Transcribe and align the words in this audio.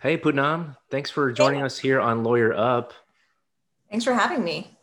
Hey, 0.00 0.16
Putnam, 0.16 0.76
Thanks 0.90 1.10
for 1.10 1.30
joining 1.30 1.60
hey. 1.60 1.66
us 1.66 1.78
here 1.78 2.00
on 2.00 2.24
Lawyer 2.24 2.54
Up. 2.54 2.94
Thanks 3.90 4.02
for 4.02 4.14
having 4.14 4.42
me. 4.42 4.78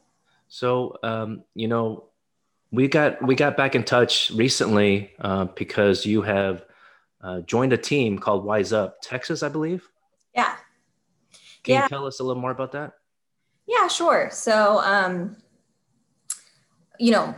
So, 0.47 0.95
um, 1.01 1.43
you 1.55 1.67
know, 1.67 2.05
we 2.71 2.87
got 2.87 3.19
we 3.25 3.33
got 3.33 3.57
back 3.57 3.73
in 3.73 3.83
touch 3.83 4.29
recently 4.29 5.11
uh, 5.19 5.45
because 5.45 6.05
you 6.05 6.21
have 6.21 6.65
uh, 7.21 7.41
joined 7.41 7.73
a 7.73 7.77
team 7.77 8.19
called 8.19 8.45
Wise 8.45 8.71
Up 8.73 9.01
Texas, 9.01 9.41
I 9.41 9.49
believe. 9.49 9.89
Yeah. 10.35 10.55
Can 11.63 11.73
yeah. 11.73 11.83
you 11.83 11.89
tell 11.89 12.05
us 12.05 12.19
a 12.19 12.23
little 12.23 12.39
more 12.39 12.51
about 12.51 12.73
that? 12.73 12.93
Yeah, 13.65 13.87
sure. 13.87 14.29
So, 14.31 14.81
um, 14.83 15.35
you 16.99 17.11
know, 17.11 17.33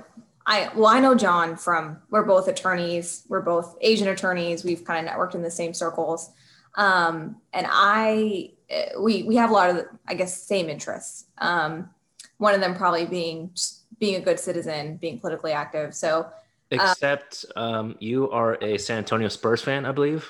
I 0.46 0.70
well, 0.76 0.88
I 0.88 1.00
know 1.00 1.16
John 1.16 1.56
from 1.56 2.00
we're 2.10 2.26
both 2.26 2.50
attorneys. 2.50 3.24
We're 3.30 3.40
both 3.40 3.78
Asian 3.80 4.10
attorneys. 4.10 4.66
We've 4.66 4.84
kind 4.84 5.08
of 5.08 5.14
networked 5.14 5.36
in 5.36 5.42
the 5.42 5.50
same 5.50 5.74
circles, 5.74 6.32
um, 6.76 7.38
and 7.54 7.68
I 7.70 8.52
we 9.00 9.24
we 9.24 9.36
have 9.36 9.50
a 9.50 9.54
lot 9.54 9.70
of 9.70 9.86
I 10.08 10.14
guess 10.14 10.42
same 10.42 10.70
interests. 10.70 11.26
Um, 11.38 11.90
one 12.38 12.54
of 12.54 12.62
them 12.62 12.76
probably 12.76 13.06
being 13.06 13.52
being 14.00 14.16
a 14.16 14.20
good 14.20 14.40
citizen, 14.40 14.98
being 14.98 15.20
politically 15.20 15.52
active. 15.52 15.94
So, 15.94 16.22
uh, 16.22 16.32
except 16.72 17.46
um, 17.56 17.96
you 18.00 18.30
are 18.32 18.56
a 18.64 18.78
San 18.78 19.00
Antonio 19.00 19.28
Spurs 19.28 19.62
fan, 19.62 19.86
I 19.86 19.92
believe, 19.92 20.28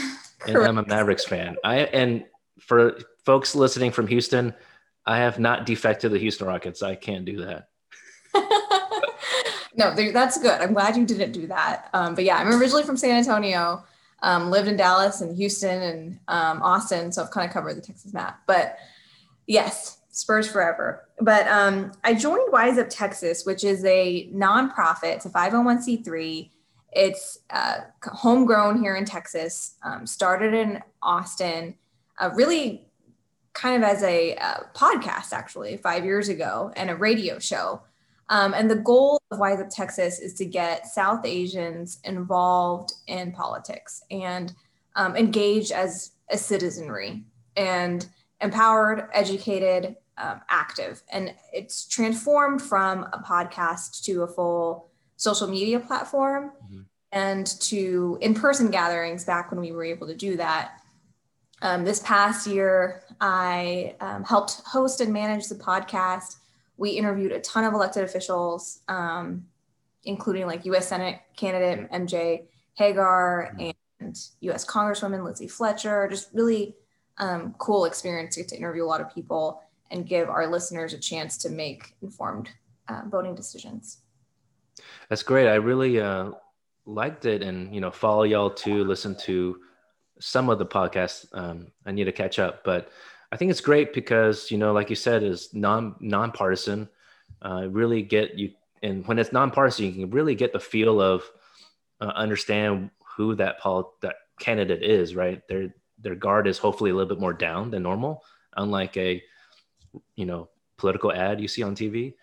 and 0.46 0.56
I'm 0.56 0.78
a 0.78 0.86
Mavericks 0.86 1.24
fan. 1.24 1.56
I 1.64 1.80
and 1.80 2.24
for 2.60 2.98
folks 3.24 3.54
listening 3.54 3.90
from 3.90 4.06
Houston, 4.06 4.54
I 5.06 5.18
have 5.18 5.38
not 5.38 5.66
defected 5.66 6.12
the 6.12 6.18
Houston 6.18 6.46
Rockets. 6.46 6.82
I 6.82 6.94
can't 6.94 7.24
do 7.24 7.44
that. 7.44 7.68
no, 9.76 9.94
that's 10.12 10.38
good. 10.38 10.60
I'm 10.60 10.72
glad 10.72 10.96
you 10.96 11.04
didn't 11.04 11.32
do 11.32 11.46
that. 11.48 11.88
Um, 11.92 12.14
but 12.14 12.24
yeah, 12.24 12.36
I'm 12.36 12.48
originally 12.48 12.84
from 12.84 12.96
San 12.96 13.16
Antonio, 13.16 13.84
um, 14.22 14.50
lived 14.50 14.68
in 14.68 14.76
Dallas 14.76 15.20
and 15.20 15.36
Houston 15.36 15.82
and 15.82 16.18
um, 16.28 16.62
Austin, 16.62 17.12
so 17.12 17.22
I've 17.22 17.30
kind 17.30 17.46
of 17.46 17.52
covered 17.52 17.76
the 17.76 17.80
Texas 17.80 18.12
map. 18.12 18.40
But 18.46 18.78
yes, 19.46 19.98
Spurs 20.10 20.50
forever. 20.50 21.08
But 21.20 21.46
um, 21.48 21.92
I 22.04 22.14
joined 22.14 22.52
Wise 22.52 22.78
Up 22.78 22.88
Texas, 22.90 23.44
which 23.44 23.64
is 23.64 23.84
a 23.84 24.28
nonprofit. 24.32 25.16
It's 25.16 25.26
a 25.26 25.30
501c3. 25.30 26.50
It's 26.92 27.38
uh, 27.50 27.78
homegrown 28.02 28.82
here 28.82 28.96
in 28.96 29.04
Texas. 29.04 29.76
Um, 29.84 30.06
started 30.06 30.52
in 30.54 30.82
Austin, 31.02 31.76
uh, 32.18 32.30
really 32.34 32.86
kind 33.52 33.82
of 33.82 33.88
as 33.88 34.02
a 34.02 34.34
uh, 34.36 34.58
podcast, 34.74 35.32
actually, 35.32 35.76
five 35.76 36.04
years 36.04 36.28
ago, 36.28 36.72
and 36.76 36.90
a 36.90 36.96
radio 36.96 37.38
show. 37.38 37.82
Um, 38.30 38.54
and 38.54 38.70
the 38.70 38.76
goal 38.76 39.20
of 39.32 39.40
Wise 39.40 39.60
Up 39.60 39.68
Texas 39.68 40.20
is 40.20 40.34
to 40.34 40.44
get 40.44 40.86
South 40.86 41.26
Asians 41.26 41.98
involved 42.04 42.92
in 43.08 43.32
politics 43.32 44.04
and 44.10 44.54
um, 44.94 45.16
engaged 45.16 45.72
as 45.72 46.12
a 46.30 46.38
citizenry 46.38 47.24
and 47.56 48.06
empowered, 48.40 49.08
educated, 49.12 49.96
um, 50.16 50.40
active. 50.48 51.02
And 51.12 51.34
it's 51.52 51.86
transformed 51.86 52.62
from 52.62 53.04
a 53.12 53.18
podcast 53.18 54.04
to 54.04 54.22
a 54.22 54.28
full 54.28 54.90
social 55.16 55.48
media 55.48 55.80
platform 55.80 56.52
mm-hmm. 56.64 56.80
and 57.10 57.46
to 57.60 58.16
in 58.20 58.34
person 58.34 58.70
gatherings 58.70 59.24
back 59.24 59.50
when 59.50 59.60
we 59.60 59.72
were 59.72 59.84
able 59.84 60.06
to 60.06 60.14
do 60.14 60.36
that. 60.36 60.80
Um, 61.62 61.84
this 61.84 62.00
past 62.00 62.46
year, 62.46 63.02
I 63.20 63.96
um, 64.00 64.24
helped 64.24 64.62
host 64.64 65.00
and 65.00 65.12
manage 65.12 65.48
the 65.48 65.56
podcast. 65.56 66.36
We 66.80 66.92
interviewed 66.92 67.32
a 67.32 67.40
ton 67.40 67.64
of 67.64 67.74
elected 67.74 68.04
officials, 68.04 68.80
um, 68.88 69.44
including 70.04 70.46
like 70.46 70.64
US 70.64 70.88
Senate 70.88 71.20
candidate 71.36 71.90
MJ 71.92 72.46
Hegar 72.78 73.54
mm-hmm. 73.54 73.70
and 74.00 74.18
US 74.40 74.64
Congresswoman 74.64 75.22
Lizzie 75.22 75.46
Fletcher. 75.46 76.08
Just 76.08 76.30
really 76.32 76.74
um, 77.18 77.54
cool 77.58 77.84
experience 77.84 78.34
to 78.34 78.40
get 78.40 78.48
to 78.48 78.56
interview 78.56 78.82
a 78.82 78.86
lot 78.86 79.02
of 79.02 79.14
people 79.14 79.62
and 79.90 80.06
give 80.06 80.30
our 80.30 80.46
listeners 80.46 80.94
a 80.94 80.98
chance 80.98 81.36
to 81.36 81.50
make 81.50 81.96
informed 82.00 82.48
uh, 82.88 83.02
voting 83.08 83.34
decisions. 83.34 83.98
That's 85.10 85.22
great. 85.22 85.48
I 85.48 85.56
really 85.56 86.00
uh, 86.00 86.30
liked 86.86 87.26
it, 87.26 87.42
and 87.42 87.74
you 87.74 87.82
know, 87.82 87.90
follow 87.90 88.22
y'all 88.22 88.48
to 88.48 88.84
listen 88.84 89.14
to 89.26 89.58
some 90.18 90.48
of 90.48 90.58
the 90.58 90.64
podcasts. 90.64 91.26
Um, 91.34 91.72
I 91.84 91.92
need 91.92 92.04
to 92.04 92.12
catch 92.12 92.38
up, 92.38 92.64
but 92.64 92.88
I 93.32 93.36
think 93.36 93.50
it's 93.50 93.60
great 93.60 93.92
because 93.92 94.50
you 94.50 94.58
know, 94.58 94.72
like 94.72 94.90
you 94.90 94.96
said, 94.96 95.22
is 95.22 95.52
non 95.54 95.94
nonpartisan. 96.00 96.88
Uh, 97.42 97.68
really 97.70 98.02
get 98.02 98.38
you, 98.38 98.52
and 98.82 99.06
when 99.06 99.18
it's 99.18 99.32
nonpartisan, 99.32 99.86
you 99.86 99.92
can 99.92 100.10
really 100.10 100.34
get 100.34 100.52
the 100.52 100.60
feel 100.60 101.00
of 101.00 101.22
uh, 102.00 102.12
understand 102.14 102.90
who 103.16 103.34
that 103.36 103.58
that 104.02 104.16
candidate 104.38 104.82
is. 104.82 105.14
Right, 105.14 105.46
their 105.48 105.74
their 105.98 106.14
guard 106.14 106.48
is 106.48 106.58
hopefully 106.58 106.90
a 106.90 106.94
little 106.94 107.08
bit 107.08 107.20
more 107.20 107.32
down 107.32 107.70
than 107.70 107.82
normal, 107.82 108.24
unlike 108.56 108.96
a 108.96 109.22
you 110.16 110.26
know 110.26 110.48
political 110.76 111.12
ad 111.12 111.40
you 111.40 111.48
see 111.48 111.62
on 111.62 111.76
TV. 111.76 112.14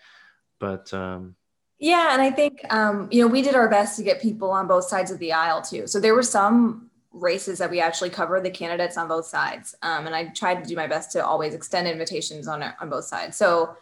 But 0.60 0.94
um, 0.94 1.36
yeah, 1.80 2.14
and 2.14 2.22
I 2.22 2.32
think 2.32 2.62
um, 2.70 3.08
you 3.12 3.22
know 3.22 3.28
we 3.28 3.42
did 3.42 3.56
our 3.56 3.70
best 3.70 3.98
to 3.98 4.04
get 4.04 4.22
people 4.22 4.52
on 4.52 4.68
both 4.68 4.86
sides 4.86 5.12
of 5.12 5.20
the 5.20 5.32
aisle 5.32 5.62
too. 5.62 5.88
So 5.88 6.00
there 6.00 6.16
were 6.16 6.24
some 6.24 6.87
races 7.18 7.58
that 7.60 7.70
we 7.70 7.80
actually 7.80 8.10
cover 8.10 8.40
the 8.40 8.50
candidates 8.50 8.98
on 8.98 9.08
both 9.08 9.26
sides, 9.26 9.76
um, 9.82 10.06
and 10.06 10.16
I 10.16 10.26
tried 10.28 10.64
to 10.64 10.70
do 10.70 10.76
my 10.76 10.88
best 10.88 11.12
to 11.14 11.26
always 11.26 11.54
extend 11.54 11.88
invitations 11.88 12.48
on 12.48 12.64
on 12.64 12.90
both 12.90 13.06
sides. 13.06 13.38
So. 13.38 13.76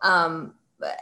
Um, 0.00 0.54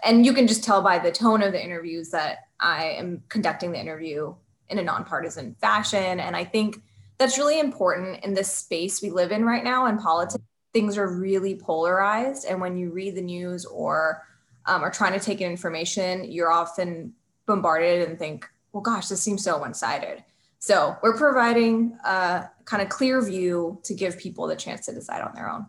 and 0.04 0.26
you 0.26 0.34
can 0.34 0.46
just 0.46 0.62
tell 0.62 0.82
by 0.82 0.98
the 0.98 1.10
tone 1.10 1.42
of 1.42 1.52
the 1.52 1.64
interviews 1.64 2.10
that 2.10 2.40
I 2.60 2.84
am 2.98 3.22
conducting 3.30 3.72
the 3.72 3.80
interview 3.80 4.34
in 4.68 4.78
a 4.78 4.82
nonpartisan 4.82 5.56
fashion. 5.58 6.20
And 6.20 6.36
I 6.36 6.44
think 6.44 6.82
that's 7.16 7.38
really 7.38 7.58
important 7.58 8.22
in 8.22 8.34
this 8.34 8.52
space 8.52 9.00
we 9.00 9.08
live 9.08 9.32
in 9.32 9.42
right 9.42 9.64
now 9.64 9.86
in 9.86 9.96
politics 9.96 10.44
things 10.72 10.96
are 10.96 11.08
really 11.08 11.56
polarized. 11.56 12.46
And 12.46 12.60
when 12.60 12.76
you 12.76 12.90
read 12.90 13.16
the 13.16 13.22
news 13.22 13.64
or 13.64 14.26
um, 14.66 14.82
are 14.82 14.90
trying 14.90 15.12
to 15.12 15.24
take 15.24 15.40
in 15.40 15.50
information, 15.50 16.30
you're 16.30 16.52
often 16.52 17.12
bombarded 17.46 18.08
and 18.08 18.18
think, 18.18 18.48
well, 18.72 18.82
gosh, 18.82 19.08
this 19.08 19.20
seems 19.20 19.42
so 19.42 19.58
one 19.58 19.74
sided. 19.74 20.22
So 20.60 20.94
we're 21.02 21.16
providing 21.16 21.96
a 22.04 22.50
kind 22.66 22.82
of 22.82 22.90
clear 22.90 23.22
view 23.22 23.80
to 23.84 23.94
give 23.94 24.18
people 24.18 24.46
the 24.46 24.54
chance 24.54 24.84
to 24.86 24.92
decide 24.92 25.22
on 25.22 25.32
their 25.34 25.50
own. 25.50 25.66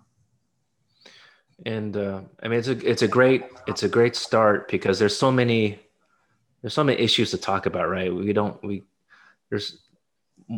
And 1.65 1.95
uh, 1.95 2.21
I 2.43 2.49
mean, 2.49 2.59
it's 2.59 2.67
a 2.67 2.89
it's 2.89 3.01
a 3.01 3.07
great 3.07 3.45
it's 3.67 3.83
a 3.83 3.89
great 3.89 4.15
start 4.15 4.67
because 4.67 4.99
there's 4.99 5.17
so 5.17 5.31
many 5.31 5.79
there's 6.61 6.73
so 6.73 6.83
many 6.83 6.99
issues 6.99 7.31
to 7.31 7.37
talk 7.37 7.65
about, 7.65 7.89
right? 7.89 8.13
We 8.13 8.33
don't 8.33 8.61
we 8.63 8.83
there's 9.49 9.79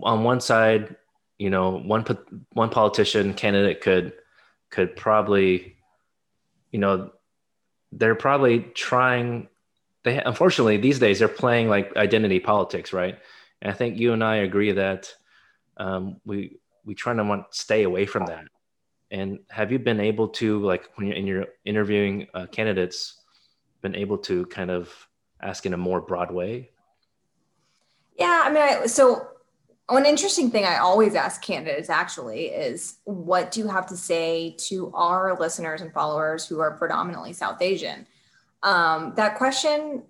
on 0.01 0.23
one 0.23 0.41
side, 0.41 0.95
you 1.37 1.51
know, 1.51 1.77
one 1.77 2.03
one 2.53 2.69
politician 2.69 3.35
candidate 3.35 3.81
could 3.81 4.13
could 4.71 4.95
probably, 4.95 5.75
you 6.71 6.79
know, 6.79 7.11
they're 7.91 8.15
probably 8.15 8.61
trying. 8.73 9.47
They 10.03 10.23
unfortunately 10.23 10.77
these 10.77 10.97
days 10.97 11.19
they're 11.19 11.27
playing 11.27 11.69
like 11.69 11.95
identity 11.95 12.39
politics, 12.39 12.93
right? 12.93 13.19
And 13.63 13.71
I 13.71 13.75
think 13.75 13.97
you 13.97 14.11
and 14.11 14.23
I 14.23 14.35
agree 14.37 14.73
that 14.73 15.11
um, 15.77 16.17
we 16.25 16.59
we 16.85 16.93
try 16.93 17.13
to 17.13 17.23
want 17.23 17.45
stay 17.51 17.83
away 17.83 18.05
from 18.05 18.25
that. 18.25 18.43
And 19.09 19.39
have 19.49 19.71
you 19.71 19.79
been 19.79 20.01
able 20.01 20.27
to 20.39 20.59
like 20.65 20.89
when 20.95 21.07
you're 21.07 21.15
in 21.15 21.25
your 21.25 21.45
interviewing 21.63 22.27
uh, 22.33 22.45
candidates, 22.47 23.21
been 23.81 23.95
able 23.95 24.17
to 24.19 24.45
kind 24.47 24.69
of 24.69 24.93
ask 25.41 25.65
in 25.65 25.73
a 25.73 25.77
more 25.77 26.01
broad 26.01 26.29
way? 26.29 26.71
Yeah, 28.19 28.43
I 28.45 28.49
mean, 28.51 28.63
I, 28.63 28.85
so 28.85 29.27
one 29.87 30.05
interesting 30.05 30.51
thing 30.51 30.65
I 30.65 30.77
always 30.77 31.15
ask 31.15 31.41
candidates 31.41 31.89
actually 31.89 32.47
is 32.47 32.97
what 33.05 33.51
do 33.51 33.61
you 33.61 33.67
have 33.67 33.87
to 33.87 33.97
say 33.97 34.55
to 34.67 34.91
our 34.93 35.39
listeners 35.39 35.81
and 35.81 35.93
followers 35.93 36.45
who 36.45 36.59
are 36.59 36.71
predominantly 36.71 37.31
South 37.31 37.61
Asian? 37.61 38.07
Um, 38.61 39.13
that 39.15 39.37
question, 39.37 40.03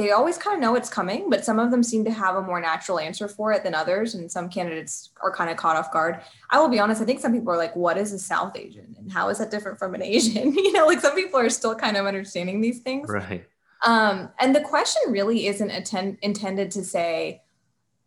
they 0.00 0.12
always 0.12 0.38
kind 0.38 0.54
of 0.54 0.62
know 0.62 0.74
it's 0.76 0.88
coming, 0.88 1.28
but 1.28 1.44
some 1.44 1.58
of 1.58 1.70
them 1.70 1.82
seem 1.82 2.06
to 2.06 2.10
have 2.10 2.34
a 2.34 2.40
more 2.40 2.58
natural 2.58 2.98
answer 2.98 3.28
for 3.28 3.52
it 3.52 3.62
than 3.62 3.74
others. 3.74 4.14
And 4.14 4.32
some 4.32 4.48
candidates 4.48 5.10
are 5.22 5.30
kind 5.30 5.50
of 5.50 5.58
caught 5.58 5.76
off 5.76 5.92
guard. 5.92 6.22
I 6.48 6.58
will 6.58 6.70
be 6.70 6.80
honest, 6.80 7.02
I 7.02 7.04
think 7.04 7.20
some 7.20 7.34
people 7.34 7.52
are 7.52 7.58
like, 7.58 7.76
what 7.76 7.98
is 7.98 8.10
a 8.14 8.18
South 8.18 8.56
Asian? 8.56 8.96
And 8.98 9.12
how 9.12 9.28
is 9.28 9.36
that 9.38 9.50
different 9.50 9.78
from 9.78 9.94
an 9.94 10.00
Asian? 10.02 10.54
you 10.54 10.72
know, 10.72 10.86
like 10.86 11.00
some 11.00 11.14
people 11.14 11.38
are 11.38 11.50
still 11.50 11.74
kind 11.74 11.98
of 11.98 12.06
understanding 12.06 12.62
these 12.62 12.80
things. 12.80 13.10
Right. 13.10 13.44
Um, 13.84 14.30
and 14.38 14.56
the 14.56 14.62
question 14.62 15.02
really 15.08 15.46
isn't 15.48 15.70
attend- 15.70 16.16
intended 16.22 16.70
to 16.70 16.82
say, 16.82 17.42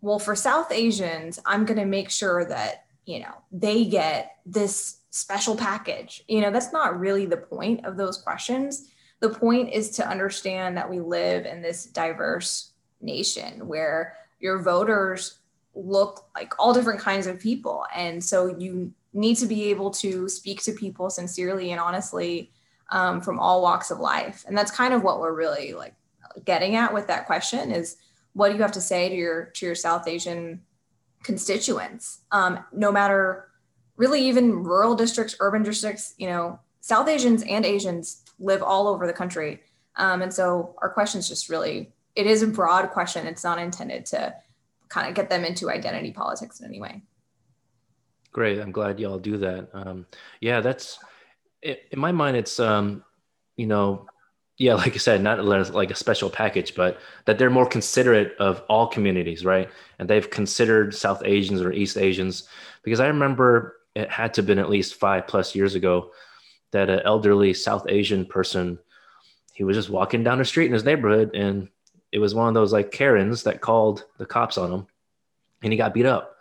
well, 0.02 0.18
for 0.18 0.36
South 0.36 0.72
Asians, 0.72 1.40
I'm 1.46 1.64
going 1.64 1.80
to 1.80 1.86
make 1.86 2.10
sure 2.10 2.44
that, 2.46 2.86
you 3.06 3.20
know, 3.20 3.36
they 3.52 3.86
get 3.86 4.38
this 4.48 4.98
special 5.12 5.56
package. 5.56 6.24
You 6.28 6.42
know, 6.42 6.50
that's 6.50 6.74
not 6.74 7.00
really 7.00 7.28
the 7.28 7.38
point 7.38 7.86
of 7.86 7.98
those 7.98 8.18
questions. 8.18 8.88
The 9.24 9.30
point 9.30 9.72
is 9.72 9.90
to 9.92 10.06
understand 10.06 10.76
that 10.76 10.90
we 10.90 11.00
live 11.00 11.46
in 11.46 11.62
this 11.62 11.86
diverse 11.86 12.74
nation 13.00 13.70
where 13.70 14.18
your 14.42 14.62
voters 14.62 15.40
look 15.74 16.26
like 16.36 16.54
all 16.60 16.74
different 16.74 17.00
kinds 17.00 17.26
of 17.26 17.40
people. 17.40 17.86
And 17.96 18.22
so 18.22 18.58
you 18.58 18.94
need 19.14 19.36
to 19.36 19.46
be 19.46 19.70
able 19.70 19.92
to 19.92 20.28
speak 20.28 20.62
to 20.64 20.74
people 20.74 21.10
sincerely 21.10 21.72
and 21.72 21.80
honestly 21.80 22.52
um, 22.92 23.22
from 23.22 23.40
all 23.40 23.62
walks 23.62 23.92
of 23.92 24.00
life. 24.02 24.44
And 24.46 24.58
that's 24.58 24.72
kind 24.72 24.94
of 24.94 25.04
what 25.04 25.22
we're 25.22 25.32
really 25.32 25.72
like 25.72 25.96
getting 26.44 26.76
at 26.76 26.94
with 26.94 27.08
that 27.08 27.26
question 27.26 27.72
is 27.72 27.96
what 28.34 28.50
do 28.50 28.56
you 28.56 28.62
have 28.62 28.74
to 28.74 28.82
say 28.82 29.08
to 29.08 29.16
your 29.16 29.46
to 29.46 29.66
your 29.66 29.76
South 29.76 30.06
Asian 30.06 30.62
constituents? 31.24 32.20
Um, 32.34 32.60
no 32.74 32.92
matter 32.92 33.48
really 33.96 34.28
even 34.28 34.66
rural 34.66 34.96
districts, 34.96 35.38
urban 35.40 35.64
districts, 35.64 36.14
you 36.18 36.28
know, 36.28 36.60
South 36.82 37.08
Asians 37.08 37.42
and 37.44 37.66
Asians 37.66 38.23
live 38.40 38.62
all 38.62 38.88
over 38.88 39.08
the 39.08 39.14
country. 39.14 39.62
Um, 39.96 40.22
and 40.22 40.34
so 40.34 40.76
our 40.82 40.90
question 40.90 41.20
is 41.20 41.28
just 41.28 41.50
really, 41.50 41.92
it 42.16 42.26
is 42.26 42.42
a 42.42 42.48
broad 42.48 42.90
question. 42.92 43.28
It's 43.28 43.44
not 43.44 43.60
intended 43.60 44.06
to 44.08 44.36
kind 44.90 45.08
of 45.08 45.16
get 45.16 45.30
them 45.30 45.44
into 45.44 45.70
identity 45.70 46.12
politics 46.12 46.60
in 46.60 46.68
any 46.68 46.80
way. 46.80 47.02
Great. 48.32 48.60
I'm 48.60 48.72
glad 48.72 49.00
y'all 49.00 49.20
do 49.20 49.38
that. 49.38 49.70
Um, 49.74 50.06
yeah, 50.40 50.62
that's 50.62 51.00
in 51.62 51.78
my 51.96 52.12
mind. 52.12 52.38
It's, 52.38 52.60
um, 52.60 53.04
you 53.56 53.68
know, 53.68 54.08
yeah, 54.58 54.76
like 54.76 54.94
I 54.94 54.98
said, 54.98 55.22
not 55.22 55.44
like 55.44 55.92
a 55.92 55.96
special 55.96 56.30
package, 56.30 56.76
but 56.76 57.00
that 57.26 57.38
they're 57.38 57.50
more 57.50 57.66
considerate 57.66 58.36
of 58.40 58.64
all 58.70 58.88
communities, 58.88 59.44
right? 59.44 59.70
And 60.00 60.10
they've 60.10 60.30
considered 60.30 60.94
South 60.94 61.22
Asians 61.26 61.62
or 61.62 61.72
East 61.72 61.98
Asians 61.98 62.48
because 62.84 63.00
I 63.00 63.08
remember 63.08 63.78
it 63.96 64.10
had 64.10 64.34
to 64.36 64.42
have 64.42 64.48
been 64.48 64.60
at 64.60 64.70
least 64.70 64.96
five 64.96 65.28
plus 65.28 65.56
years 65.56 65.76
ago 65.76 66.12
that 66.74 66.90
an 66.90 67.00
elderly 67.06 67.54
South 67.54 67.86
Asian 67.88 68.26
person, 68.26 68.78
he 69.54 69.64
was 69.64 69.78
just 69.78 69.90
walking 69.90 70.24
down 70.24 70.38
the 70.40 70.46
street 70.46 70.68
in 70.68 70.74
his 70.74 70.84
neighborhood 70.84 71.34
and 71.34 71.70
it 72.12 72.20
was 72.20 72.36
one 72.36 72.48
of 72.48 72.54
those 72.54 72.74
like 72.74 72.92
Karens 72.92 73.44
that 73.44 73.62
called 73.62 74.06
the 74.18 74.26
cops 74.26 74.58
on 74.58 74.72
him 74.72 74.88
and 75.64 75.72
he 75.72 75.78
got 75.78 75.94
beat 75.94 76.06
up. 76.06 76.36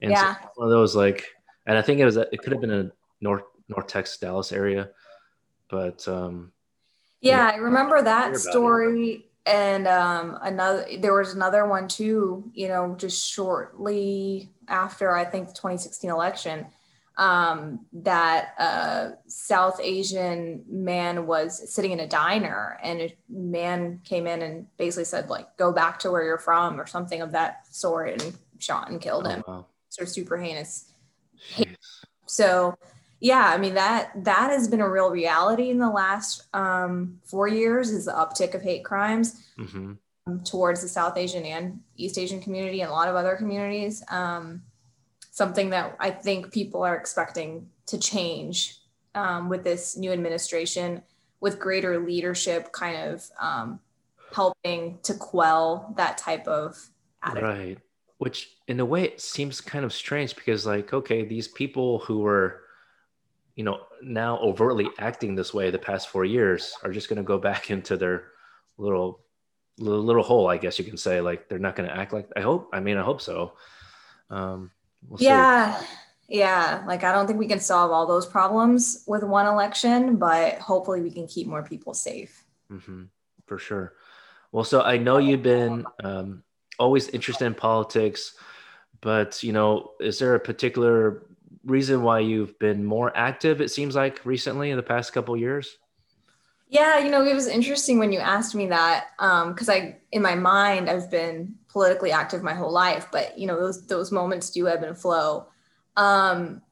And 0.00 0.10
yeah. 0.10 0.34
So 0.34 0.48
one 0.56 0.68
of 0.68 0.72
those 0.72 0.96
like, 0.96 1.28
and 1.66 1.78
I 1.78 1.82
think 1.82 2.00
it 2.00 2.04
was, 2.04 2.16
it 2.16 2.42
could 2.42 2.52
have 2.52 2.60
been 2.60 2.72
a 2.72 2.90
North, 3.20 3.44
North 3.68 3.86
Texas, 3.86 4.16
Dallas 4.16 4.50
area, 4.50 4.90
but, 5.68 6.06
um, 6.08 6.52
yeah, 7.20 7.52
I 7.52 7.56
remember 7.56 8.02
that 8.02 8.36
story. 8.36 9.26
And 9.46 9.86
um, 9.86 10.38
another, 10.42 10.86
there 10.98 11.14
was 11.14 11.34
another 11.34 11.66
one 11.66 11.88
too, 11.88 12.50
you 12.52 12.68
know, 12.68 12.94
just 12.96 13.28
shortly 13.28 14.50
after 14.68 15.16
I 15.16 15.24
think 15.24 15.48
the 15.48 15.54
2016 15.54 16.10
election 16.10 16.66
um, 17.16 17.84
that 17.92 18.54
a 18.58 19.12
South 19.26 19.80
Asian 19.82 20.64
man 20.68 21.26
was 21.26 21.72
sitting 21.72 21.92
in 21.92 22.00
a 22.00 22.06
diner 22.06 22.78
and 22.82 23.00
a 23.02 23.16
man 23.28 24.00
came 24.04 24.26
in 24.26 24.42
and 24.42 24.66
basically 24.76 25.04
said, 25.04 25.28
like, 25.28 25.56
go 25.56 25.72
back 25.72 25.98
to 26.00 26.10
where 26.10 26.24
you're 26.24 26.38
from 26.38 26.80
or 26.80 26.86
something 26.86 27.20
of 27.20 27.32
that 27.32 27.66
sort 27.70 28.22
and 28.22 28.36
shot 28.58 28.90
and 28.90 29.00
killed 29.00 29.26
him. 29.26 29.44
Oh, 29.46 29.52
wow. 29.52 29.66
Sort 29.90 30.08
of 30.08 30.12
super 30.12 30.38
heinous. 30.38 30.92
Jeez. 31.54 31.76
So, 32.26 32.76
yeah, 33.20 33.46
I 33.46 33.58
mean, 33.58 33.74
that 33.74 34.12
that 34.24 34.50
has 34.50 34.68
been 34.68 34.80
a 34.80 34.88
real 34.88 35.10
reality 35.10 35.70
in 35.70 35.78
the 35.78 35.90
last 35.90 36.44
um, 36.54 37.20
four 37.24 37.46
years 37.46 37.90
is 37.90 38.06
the 38.06 38.12
uptick 38.12 38.54
of 38.54 38.62
hate 38.62 38.84
crimes. 38.84 39.44
Mm-hmm. 39.58 39.94
Towards 40.44 40.80
the 40.82 40.88
South 40.88 41.16
Asian 41.16 41.44
and 41.44 41.80
East 41.96 42.16
Asian 42.16 42.40
community 42.40 42.80
and 42.80 42.88
a 42.88 42.94
lot 42.94 43.08
of 43.08 43.16
other 43.16 43.34
communities. 43.34 44.04
Um, 44.08 44.62
something 45.32 45.70
that 45.70 45.96
I 45.98 46.10
think 46.10 46.52
people 46.52 46.82
are 46.84 46.94
expecting 46.94 47.66
to 47.86 47.98
change 47.98 48.78
um, 49.14 49.48
with 49.48 49.64
this 49.64 49.96
new 49.96 50.12
administration, 50.12 51.02
with 51.40 51.58
greater 51.58 51.98
leadership 51.98 52.70
kind 52.70 53.08
of 53.08 53.28
um, 53.40 53.80
helping 54.32 54.98
to 55.02 55.14
quell 55.14 55.94
that 55.96 56.18
type 56.18 56.46
of 56.46 56.78
attitude. 57.22 57.42
Right. 57.42 57.78
Which, 58.18 58.50
in 58.68 58.78
a 58.78 58.84
way, 58.84 59.04
it 59.04 59.20
seems 59.20 59.60
kind 59.60 59.84
of 59.84 59.92
strange 59.92 60.36
because, 60.36 60.66
like, 60.66 60.92
okay, 60.92 61.24
these 61.24 61.48
people 61.48 61.98
who 62.00 62.20
were, 62.20 62.60
you 63.56 63.64
know, 63.64 63.80
now 64.02 64.38
overtly 64.38 64.86
acting 64.98 65.34
this 65.34 65.52
way 65.52 65.70
the 65.70 65.78
past 65.78 66.08
four 66.08 66.24
years 66.26 66.74
are 66.84 66.92
just 66.92 67.08
going 67.08 67.16
to 67.16 67.22
go 67.22 67.38
back 67.38 67.70
into 67.70 67.96
their 67.96 68.24
little, 68.76 69.20
little, 69.78 70.22
hole, 70.22 70.46
I 70.46 70.58
guess 70.58 70.78
you 70.78 70.84
can 70.84 70.98
say. 70.98 71.22
Like, 71.22 71.48
they're 71.48 71.58
not 71.58 71.74
going 71.74 71.88
to 71.88 71.96
act 71.96 72.12
like. 72.12 72.28
I 72.36 72.42
hope. 72.42 72.68
I 72.74 72.80
mean, 72.80 72.98
I 72.98 73.02
hope 73.02 73.22
so. 73.22 73.54
Um, 74.28 74.70
We'll 75.08 75.20
yeah. 75.20 75.78
See. 75.78 75.86
Yeah. 76.28 76.84
Like, 76.86 77.04
I 77.04 77.12
don't 77.12 77.26
think 77.26 77.38
we 77.38 77.48
can 77.48 77.60
solve 77.60 77.90
all 77.90 78.06
those 78.06 78.26
problems 78.26 79.04
with 79.06 79.22
one 79.22 79.46
election, 79.46 80.16
but 80.16 80.58
hopefully 80.58 81.02
we 81.02 81.10
can 81.10 81.26
keep 81.26 81.46
more 81.46 81.62
people 81.62 81.94
safe. 81.94 82.44
Mm-hmm. 82.70 83.04
For 83.46 83.58
sure. 83.58 83.94
Well, 84.50 84.64
so 84.64 84.80
I 84.82 84.96
know 84.96 85.18
you've 85.18 85.42
been 85.42 85.84
um, 86.02 86.42
always 86.78 87.08
interested 87.08 87.44
in 87.46 87.54
politics, 87.54 88.34
but, 89.00 89.42
you 89.42 89.52
know, 89.52 89.92
is 90.00 90.18
there 90.18 90.34
a 90.34 90.40
particular 90.40 91.24
reason 91.64 92.02
why 92.02 92.20
you've 92.20 92.58
been 92.58 92.84
more 92.84 93.16
active, 93.16 93.60
it 93.60 93.70
seems 93.70 93.94
like 93.94 94.24
recently 94.24 94.70
in 94.70 94.76
the 94.76 94.82
past 94.82 95.12
couple 95.12 95.36
years? 95.36 95.76
Yeah, 96.72 97.00
you 97.00 97.10
know, 97.10 97.22
it 97.22 97.34
was 97.34 97.48
interesting 97.48 97.98
when 97.98 98.12
you 98.12 98.18
asked 98.18 98.54
me 98.54 98.66
that 98.68 99.08
because 99.18 99.68
um, 99.68 99.74
I, 99.74 99.96
in 100.10 100.22
my 100.22 100.34
mind, 100.34 100.88
I've 100.88 101.10
been 101.10 101.54
politically 101.68 102.12
active 102.12 102.42
my 102.42 102.54
whole 102.54 102.72
life, 102.72 103.08
but 103.12 103.38
you 103.38 103.46
know, 103.46 103.60
those 103.60 103.86
those 103.86 104.10
moments 104.10 104.48
do 104.48 104.66
ebb 104.66 104.82
and 104.82 104.96
flow. 104.96 105.48
Um, 105.98 106.62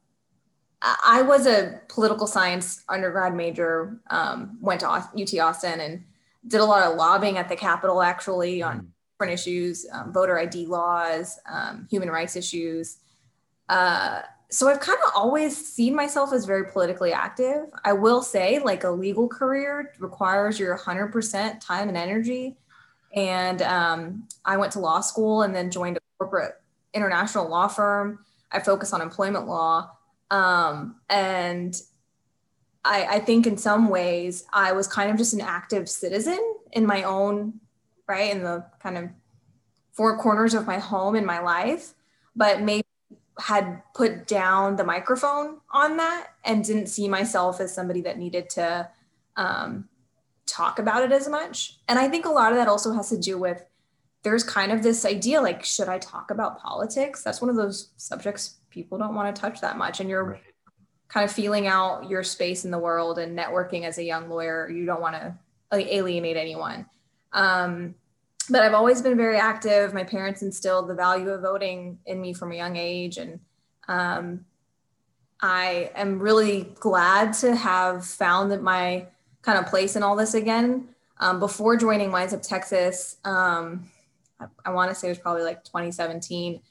I 0.81 1.21
was 1.21 1.45
a 1.45 1.81
political 1.87 2.25
science 2.25 2.83
undergrad 2.89 3.35
major, 3.35 3.99
um, 4.09 4.57
went 4.59 4.79
to 4.79 4.87
UT 4.89 5.37
Austin 5.39 5.79
and 5.79 6.03
did 6.47 6.61
a 6.61 6.65
lot 6.65 6.81
of 6.81 6.97
lobbying 6.97 7.37
at 7.37 7.47
the 7.47 7.55
Capitol 7.55 8.01
actually 8.01 8.63
on 8.63 8.79
mm. 8.79 8.87
different 9.13 9.33
issues, 9.39 9.85
um, 9.93 10.11
voter 10.11 10.39
ID 10.39 10.65
laws, 10.65 11.37
um, 11.47 11.87
human 11.91 12.09
rights 12.09 12.35
issues. 12.35 12.97
Uh, 13.69 14.21
so 14.51 14.67
I've 14.67 14.81
kind 14.81 14.99
of 15.05 15.13
always 15.15 15.55
seen 15.55 15.95
myself 15.95 16.33
as 16.33 16.43
very 16.45 16.65
politically 16.65 17.13
active. 17.13 17.67
I 17.85 17.93
will 17.93 18.21
say, 18.21 18.59
like, 18.59 18.83
a 18.83 18.89
legal 18.89 19.29
career 19.29 19.93
requires 19.97 20.59
your 20.59 20.77
100% 20.77 21.61
time 21.61 21.87
and 21.87 21.97
energy. 21.97 22.57
And 23.15 23.61
um, 23.61 24.27
I 24.43 24.57
went 24.57 24.73
to 24.73 24.79
law 24.79 24.99
school 24.99 25.43
and 25.43 25.55
then 25.55 25.71
joined 25.71 25.97
a 25.97 26.01
corporate 26.17 26.61
international 26.93 27.47
law 27.47 27.69
firm. 27.69 28.19
I 28.51 28.59
focus 28.59 28.91
on 28.91 29.01
employment 29.01 29.47
law. 29.47 29.89
Um, 30.29 30.97
and 31.09 31.81
I, 32.83 33.05
I 33.05 33.19
think 33.19 33.47
in 33.47 33.57
some 33.57 33.87
ways 33.87 34.45
I 34.51 34.73
was 34.73 34.85
kind 34.85 35.09
of 35.09 35.17
just 35.17 35.33
an 35.33 35.41
active 35.41 35.87
citizen 35.87 36.39
in 36.73 36.85
my 36.85 37.03
own, 37.03 37.61
right, 38.05 38.35
in 38.35 38.43
the 38.43 38.65
kind 38.81 38.97
of 38.97 39.09
four 39.93 40.17
corners 40.17 40.53
of 40.53 40.67
my 40.67 40.79
home 40.79 41.15
in 41.15 41.25
my 41.25 41.39
life. 41.39 41.93
But 42.35 42.61
maybe 42.61 42.80
had 43.41 43.81
put 43.95 44.27
down 44.27 44.75
the 44.75 44.83
microphone 44.83 45.57
on 45.71 45.97
that 45.97 46.27
and 46.45 46.63
didn't 46.63 46.87
see 46.87 47.07
myself 47.07 47.59
as 47.59 47.73
somebody 47.73 48.01
that 48.01 48.19
needed 48.19 48.49
to 48.51 48.87
um, 49.35 49.89
talk 50.45 50.77
about 50.77 51.03
it 51.03 51.11
as 51.11 51.27
much. 51.27 51.79
And 51.87 51.97
I 51.97 52.07
think 52.07 52.25
a 52.25 52.29
lot 52.29 52.51
of 52.51 52.57
that 52.57 52.67
also 52.67 52.93
has 52.93 53.09
to 53.09 53.17
do 53.17 53.39
with 53.39 53.65
there's 54.23 54.43
kind 54.43 54.71
of 54.71 54.83
this 54.83 55.05
idea 55.05 55.41
like, 55.41 55.63
should 55.63 55.89
I 55.89 55.97
talk 55.97 56.29
about 56.29 56.59
politics? 56.59 57.23
That's 57.23 57.41
one 57.41 57.49
of 57.49 57.55
those 57.55 57.89
subjects 57.97 58.57
people 58.69 58.99
don't 58.99 59.15
want 59.15 59.35
to 59.35 59.41
touch 59.41 59.59
that 59.61 59.75
much. 59.75 59.99
And 59.99 60.07
you're 60.07 60.23
right. 60.23 60.41
kind 61.07 61.23
of 61.23 61.31
feeling 61.31 61.65
out 61.65 62.07
your 62.07 62.21
space 62.21 62.63
in 62.63 62.69
the 62.69 62.77
world 62.77 63.17
and 63.17 63.35
networking 63.35 63.85
as 63.85 63.97
a 63.97 64.03
young 64.03 64.29
lawyer. 64.29 64.69
You 64.69 64.85
don't 64.85 65.01
want 65.01 65.15
to 65.15 65.35
like, 65.71 65.87
alienate 65.87 66.37
anyone. 66.37 66.85
Um, 67.33 67.95
but 68.49 68.63
I've 68.63 68.73
always 68.73 69.01
been 69.01 69.17
very 69.17 69.37
active. 69.37 69.93
My 69.93 70.03
parents 70.03 70.41
instilled 70.41 70.89
the 70.89 70.95
value 70.95 71.29
of 71.29 71.41
voting 71.41 71.99
in 72.05 72.19
me 72.19 72.33
from 72.33 72.51
a 72.51 72.55
young 72.55 72.75
age. 72.75 73.17
And 73.17 73.39
um, 73.87 74.45
I 75.41 75.91
am 75.95 76.19
really 76.19 76.73
glad 76.79 77.33
to 77.35 77.55
have 77.55 78.05
found 78.05 78.51
that 78.51 78.61
my 78.61 79.07
kind 79.41 79.57
of 79.57 79.67
place 79.67 79.95
in 79.95 80.03
all 80.03 80.15
this 80.15 80.33
again. 80.33 80.89
Um, 81.19 81.39
before 81.39 81.77
joining 81.77 82.11
Wise 82.11 82.33
Up 82.33 82.41
Texas, 82.41 83.17
um, 83.25 83.89
I, 84.39 84.45
I 84.65 84.71
want 84.71 84.89
to 84.89 84.95
say 84.95 85.07
it 85.07 85.11
was 85.11 85.19
probably 85.19 85.43
like 85.43 85.63
2017 85.63 86.61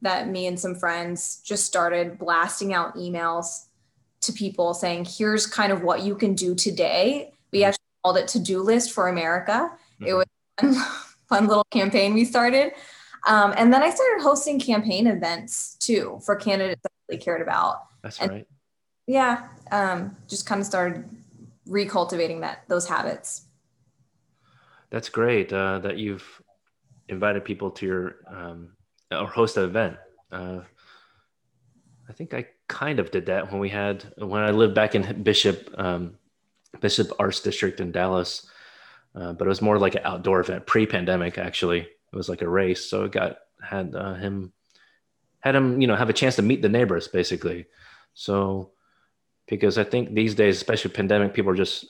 that 0.00 0.28
me 0.28 0.46
and 0.46 0.58
some 0.58 0.74
friends 0.74 1.42
just 1.44 1.66
started 1.66 2.18
blasting 2.18 2.72
out 2.72 2.94
emails 2.94 3.66
to 4.20 4.32
people 4.32 4.74
saying, 4.74 5.06
here's 5.08 5.46
kind 5.46 5.72
of 5.72 5.82
what 5.82 6.02
you 6.02 6.14
can 6.14 6.34
do 6.34 6.54
today. 6.54 7.32
We 7.52 7.64
actually 7.64 7.84
called 8.02 8.16
it 8.16 8.28
to 8.28 8.38
do 8.38 8.62
list 8.62 8.92
for 8.92 9.08
America. 9.08 9.72
Mm-hmm. 10.00 10.06
It 10.06 10.12
was 10.14 10.26
fun 11.28 11.46
little 11.46 11.66
campaign 11.70 12.14
we 12.14 12.24
started. 12.24 12.72
Um, 13.26 13.52
and 13.56 13.72
then 13.72 13.82
I 13.82 13.90
started 13.90 14.22
hosting 14.22 14.58
campaign 14.60 15.06
events 15.06 15.74
too 15.76 16.20
for 16.24 16.36
candidates 16.36 16.82
that 16.82 16.90
I 16.92 16.98
really 17.08 17.22
cared 17.22 17.42
about. 17.42 17.86
That's 18.02 18.18
and, 18.20 18.30
right. 18.30 18.46
Yeah, 19.06 19.48
um, 19.70 20.16
just 20.28 20.46
kind 20.46 20.60
of 20.60 20.66
started 20.66 21.08
recultivating 21.66 22.40
that 22.40 22.64
those 22.68 22.88
habits. 22.88 23.42
That's 24.90 25.08
great 25.08 25.52
uh, 25.52 25.80
that 25.80 25.98
you've 25.98 26.26
invited 27.08 27.44
people 27.44 27.70
to 27.72 27.86
your 27.86 28.16
um, 28.26 28.72
or 29.10 29.26
host 29.26 29.56
an 29.56 29.64
event. 29.64 29.96
Uh, 30.30 30.60
I 32.08 32.12
think 32.12 32.34
I 32.34 32.46
kind 32.68 33.00
of 33.00 33.10
did 33.10 33.26
that 33.26 33.50
when 33.50 33.60
we 33.60 33.68
had 33.68 34.04
when 34.16 34.42
I 34.42 34.50
lived 34.50 34.74
back 34.74 34.94
in 34.94 35.22
Bishop 35.22 35.74
um, 35.78 36.14
Bishop 36.80 37.10
Arts 37.18 37.40
District 37.40 37.80
in 37.80 37.92
Dallas. 37.92 38.48
Uh, 39.18 39.32
but 39.32 39.46
it 39.46 39.48
was 39.48 39.62
more 39.62 39.78
like 39.78 39.94
an 39.94 40.02
outdoor 40.04 40.40
event 40.40 40.66
pre-pandemic. 40.66 41.38
Actually, 41.38 41.80
it 41.80 42.16
was 42.16 42.28
like 42.28 42.42
a 42.42 42.48
race, 42.48 42.88
so 42.88 43.04
it 43.04 43.12
got 43.12 43.38
had 43.62 43.94
uh, 43.94 44.14
him 44.14 44.52
had 45.40 45.54
him 45.54 45.80
you 45.80 45.86
know 45.86 45.96
have 45.96 46.10
a 46.10 46.12
chance 46.12 46.36
to 46.36 46.42
meet 46.42 46.62
the 46.62 46.68
neighbors 46.68 47.08
basically. 47.08 47.66
So 48.14 48.70
because 49.46 49.78
I 49.78 49.84
think 49.84 50.14
these 50.14 50.34
days, 50.34 50.56
especially 50.56 50.92
pandemic, 50.92 51.34
people 51.34 51.50
are 51.50 51.56
just 51.56 51.86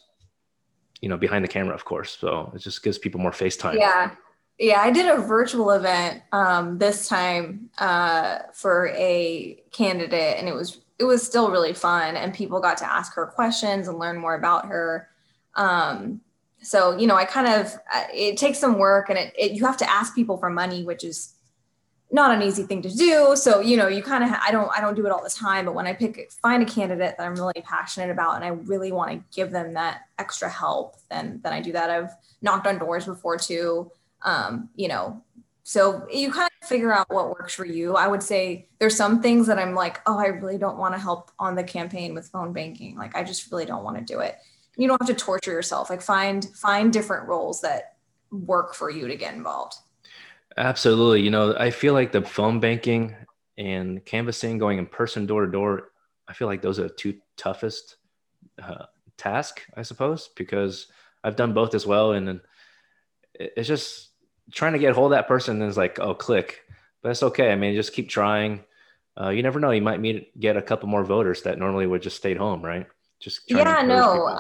you 1.01 1.09
know 1.09 1.17
behind 1.17 1.45
the 1.45 1.49
camera, 1.49 1.75
of 1.75 1.85
course. 1.85 2.17
So 2.19 2.51
it 2.55 2.61
just 2.61 2.83
gives 2.83 2.99
people 2.99 3.21
more 3.21 3.33
face 3.33 3.57
time. 3.57 3.79
Yeah. 3.79 4.13
Yeah, 4.61 4.81
I 4.81 4.91
did 4.91 5.07
a 5.07 5.23
virtual 5.23 5.71
event 5.71 6.21
um, 6.33 6.79
this 6.79 7.09
time 7.09 7.71
uh, 7.79 8.39
for 8.53 8.89
a 8.89 9.63
candidate, 9.71 10.37
and 10.37 10.49
it 10.49 10.55
was 10.55 10.81
it 10.99 11.05
was 11.05 11.23
still 11.23 11.51
really 11.51 11.73
fun 11.73 12.17
and 12.17 12.35
people 12.35 12.61
got 12.61 12.77
to 12.79 12.93
ask 12.93 13.15
her 13.15 13.27
questions 13.27 13.87
and 13.87 13.99
learn 13.99 14.19
more 14.19 14.35
about 14.35 14.67
her 14.67 15.09
um, 15.55 16.21
so 16.63 16.97
you 16.97 17.07
know 17.07 17.17
i 17.17 17.25
kind 17.25 17.47
of 17.47 17.79
it 18.13 18.37
takes 18.37 18.59
some 18.59 18.79
work 18.79 19.09
and 19.09 19.19
it, 19.19 19.33
it, 19.39 19.53
you 19.53 19.65
have 19.65 19.77
to 19.77 19.89
ask 19.91 20.15
people 20.15 20.37
for 20.37 20.51
money 20.51 20.85
which 20.85 21.05
is 21.05 21.35
not 22.11 22.31
an 22.31 22.43
easy 22.43 22.63
thing 22.63 22.83
to 22.83 22.89
do. 22.89 23.37
So 23.37 23.61
you 23.61 23.77
know 23.77 23.89
you 23.89 24.03
kind 24.03 24.25
of 24.25 24.31
i 24.47 24.51
don't 24.51 24.71
i 24.77 24.81
don't 24.81 24.95
do 24.95 25.05
it 25.07 25.13
all 25.13 25.23
the 25.23 25.31
time 25.31 25.67
but 25.67 25.75
when 25.75 25.87
i 25.87 25.93
pick 25.93 26.31
find 26.43 26.63
a 26.63 26.67
candidate 26.67 27.17
that 27.19 27.25
i'm 27.25 27.35
really 27.35 27.61
passionate 27.63 28.11
about 28.11 28.37
and 28.37 28.45
i 28.45 28.49
really 28.49 28.93
want 28.93 29.11
to 29.11 29.25
give 29.35 29.51
them 29.51 29.75
that 29.75 30.03
extra 30.19 30.49
help 30.49 30.97
then 31.11 31.41
then 31.43 31.53
i 31.53 31.61
do 31.61 31.73
that. 31.73 31.91
I've 31.91 32.11
knocked 32.41 32.67
on 32.67 32.79
doors 32.79 33.05
before 33.05 33.37
too 33.37 33.91
um, 34.23 34.69
you 34.75 34.89
know. 34.89 35.23
So 35.63 36.07
you 36.11 36.33
kind 36.33 36.51
of 36.63 36.69
figure 36.69 36.93
out 36.93 37.11
what 37.11 37.29
works 37.29 37.55
for 37.55 37.67
you. 37.67 37.95
I 37.95 38.09
would 38.09 38.23
say 38.23 38.69
there's 38.79 38.97
some 38.97 39.21
things 39.21 39.47
that 39.49 39.59
i'm 39.59 39.75
like 39.75 40.01
oh 40.07 40.19
i 40.19 40.27
really 40.27 40.59
don't 40.59 40.79
want 40.79 40.95
to 40.95 41.01
help 41.01 41.31
on 41.39 41.55
the 41.55 41.65
campaign 41.65 42.15
with 42.15 42.29
phone 42.29 42.53
banking. 42.53 42.97
Like 42.97 43.15
i 43.15 43.23
just 43.23 43.51
really 43.53 43.67
don't 43.67 43.85
want 43.85 43.99
to 43.99 44.03
do 44.05 44.21
it 44.21 44.37
you 44.79 44.89
don't 44.89 45.01
have 45.03 45.09
to 45.09 45.15
torture 45.15 45.53
yourself. 45.53 45.91
Like 45.91 46.01
find 46.01 46.45
find 46.55 46.93
different 46.93 47.29
roles 47.29 47.61
that 47.61 47.97
work 48.31 48.75
for 48.75 48.89
you 48.89 49.09
to 49.09 49.17
get 49.17 49.35
involved. 49.35 49.75
Absolutely. 50.57 51.23
You 51.23 51.31
know 51.31 51.55
i 51.59 51.71
feel 51.71 51.93
like 51.93 52.13
the 52.13 52.23
phone 52.23 52.61
banking 52.61 53.15
and 53.59 54.05
canvassing 54.05 54.57
going 54.59 54.79
in 54.79 54.87
person 54.87 55.27
door 55.27 55.45
to 55.45 55.51
door 55.51 55.91
i 56.29 56.33
feel 56.33 56.47
like 56.47 56.63
those 56.63 56.79
are 56.79 56.85
the 56.85 56.91
two 56.91 57.19
toughest 57.37 57.97
uh, 58.63 58.85
task 59.17 59.67
i 59.77 59.83
suppose 59.83 60.31
because 60.37 60.87
i've 61.25 61.37
done 61.37 61.53
both 61.53 61.75
as 61.75 61.87
well. 61.87 62.13
And 62.13 62.41
it's 63.35 63.69
just 63.69 64.11
trying 64.53 64.73
to 64.73 64.79
get 64.79 64.95
hold 64.95 65.13
of 65.13 65.17
that 65.17 65.29
person 65.29 65.61
and 65.61 65.69
it's 65.69 65.77
like 65.77 65.99
oh 66.01 66.15
click. 66.15 66.63
But 67.03 67.11
it's 67.11 67.23
okay. 67.23 67.53
I 67.53 67.57
mean 67.57 67.75
just 67.75 67.93
keep 67.93 68.09
trying. 68.09 68.65
Uh, 69.21 69.31
you 69.31 69.43
never 69.43 69.59
know. 69.59 69.73
You 69.73 69.83
might 69.83 70.01
meet 70.01 70.39
get 70.39 70.57
a 70.57 70.63
couple 70.63 70.89
more 70.89 71.05
voters 71.05 71.43
that 71.43 71.59
normally 71.59 71.87
would 71.87 72.03
just 72.03 72.17
stayed 72.17 72.37
home 72.37 72.63
right? 72.63 72.87
Just 73.21 73.43
yeah 73.49 73.83
no 73.83 74.37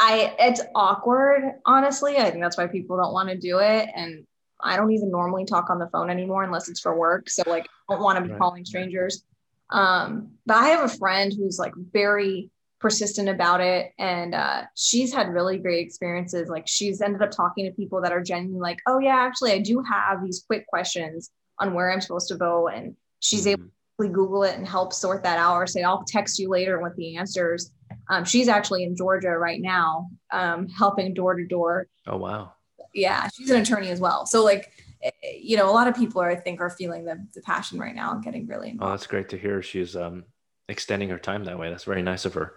i 0.00 0.34
it's 0.38 0.62
awkward 0.74 1.42
honestly 1.66 2.16
i 2.16 2.30
think 2.30 2.42
that's 2.42 2.56
why 2.56 2.66
people 2.66 2.96
don't 2.96 3.12
want 3.12 3.28
to 3.28 3.36
do 3.36 3.58
it 3.58 3.88
and 3.94 4.26
i 4.62 4.74
don't 4.76 4.90
even 4.90 5.10
normally 5.10 5.44
talk 5.44 5.70
on 5.70 5.78
the 5.78 5.88
phone 5.88 6.10
anymore 6.10 6.42
unless 6.42 6.68
it's 6.68 6.80
for 6.80 6.98
work 6.98 7.28
so 7.28 7.42
like 7.46 7.66
i 7.88 7.94
don't 7.94 8.02
want 8.02 8.18
to 8.18 8.24
be 8.24 8.30
right. 8.30 8.38
calling 8.40 8.64
strangers 8.64 9.24
um 9.70 10.30
but 10.46 10.56
i 10.56 10.68
have 10.68 10.84
a 10.84 10.96
friend 10.96 11.32
who's 11.32 11.58
like 11.58 11.74
very 11.92 12.50
persistent 12.80 13.28
about 13.28 13.60
it 13.60 13.92
and 13.98 14.34
uh, 14.34 14.62
she's 14.74 15.12
had 15.12 15.28
really 15.28 15.58
great 15.58 15.84
experiences 15.84 16.48
like 16.48 16.66
she's 16.66 17.02
ended 17.02 17.20
up 17.20 17.30
talking 17.30 17.66
to 17.66 17.72
people 17.72 18.00
that 18.00 18.10
are 18.10 18.22
genuinely 18.22 18.58
like 18.58 18.78
oh 18.86 18.98
yeah 18.98 19.16
actually 19.16 19.52
i 19.52 19.58
do 19.58 19.82
have 19.82 20.24
these 20.24 20.42
quick 20.46 20.66
questions 20.66 21.30
on 21.58 21.74
where 21.74 21.92
i'm 21.92 22.00
supposed 22.00 22.26
to 22.26 22.36
go 22.36 22.68
and 22.68 22.96
she's 23.20 23.42
mm-hmm. 23.44 23.60
able 23.60 23.70
to 24.00 24.08
google 24.08 24.44
it 24.44 24.56
and 24.56 24.66
help 24.66 24.94
sort 24.94 25.22
that 25.22 25.38
out 25.38 25.56
or 25.56 25.66
say 25.66 25.82
i'll 25.82 26.04
text 26.04 26.38
you 26.38 26.48
later 26.48 26.80
with 26.80 26.96
the 26.96 27.18
answers 27.18 27.70
um, 28.10 28.24
she's 28.24 28.48
actually 28.48 28.82
in 28.82 28.96
Georgia 28.96 29.30
right 29.30 29.62
now, 29.62 30.10
um, 30.32 30.68
helping 30.68 31.14
door 31.14 31.34
to 31.34 31.46
door. 31.46 31.86
Oh 32.08 32.16
wow! 32.16 32.52
Yeah, 32.92 33.28
she's 33.32 33.50
an 33.50 33.62
attorney 33.62 33.88
as 33.88 34.00
well. 34.00 34.26
So 34.26 34.44
like, 34.44 34.72
eh, 35.02 35.10
you 35.40 35.56
know, 35.56 35.70
a 35.70 35.72
lot 35.72 35.86
of 35.86 35.94
people 35.94 36.20
are, 36.20 36.28
I 36.28 36.34
think 36.34 36.60
are 36.60 36.70
feeling 36.70 37.04
the, 37.04 37.24
the 37.34 37.40
passion 37.42 37.78
right 37.78 37.94
now 37.94 38.12
and 38.12 38.22
getting 38.22 38.48
really 38.48 38.70
involved. 38.70 38.90
Oh, 38.90 38.92
that's 38.92 39.06
great 39.06 39.28
to 39.28 39.38
hear. 39.38 39.62
She's 39.62 39.94
um, 39.94 40.24
extending 40.68 41.08
her 41.10 41.18
time 41.18 41.44
that 41.44 41.56
way. 41.56 41.70
That's 41.70 41.84
very 41.84 42.02
nice 42.02 42.24
of 42.24 42.34
her. 42.34 42.56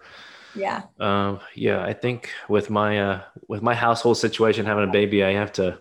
Yeah. 0.56 0.82
Um, 0.98 1.38
yeah, 1.54 1.84
I 1.84 1.92
think 1.92 2.30
with 2.48 2.68
my 2.68 3.00
uh, 3.00 3.22
with 3.46 3.62
my 3.62 3.76
household 3.76 4.18
situation, 4.18 4.66
having 4.66 4.88
a 4.88 4.92
baby, 4.92 5.22
I 5.22 5.34
have 5.34 5.52
to 5.52 5.80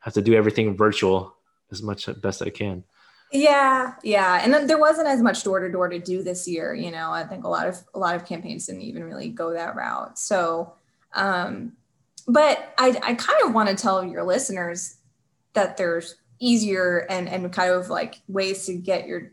have 0.00 0.14
to 0.14 0.22
do 0.22 0.34
everything 0.34 0.76
virtual 0.76 1.36
as 1.70 1.80
much 1.80 2.08
as 2.08 2.16
best 2.16 2.42
I 2.42 2.50
can. 2.50 2.82
Yeah, 3.32 3.94
yeah, 4.04 4.40
and 4.42 4.54
then 4.54 4.66
there 4.66 4.78
wasn't 4.78 5.08
as 5.08 5.20
much 5.20 5.42
door 5.42 5.58
to 5.60 5.70
door 5.70 5.88
to 5.88 5.98
do 5.98 6.22
this 6.22 6.46
year. 6.46 6.74
You 6.74 6.92
know, 6.92 7.10
I 7.10 7.24
think 7.24 7.44
a 7.44 7.48
lot 7.48 7.66
of 7.66 7.82
a 7.92 7.98
lot 7.98 8.14
of 8.14 8.24
campaigns 8.24 8.66
didn't 8.66 8.82
even 8.82 9.04
really 9.04 9.28
go 9.28 9.52
that 9.52 9.74
route. 9.74 10.18
So, 10.18 10.74
um, 11.12 11.72
but 12.28 12.72
I 12.78 12.98
I 13.02 13.14
kind 13.14 13.40
of 13.44 13.52
want 13.52 13.68
to 13.68 13.74
tell 13.74 14.04
your 14.04 14.22
listeners 14.22 14.96
that 15.54 15.76
there's 15.76 16.14
easier 16.38 17.06
and 17.10 17.28
and 17.28 17.52
kind 17.52 17.72
of 17.72 17.88
like 17.90 18.20
ways 18.28 18.66
to 18.66 18.74
get 18.74 19.08
your 19.08 19.32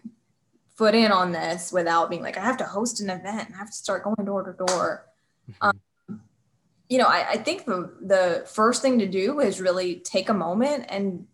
foot 0.76 0.96
in 0.96 1.12
on 1.12 1.32
this 1.32 1.72
without 1.72 2.10
being 2.10 2.24
like 2.24 2.38
I 2.38 2.42
have 2.42 2.58
to 2.58 2.66
host 2.66 3.00
an 3.00 3.12
event 3.12 3.48
and 3.48 3.56
I 3.56 3.60
have 3.60 3.70
to 3.70 3.74
start 3.74 4.04
going 4.04 4.26
door 4.26 4.44
to 4.44 4.66
door. 4.66 5.06
Mm-hmm. 5.52 5.68
Um, 6.10 6.22
you 6.90 6.98
know, 6.98 7.06
I, 7.06 7.28
I 7.30 7.38
think 7.38 7.66
the 7.66 7.94
the 8.02 8.44
first 8.48 8.82
thing 8.82 8.98
to 9.00 9.08
do 9.08 9.40
is 9.40 9.62
really 9.62 9.98
take 9.98 10.30
a 10.30 10.34
moment 10.34 10.86
and 10.90 11.28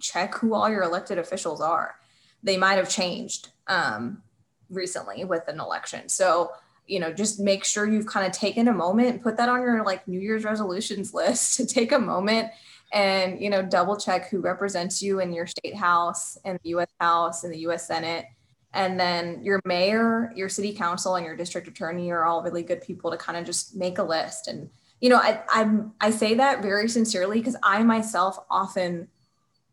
check 0.00 0.34
who 0.34 0.54
all 0.54 0.68
your 0.68 0.82
elected 0.82 1.18
officials 1.18 1.60
are 1.60 1.99
they 2.42 2.56
might 2.56 2.74
have 2.74 2.88
changed 2.88 3.50
um, 3.66 4.22
recently 4.68 5.24
with 5.24 5.46
an 5.48 5.60
election. 5.60 6.08
So, 6.08 6.52
you 6.86 6.98
know, 6.98 7.12
just 7.12 7.38
make 7.38 7.64
sure 7.64 7.86
you've 7.86 8.06
kind 8.06 8.26
of 8.26 8.32
taken 8.32 8.68
a 8.68 8.72
moment, 8.72 9.22
put 9.22 9.36
that 9.36 9.48
on 9.48 9.60
your 9.62 9.84
like 9.84 10.06
New 10.08 10.20
Year's 10.20 10.44
resolutions 10.44 11.14
list 11.14 11.56
to 11.56 11.66
take 11.66 11.92
a 11.92 11.98
moment 11.98 12.50
and, 12.92 13.40
you 13.40 13.50
know, 13.50 13.62
double 13.62 13.96
check 13.96 14.28
who 14.28 14.40
represents 14.40 15.00
you 15.02 15.20
in 15.20 15.32
your 15.32 15.46
state 15.46 15.76
house 15.76 16.36
and 16.44 16.58
the 16.62 16.70
US 16.70 16.88
House 17.00 17.44
and 17.44 17.52
the 17.52 17.58
US 17.58 17.86
Senate. 17.86 18.26
And 18.72 18.98
then 18.98 19.42
your 19.44 19.60
mayor, 19.64 20.32
your 20.34 20.48
city 20.48 20.72
council, 20.72 21.16
and 21.16 21.26
your 21.26 21.36
district 21.36 21.68
attorney 21.68 22.10
are 22.10 22.24
all 22.24 22.42
really 22.42 22.62
good 22.62 22.80
people 22.80 23.10
to 23.10 23.16
kind 23.16 23.36
of 23.36 23.44
just 23.44 23.76
make 23.76 23.98
a 23.98 24.02
list. 24.02 24.48
And, 24.48 24.70
you 25.00 25.08
know, 25.08 25.16
I, 25.16 25.42
I'm, 25.48 25.92
I 26.00 26.10
say 26.10 26.34
that 26.34 26.62
very 26.62 26.88
sincerely 26.88 27.38
because 27.38 27.56
I 27.62 27.82
myself 27.82 28.38
often 28.48 29.08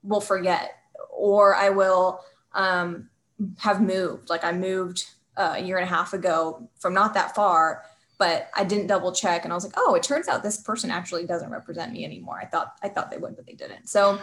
will 0.04 0.22
forget 0.22 0.72
or 1.12 1.56
I 1.56 1.70
will 1.70 2.22
um, 2.58 3.10
have 3.58 3.82
moved. 3.82 4.30
Like 4.30 4.44
I 4.44 4.52
moved 4.52 5.06
uh, 5.38 5.54
a 5.56 5.64
year 5.64 5.78
and 5.78 5.86
a 5.86 5.90
half 5.90 6.14
ago 6.14 6.68
from 6.80 6.94
not 6.94 7.14
that 7.14 7.34
far, 7.34 7.84
but 8.18 8.50
I 8.56 8.66
didn't 8.66 8.88
double 8.88 9.14
check, 9.14 9.44
and 9.46 9.54
I 9.54 9.56
was 9.56 9.64
like, 9.64 9.76
oh, 9.78 9.94
it 9.96 10.04
turns 10.04 10.28
out 10.28 10.44
this 10.44 10.58
person 10.58 10.92
actually 10.92 11.26
doesn't 11.26 11.52
represent 11.52 11.94
me 11.94 12.04
anymore. 12.04 12.40
I 12.42 12.46
thought 12.46 12.74
I 12.84 12.90
thought 12.90 13.12
they 13.12 13.18
would, 13.18 13.36
but 13.38 13.46
they 13.46 13.54
didn't. 13.54 13.88
So 13.88 14.20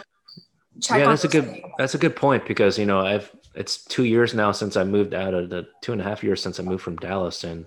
yeah, 0.89 1.05
that's 1.07 1.23
a 1.23 1.29
good 1.29 1.45
things. 1.45 1.65
that's 1.77 1.95
a 1.95 1.97
good 1.97 2.15
point 2.15 2.45
because 2.45 2.77
you 2.77 2.85
know 2.85 2.99
I've 2.99 3.31
it's 3.55 3.83
two 3.85 4.03
years 4.03 4.33
now 4.33 4.51
since 4.51 4.75
I 4.75 4.83
moved 4.83 5.13
out 5.13 5.33
of 5.33 5.49
the 5.49 5.67
two 5.81 5.93
and 5.93 6.01
a 6.01 6.03
half 6.03 6.23
years 6.23 6.41
since 6.41 6.59
I 6.59 6.63
moved 6.63 6.83
from 6.83 6.97
Dallas, 6.97 7.45
and 7.45 7.65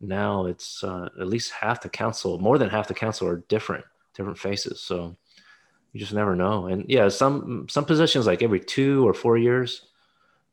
now 0.00 0.46
it's 0.46 0.84
uh, 0.84 1.08
at 1.20 1.26
least 1.26 1.50
half 1.50 1.82
the 1.82 1.88
council, 1.88 2.38
more 2.38 2.58
than 2.58 2.70
half 2.70 2.86
the 2.86 2.94
council 2.94 3.26
are 3.26 3.42
different, 3.48 3.84
different 4.14 4.38
faces. 4.38 4.80
So 4.80 5.16
you 5.92 6.00
just 6.00 6.12
never 6.12 6.36
know. 6.36 6.66
And 6.66 6.84
yeah, 6.88 7.08
some 7.08 7.66
some 7.68 7.84
positions 7.84 8.26
like 8.26 8.42
every 8.42 8.60
two 8.60 9.06
or 9.06 9.14
four 9.14 9.36
years. 9.36 9.87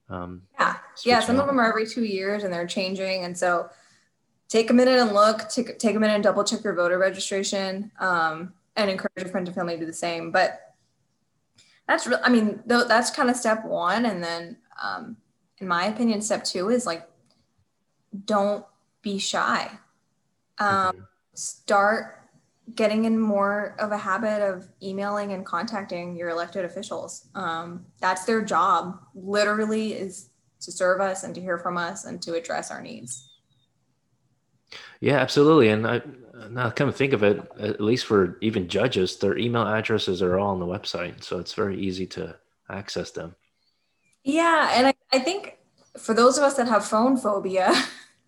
Um, 0.09 0.43
yeah, 0.59 0.77
yeah. 1.03 1.19
Some 1.19 1.38
out. 1.38 1.41
of 1.41 1.47
them 1.47 1.59
are 1.59 1.67
every 1.67 1.88
two 1.88 2.03
years, 2.03 2.43
and 2.43 2.53
they're 2.53 2.67
changing. 2.67 3.24
And 3.24 3.38
so, 3.38 3.69
take 4.47 4.69
a 4.69 4.74
minute 4.74 5.00
and 5.00 5.13
look. 5.13 5.50
Take 5.50 5.79
take 5.79 5.95
a 5.95 6.00
minute 6.00 6.13
and 6.13 6.24
double 6.24 6.43
check 6.43 6.63
your 6.63 6.75
voter 6.75 6.97
registration, 6.97 7.91
um, 8.00 8.53
and 8.75 8.89
encourage 8.89 9.13
your 9.17 9.29
friends 9.29 9.47
and 9.47 9.55
family 9.55 9.74
to 9.74 9.79
do 9.79 9.85
the 9.85 9.93
same. 9.93 10.31
But 10.31 10.75
that's 11.88 12.05
real. 12.07 12.19
I 12.24 12.29
mean, 12.29 12.62
th- 12.67 12.88
that's 12.88 13.12
kind 13.12 13.29
of 13.29 13.35
step 13.35 13.65
one, 13.65 14.05
and 14.05 14.24
then, 14.24 14.57
um, 14.81 15.17
in 15.59 15.67
my 15.67 15.85
opinion, 15.85 16.21
step 16.21 16.43
two 16.43 16.69
is 16.69 16.85
like, 16.85 17.07
don't 18.25 18.65
be 19.01 19.17
shy. 19.17 19.71
Um, 20.57 20.67
mm-hmm. 20.69 21.00
Start 21.33 22.25
getting 22.74 23.05
in 23.05 23.19
more 23.19 23.75
of 23.79 23.91
a 23.91 23.98
habit 23.98 24.41
of 24.41 24.67
emailing 24.81 25.34
and 25.34 25.45
contacting 25.45 26.15
your 26.15 26.29
elected 26.29 26.65
officials. 26.65 27.27
Um, 27.36 27.86
that's 28.00 28.25
their 28.25 28.41
job, 28.41 29.00
literally, 29.13 29.93
is 29.93 30.29
to 30.62 30.72
serve 30.72 31.00
us 31.00 31.24
and 31.24 31.36
to 31.36 31.41
hear 31.41 31.60
from 31.60 31.77
us 31.77 32.05
and 32.05 32.22
to 32.24 32.34
address 32.34 32.72
our 32.72 32.81
needs. 32.81 33.29
Yeah, 35.00 35.17
absolutely. 35.17 35.69
And 35.69 35.86
I 35.86 36.01
now 36.50 36.69
come 36.72 36.88
to 36.88 36.93
think 36.93 37.13
of 37.13 37.24
it, 37.24 37.39
at 37.60 37.79
least 37.79 38.05
for 38.05 38.38
even 38.41 38.67
judges, 38.67 39.17
their 39.17 39.38
email 39.38 39.67
addresses 39.67 40.22
are 40.22 40.39
all 40.39 40.50
on 40.50 40.60
the 40.60 40.65
website, 40.65 41.24
so 41.24 41.39
it's 41.39 41.53
very 41.53 41.79
easy 41.79 42.07
to 42.07 42.36
access 42.69 43.12
them. 43.12 43.36
Yeah, 44.24 44.72
and 44.74 44.88
I, 44.88 44.93
I 45.13 45.19
think 45.19 45.60
for 45.98 46.13
those 46.13 46.38
of 46.38 46.43
us 46.43 46.55
that 46.55 46.67
have 46.67 46.86
phone 46.86 47.17
phobia 47.17 47.74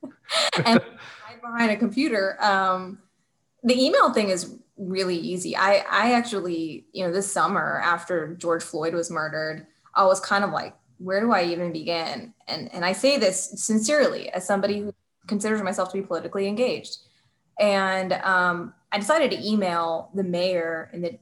and 0.66 0.80
behind 1.42 1.72
a 1.72 1.76
computer, 1.76 2.38
um, 2.44 3.00
the 3.68 3.86
email 3.86 4.14
thing 4.14 4.30
is 4.30 4.56
really 4.78 5.18
easy. 5.18 5.56
I 5.56 5.86
I 5.90 6.14
actually, 6.14 6.86
you 6.94 7.06
know, 7.06 7.12
this 7.12 7.32
summer 7.32 7.82
after 7.84 8.34
George 8.36 8.64
Floyd 8.64 8.94
was 8.94 9.12
murdered, 9.12 9.68
I 9.94 10.06
was 10.06 10.20
kind 10.20 10.44
of 10.44 10.52
like, 10.52 10.74
where 11.00 11.20
do 11.20 11.32
I 11.32 11.44
even 11.44 11.74
begin? 11.74 12.34
And 12.48 12.74
and 12.74 12.86
I 12.86 12.94
say 12.94 13.18
this 13.18 13.52
sincerely 13.56 14.30
as 14.30 14.48
somebody 14.48 14.80
who 14.80 14.94
considers 15.28 15.62
myself 15.62 15.92
to 15.92 16.02
be 16.02 16.08
politically 16.08 16.48
engaged. 16.48 16.98
And 17.60 18.14
um, 18.14 18.74
I 18.92 19.00
decided 19.00 19.32
to 19.32 19.48
email 19.48 20.12
the 20.14 20.24
mayor 20.24 20.90
in 20.94 21.02
the 21.02 21.20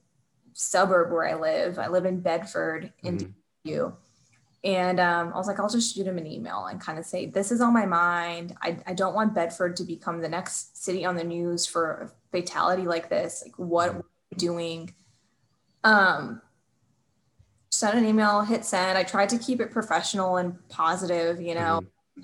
suburb 0.54 1.12
where 1.12 1.28
I 1.28 1.34
live. 1.36 1.80
I 1.80 1.88
live 1.88 2.06
in 2.06 2.20
Bedford, 2.20 2.94
in 3.04 3.18
mm-hmm. 3.18 3.32
And 4.66 5.00
um, 5.00 5.32
I 5.34 5.38
was 5.38 5.48
like, 5.48 5.60
I'll 5.60 5.70
just 5.70 5.96
shoot 5.96 6.08
him 6.08 6.18
an 6.18 6.28
email 6.28 6.66
and 6.66 6.82
kind 6.82 7.00
of 7.00 7.06
say, 7.06 7.28
this 7.28 7.52
is 7.52 7.62
on 7.62 7.72
my 7.72 7.86
mind. 7.86 8.56
I, 8.62 8.78
I 8.88 8.94
don't 8.94 9.14
want 9.14 9.34
Bedford 9.34 9.78
to 9.78 9.84
become 9.84 10.20
the 10.20 10.30
next 10.30 10.84
city 10.84 11.06
on 11.06 11.16
the 11.16 11.24
news 11.24 11.66
for 11.66 11.92
a 11.92 12.12
fatality 12.36 12.84
like 12.84 13.08
this. 13.08 13.44
Like, 13.46 13.58
what 13.58 13.90
mm-hmm. 13.90 14.00
are 14.00 14.06
we 14.32 14.38
doing? 14.38 14.96
Um, 15.84 16.42
sent 17.70 17.96
an 17.96 18.06
email, 18.06 18.42
hit 18.42 18.66
send. 18.66 18.98
I 18.98 19.04
tried 19.04 19.30
to 19.30 19.38
keep 19.38 19.62
it 19.62 19.72
professional 19.72 20.38
and 20.38 20.58
positive, 20.68 21.40
you 21.40 21.56
know. 21.56 21.82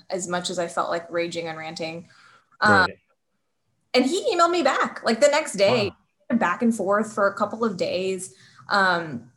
as 0.10 0.28
much 0.28 0.50
as 0.50 0.60
I 0.60 0.68
felt 0.68 0.90
like 0.90 1.10
raging 1.12 1.48
and 1.48 1.58
ranting. 1.58 2.08
Um, 2.60 2.72
right. 2.72 2.98
And 3.94 4.06
he 4.06 4.34
emailed 4.34 4.52
me 4.52 4.64
back 4.64 5.04
like 5.04 5.20
the 5.20 5.28
next 5.28 5.54
day, 5.54 5.92
wow. 6.30 6.38
back 6.38 6.62
and 6.62 6.74
forth 6.74 7.14
for 7.14 7.28
a 7.28 7.34
couple 7.34 7.66
of 7.66 7.78
days. 7.78 8.34
Um, 8.70 9.31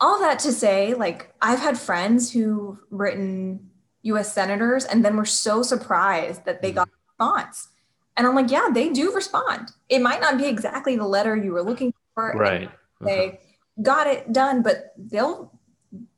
all 0.00 0.18
that 0.20 0.38
to 0.40 0.52
say, 0.52 0.94
like 0.94 1.32
I've 1.42 1.58
had 1.58 1.78
friends 1.78 2.32
who've 2.32 2.78
written 2.90 3.70
US 4.02 4.32
senators 4.32 4.84
and 4.84 5.04
then 5.04 5.16
were 5.16 5.26
so 5.26 5.62
surprised 5.62 6.44
that 6.46 6.62
they 6.62 6.72
got 6.72 6.88
a 6.88 6.92
response. 7.08 7.68
And 8.16 8.26
I'm 8.26 8.34
like, 8.34 8.50
yeah, 8.50 8.68
they 8.72 8.88
do 8.90 9.12
respond. 9.14 9.72
It 9.88 10.00
might 10.00 10.20
not 10.20 10.38
be 10.38 10.46
exactly 10.46 10.96
the 10.96 11.06
letter 11.06 11.36
you 11.36 11.52
were 11.52 11.62
looking 11.62 11.92
for. 12.14 12.32
Right. 12.32 12.70
They 13.00 13.28
uh-huh. 13.28 13.36
got 13.82 14.06
it 14.06 14.32
done, 14.32 14.62
but 14.62 14.92
they'll 14.96 15.52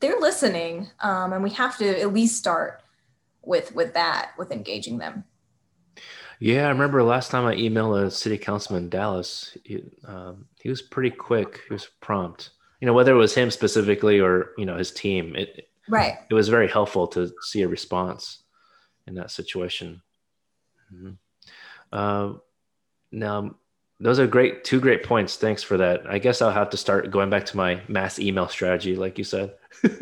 they're 0.01 0.21
listening. 0.21 0.89
Um, 1.01 1.33
and 1.33 1.43
we 1.43 1.51
have 1.51 1.79
to 1.79 2.01
at 2.01 2.13
least 2.13 2.37
start 2.37 2.83
with 3.43 3.75
with 3.75 3.95
that, 3.95 4.33
with 4.39 4.53
engaging 4.53 4.99
them. 4.99 5.25
Yeah, 6.39 6.67
I 6.67 6.71
remember 6.71 7.03
last 7.05 7.31
time 7.31 7.47
I 7.47 7.55
emailed 7.55 8.03
a 8.03 8.11
city 8.11 8.37
councilman 8.37 8.85
in 8.85 8.91
Dallas. 8.91 9.57
He, 9.65 9.85
um, 10.05 10.47
he 10.61 10.69
was 10.69 10.83
pretty 10.83 11.11
quick. 11.11 11.61
He 11.69 11.73
was 11.73 11.89
prompt 12.01 12.51
you 12.83 12.87
know 12.87 12.95
whether 12.95 13.13
it 13.13 13.17
was 13.17 13.33
him 13.33 13.49
specifically 13.53 14.19
or 14.19 14.51
you 14.59 14.67
know 14.67 14.77
his 14.77 14.91
team 14.91 15.37
it 15.37 15.71
right. 15.89 16.19
it 16.29 16.35
was 16.35 16.49
very 16.49 16.69
helpful 16.69 17.07
to 17.07 17.33
see 17.41 17.63
a 17.63 17.69
response 17.69 18.43
in 19.07 19.15
that 19.15 19.31
situation. 19.31 20.03
Mm-hmm. 20.93 21.13
uh, 21.93 22.35
now 23.13 23.55
those 24.01 24.19
are 24.19 24.27
great 24.27 24.65
two 24.65 24.81
great 24.81 25.05
points. 25.05 25.37
Thanks 25.37 25.63
for 25.63 25.77
that. 25.77 26.11
I 26.11 26.19
guess 26.19 26.43
i'll 26.43 26.51
have 26.51 26.71
to 26.71 26.77
start 26.77 27.13
going 27.13 27.31
back 27.31 27.47
to 27.47 27.57
my 27.57 27.81
mass 27.87 28.19
email 28.19 28.49
strategy 28.49 28.97
like 28.97 29.17
you 29.17 29.25
said. 29.25 29.55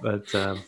But 0.00 0.34
um, 0.34 0.62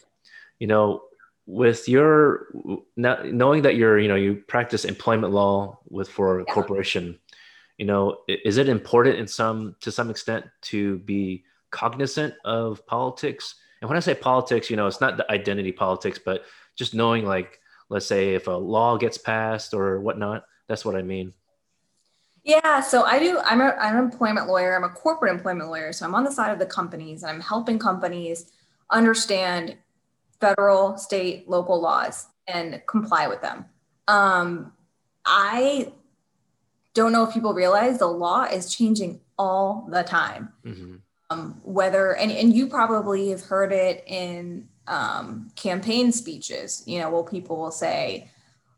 you 0.58 0.66
know 0.66 1.02
with 1.46 1.88
your 1.88 2.48
knowing 2.96 3.62
that 3.62 3.76
you're 3.76 3.98
you 3.98 4.08
know 4.08 4.16
you 4.16 4.34
practice 4.46 4.84
employment 4.84 5.32
law 5.32 5.78
with 5.88 6.10
for 6.10 6.40
a 6.40 6.44
yeah. 6.46 6.52
corporation 6.52 7.18
you 7.80 7.86
know 7.86 8.18
is 8.28 8.58
it 8.58 8.68
important 8.68 9.18
in 9.18 9.26
some 9.26 9.74
to 9.80 9.90
some 9.90 10.10
extent 10.10 10.44
to 10.60 10.98
be 10.98 11.44
cognizant 11.70 12.34
of 12.44 12.86
politics? 12.86 13.54
And 13.80 13.88
when 13.88 13.96
i 13.96 14.00
say 14.00 14.14
politics 14.14 14.68
you 14.68 14.76
know 14.76 14.86
it's 14.86 15.00
not 15.00 15.16
the 15.16 15.28
identity 15.32 15.72
politics 15.72 16.20
but 16.22 16.44
just 16.76 16.92
knowing 16.94 17.24
like 17.24 17.58
let's 17.88 18.06
say 18.06 18.34
if 18.34 18.46
a 18.46 18.50
law 18.50 18.98
gets 18.98 19.16
passed 19.16 19.72
or 19.72 20.00
whatnot 20.00 20.44
that's 20.68 20.84
what 20.84 20.94
i 20.94 21.00
mean. 21.00 21.32
Yeah 22.44 22.80
so 22.80 23.04
i 23.04 23.18
do 23.18 23.38
i'm, 23.46 23.62
a, 23.62 23.70
I'm 23.80 23.96
an 23.96 24.04
employment 24.04 24.48
lawyer 24.48 24.76
i'm 24.76 24.84
a 24.84 24.90
corporate 24.90 25.32
employment 25.32 25.70
lawyer 25.70 25.94
so 25.94 26.04
i'm 26.04 26.14
on 26.14 26.24
the 26.24 26.30
side 26.30 26.52
of 26.52 26.58
the 26.58 26.66
companies 26.66 27.22
and 27.22 27.30
i'm 27.30 27.40
helping 27.40 27.78
companies 27.78 28.52
understand 28.90 29.78
federal 30.40 30.98
state 30.98 31.48
local 31.48 31.80
laws 31.80 32.26
and 32.46 32.82
comply 32.86 33.28
with 33.28 33.40
them. 33.40 33.64
Um, 34.08 34.72
i 35.24 35.92
don't 36.94 37.12
know 37.12 37.24
if 37.24 37.32
people 37.32 37.54
realize 37.54 37.98
the 37.98 38.06
law 38.06 38.44
is 38.44 38.74
changing 38.74 39.20
all 39.38 39.88
the 39.90 40.02
time. 40.02 40.52
Mm-hmm. 40.64 40.96
Um, 41.30 41.60
whether 41.62 42.16
and, 42.16 42.32
and 42.32 42.52
you 42.52 42.66
probably 42.66 43.30
have 43.30 43.42
heard 43.42 43.72
it 43.72 44.02
in 44.06 44.68
um, 44.88 45.50
campaign 45.54 46.10
speeches, 46.10 46.82
you 46.86 46.98
know, 46.98 47.08
well, 47.10 47.22
people 47.22 47.56
will 47.56 47.70
say 47.70 48.30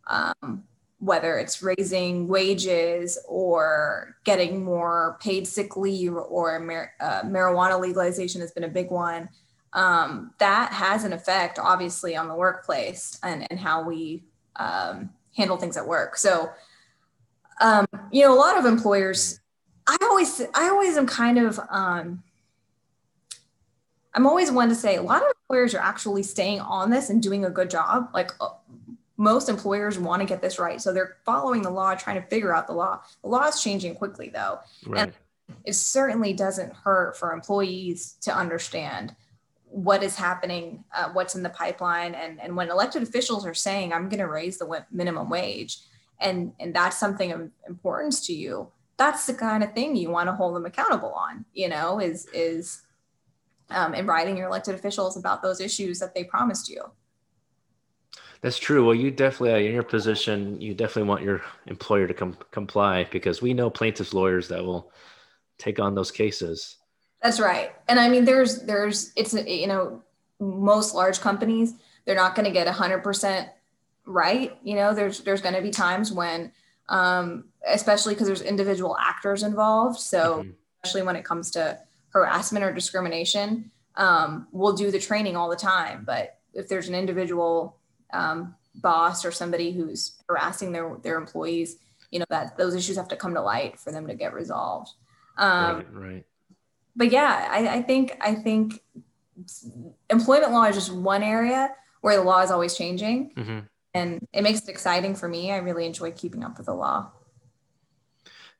um, 0.07 0.64
whether 0.99 1.38
it's 1.38 1.62
raising 1.62 2.28
wages 2.28 3.19
or 3.26 4.16
getting 4.25 4.62
more 4.62 5.19
paid 5.21 5.47
sick 5.47 5.76
leave 5.76 6.14
or 6.14 6.61
mar- 6.61 6.92
uh, 7.00 7.23
marijuana 7.23 7.81
legalization 7.81 8.40
has 8.40 8.52
been 8.52 8.64
a 8.64 8.69
big 8.69 8.90
one. 8.90 9.31
Um, 9.73 10.33
that 10.38 10.73
has 10.73 11.04
an 11.04 11.14
effect, 11.14 11.59
obviously, 11.59 12.14
on 12.14 12.28
the 12.28 12.35
workplace 12.35 13.19
and, 13.23 13.47
and 13.50 13.59
how 13.59 13.83
we 13.83 14.25
um, 14.57 15.11
handle 15.35 15.57
things 15.57 15.78
at 15.78 15.87
work. 15.87 16.16
So 16.19 16.50
um, 17.61 17.87
you 18.11 18.23
know, 18.23 18.35
a 18.35 18.38
lot 18.38 18.59
of 18.59 18.64
employers, 18.64 19.40
I 19.87 19.96
always, 20.03 20.40
I 20.55 20.68
always 20.68 20.96
am 20.96 21.07
kind 21.07 21.38
of, 21.38 21.61
um, 21.70 22.22
I'm 24.14 24.26
always 24.26 24.50
one 24.50 24.68
to 24.68 24.74
say 24.74 24.96
a 24.96 25.03
lot 25.03 25.22
of 25.22 25.29
employers 25.42 25.74
are 25.74 25.81
actually 25.81 26.22
staying 26.22 26.61
on 26.61 26.90
this 26.90 27.11
and 27.11 27.22
doing 27.22 27.44
a 27.44 27.50
good 27.50 27.70
job. 27.70 28.11
Like 28.12 28.33
uh, 28.40 28.50
most 29.16 29.48
employers 29.48 29.98
want 29.98 30.20
to 30.20 30.26
get 30.26 30.42
this 30.42 30.59
right. 30.59 30.81
So 30.81 30.92
they're 30.92 31.16
following 31.24 31.62
the 31.62 31.70
law, 31.70 31.94
trying 31.94 32.20
to 32.20 32.29
figure 32.29 32.55
out 32.55 32.66
the 32.66 32.74
law. 32.74 33.03
The 33.22 33.29
law 33.29 33.46
is 33.46 33.62
changing 33.62 33.94
quickly 33.94 34.31
though. 34.33 34.61
Right. 34.87 35.03
And 35.03 35.12
it 35.64 35.74
certainly 35.74 36.33
doesn't 36.33 36.72
hurt 36.74 37.16
for 37.16 37.33
employees 37.33 38.16
to 38.22 38.35
understand 38.35 39.14
what 39.64 40.03
is 40.03 40.16
happening, 40.16 40.85
uh, 40.94 41.09
what's 41.12 41.35
in 41.35 41.42
the 41.42 41.48
pipeline. 41.48 42.14
And, 42.14 42.40
and 42.40 42.55
when 42.57 42.70
elected 42.70 43.03
officials 43.03 43.46
are 43.46 43.55
saying, 43.55 43.92
I'm 43.92 44.09
going 44.09 44.20
to 44.20 44.29
raise 44.29 44.59
the 44.59 44.85
minimum 44.90 45.31
wage, 45.31 45.79
and 46.22 46.52
and 46.61 46.74
that's 46.74 46.98
something 46.98 47.32
of 47.32 47.50
importance 47.66 48.26
to 48.26 48.32
you 48.32 48.68
that's 48.96 49.26
the 49.26 49.35
kind 49.35 49.64
of 49.64 49.72
thing 49.72 49.96
you 49.96 50.11
want 50.11 50.28
to 50.28 50.32
hold 50.32 50.54
them 50.54 50.66
accountable 50.66 51.12
on 51.12 51.44
you 51.54 51.68
know 51.68 51.98
is 51.98 52.26
is 52.32 52.82
um, 53.72 53.94
and 53.94 54.06
writing 54.06 54.37
your 54.37 54.48
elected 54.48 54.74
officials 54.74 55.16
about 55.16 55.42
those 55.42 55.61
issues 55.61 55.98
that 55.98 56.14
they 56.14 56.24
promised 56.24 56.68
you. 56.68 56.82
That's 58.40 58.58
true. 58.58 58.85
Well 58.85 58.94
you 58.94 59.11
definitely 59.11 59.52
uh, 59.52 59.68
in 59.68 59.74
your 59.74 59.82
position 59.82 60.61
you 60.61 60.74
definitely 60.74 61.08
want 61.08 61.22
your 61.22 61.42
employer 61.66 62.06
to 62.06 62.14
com- 62.14 62.37
comply 62.50 63.04
because 63.11 63.40
we 63.40 63.54
know 63.54 63.70
plaintiffs 63.70 64.14
lawyers 64.14 64.48
that 64.48 64.64
will 64.64 64.92
take 65.58 65.78
on 65.78 65.94
those 65.94 66.11
cases. 66.11 66.76
That's 67.22 67.40
right. 67.40 67.72
And 67.88 67.98
i 68.00 68.08
mean 68.08 68.24
there's 68.24 68.62
there's 68.62 69.12
it's 69.16 69.32
you 69.32 69.66
know 69.66 70.02
most 70.40 70.94
large 70.94 71.20
companies 71.20 71.74
they're 72.04 72.16
not 72.16 72.35
going 72.35 72.46
to 72.46 72.50
get 72.50 72.66
100% 72.66 73.48
right 74.06 74.58
you 74.62 74.74
know 74.74 74.94
there's 74.94 75.20
there's 75.20 75.40
going 75.40 75.54
to 75.54 75.62
be 75.62 75.70
times 75.70 76.12
when 76.12 76.52
um, 76.88 77.44
especially 77.66 78.14
because 78.14 78.26
there's 78.26 78.42
individual 78.42 78.96
actors 79.00 79.42
involved 79.42 79.98
so 79.98 80.38
mm-hmm. 80.38 80.50
especially 80.82 81.02
when 81.02 81.16
it 81.16 81.24
comes 81.24 81.50
to 81.50 81.78
harassment 82.10 82.64
or 82.64 82.72
discrimination 82.72 83.70
um, 83.96 84.48
we'll 84.52 84.72
do 84.72 84.90
the 84.90 84.98
training 84.98 85.36
all 85.36 85.48
the 85.48 85.56
time 85.56 86.02
but 86.04 86.38
if 86.54 86.68
there's 86.68 86.88
an 86.88 86.94
individual 86.94 87.76
um, 88.12 88.54
boss 88.76 89.24
or 89.24 89.30
somebody 89.30 89.72
who's 89.72 90.22
harassing 90.28 90.72
their 90.72 90.96
their 91.02 91.16
employees 91.16 91.76
you 92.10 92.18
know 92.18 92.26
that 92.28 92.56
those 92.58 92.74
issues 92.74 92.96
have 92.96 93.08
to 93.08 93.16
come 93.16 93.34
to 93.34 93.40
light 93.40 93.78
for 93.78 93.92
them 93.92 94.06
to 94.06 94.14
get 94.14 94.34
resolved 94.34 94.90
um, 95.38 95.76
right, 95.76 95.86
right. 95.92 96.26
but 96.96 97.10
yeah 97.12 97.48
I, 97.50 97.76
I 97.76 97.82
think 97.82 98.16
i 98.20 98.34
think 98.34 98.80
employment 100.10 100.52
law 100.52 100.64
is 100.64 100.74
just 100.74 100.92
one 100.92 101.22
area 101.22 101.70
where 102.00 102.16
the 102.16 102.22
law 102.22 102.40
is 102.40 102.50
always 102.50 102.76
changing 102.76 103.30
mm-hmm 103.36 103.60
and 103.94 104.26
it 104.33 104.42
makes 104.42 104.62
it 104.62 104.68
exciting 104.68 105.14
for 105.14 105.28
me. 105.28 105.52
I 105.52 105.59
really 105.59 105.87
enjoy 105.87 106.12
keeping 106.12 106.44
up 106.44 106.57
with 106.57 106.66
the 106.66 106.74
law. 106.74 107.11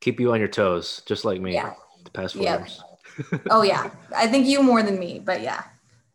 Keep 0.01 0.21
you 0.21 0.33
on 0.33 0.39
your 0.39 0.49
toes, 0.49 1.03
just 1.07 1.25
like 1.25 1.41
me. 1.41 1.55
Yeah. 1.55 1.75
The 2.05 2.11
past 2.11 2.35
four 2.35 2.43
yep. 2.43 2.61
years. 2.61 2.83
oh 3.51 3.63
yeah, 3.63 3.91
I 4.17 4.27
think 4.27 4.47
you 4.47 4.63
more 4.63 4.83
than 4.83 4.99
me, 4.99 5.19
but 5.19 5.43
yeah. 5.43 5.63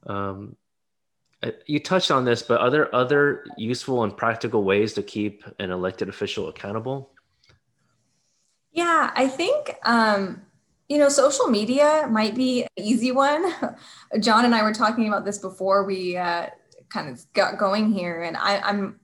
Um, 0.05 0.55
you 1.65 1.79
touched 1.79 2.11
on 2.11 2.25
this, 2.25 2.41
but 2.41 2.59
are 2.59 2.69
there 2.69 2.93
other 2.93 3.45
useful 3.57 4.03
and 4.03 4.15
practical 4.15 4.63
ways 4.63 4.93
to 4.93 5.03
keep 5.03 5.43
an 5.59 5.71
elected 5.71 6.09
official 6.09 6.49
accountable? 6.49 7.11
Yeah, 8.71 9.11
I 9.15 9.27
think 9.27 9.75
um, 9.83 10.41
you 10.89 10.97
know 10.97 11.09
social 11.09 11.47
media 11.47 12.07
might 12.11 12.35
be 12.35 12.63
an 12.63 12.69
easy 12.77 13.11
one. 13.11 13.53
John 14.19 14.45
and 14.45 14.55
I 14.55 14.63
were 14.63 14.73
talking 14.73 15.07
about 15.07 15.25
this 15.25 15.37
before 15.37 15.85
we 15.85 16.17
uh, 16.17 16.47
kind 16.89 17.09
of 17.09 17.21
got 17.33 17.57
going 17.57 17.91
here, 17.91 18.23
and 18.23 18.35
I, 18.35 18.59
I'm 18.59 18.99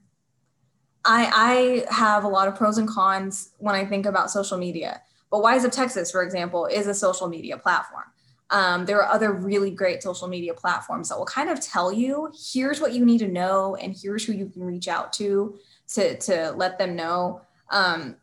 I, 1.04 1.84
I 1.90 1.94
have 1.94 2.24
a 2.24 2.28
lot 2.28 2.48
of 2.48 2.54
pros 2.54 2.78
and 2.78 2.88
cons 2.88 3.50
when 3.58 3.74
I 3.74 3.84
think 3.84 4.06
about 4.06 4.30
social 4.30 4.58
media. 4.58 5.02
But 5.30 5.42
Wise 5.42 5.64
Up 5.64 5.72
Texas, 5.72 6.10
for 6.10 6.22
example, 6.22 6.66
is 6.66 6.86
a 6.86 6.94
social 6.94 7.28
media 7.28 7.58
platform. 7.58 8.04
Um, 8.50 8.84
there 8.84 9.02
are 9.02 9.12
other 9.12 9.32
really 9.32 9.70
great 9.70 10.02
social 10.02 10.28
media 10.28 10.54
platforms 10.54 11.08
that 11.08 11.18
will 11.18 11.26
kind 11.26 11.50
of 11.50 11.60
tell 11.60 11.92
you 11.92 12.32
here's 12.52 12.80
what 12.80 12.92
you 12.92 13.04
need 13.04 13.18
to 13.18 13.28
know 13.28 13.74
and 13.76 13.96
here's 14.00 14.24
who 14.24 14.32
you 14.32 14.48
can 14.48 14.62
reach 14.62 14.86
out 14.86 15.12
to 15.14 15.58
to, 15.94 16.16
to 16.18 16.52
let 16.52 16.78
them 16.78 16.94
know. 16.94 17.42
Um, 17.70 18.16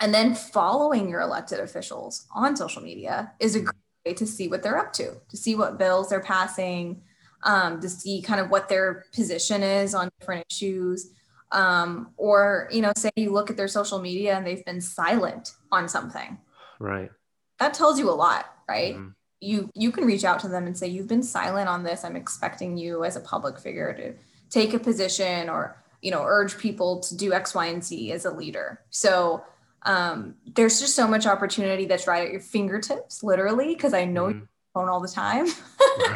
and 0.00 0.14
then 0.14 0.34
following 0.34 1.08
your 1.08 1.20
elected 1.20 1.60
officials 1.60 2.26
on 2.34 2.56
social 2.56 2.82
media 2.82 3.32
is 3.40 3.54
a 3.56 3.60
great 3.60 3.74
way 4.06 4.14
to 4.14 4.26
see 4.26 4.48
what 4.48 4.62
they're 4.62 4.78
up 4.78 4.92
to, 4.94 5.14
to 5.28 5.36
see 5.36 5.54
what 5.54 5.78
bills 5.78 6.08
they're 6.08 6.20
passing, 6.20 7.02
um, 7.42 7.80
to 7.80 7.88
see 7.88 8.22
kind 8.22 8.40
of 8.40 8.50
what 8.50 8.68
their 8.68 9.04
position 9.14 9.62
is 9.62 9.94
on 9.94 10.08
different 10.18 10.44
issues 10.50 11.10
um, 11.54 12.12
or 12.18 12.68
you 12.70 12.82
know 12.82 12.92
say 12.96 13.10
you 13.16 13.32
look 13.32 13.48
at 13.48 13.56
their 13.56 13.68
social 13.68 13.98
media 13.98 14.36
and 14.36 14.46
they've 14.46 14.64
been 14.64 14.80
silent 14.80 15.54
on 15.72 15.88
something. 15.88 16.38
Right. 16.78 17.10
That 17.58 17.72
tells 17.72 17.98
you 17.98 18.10
a 18.10 18.12
lot 18.12 18.54
right? 18.68 18.94
Mm-hmm. 18.94 19.08
you 19.40 19.70
you 19.74 19.92
can 19.92 20.04
reach 20.04 20.24
out 20.24 20.40
to 20.40 20.48
them 20.48 20.66
and 20.66 20.76
say 20.76 20.88
you've 20.88 21.08
been 21.08 21.22
silent 21.22 21.68
on 21.68 21.82
this. 21.82 22.04
I'm 22.04 22.16
expecting 22.16 22.76
you 22.76 23.04
as 23.04 23.16
a 23.16 23.20
public 23.20 23.58
figure 23.58 23.92
to 23.94 24.14
take 24.50 24.74
a 24.74 24.78
position 24.78 25.48
or 25.48 25.82
you 26.02 26.10
know 26.10 26.22
urge 26.22 26.58
people 26.58 27.00
to 27.00 27.16
do 27.16 27.32
x 27.32 27.54
y 27.54 27.66
and 27.66 27.82
z 27.82 28.12
as 28.12 28.24
a 28.24 28.30
leader. 28.30 28.80
So 28.90 29.44
um, 29.82 30.36
there's 30.54 30.80
just 30.80 30.96
so 30.96 31.06
much 31.06 31.26
opportunity 31.26 31.84
that's 31.84 32.06
right 32.06 32.24
at 32.24 32.32
your 32.32 32.40
fingertips 32.40 33.22
literally 33.22 33.74
because 33.74 33.92
i 33.92 34.06
know 34.06 34.28
mm-hmm. 34.28 34.44
phone 34.72 34.88
all 34.88 35.00
the 35.00 35.08
time. 35.08 35.46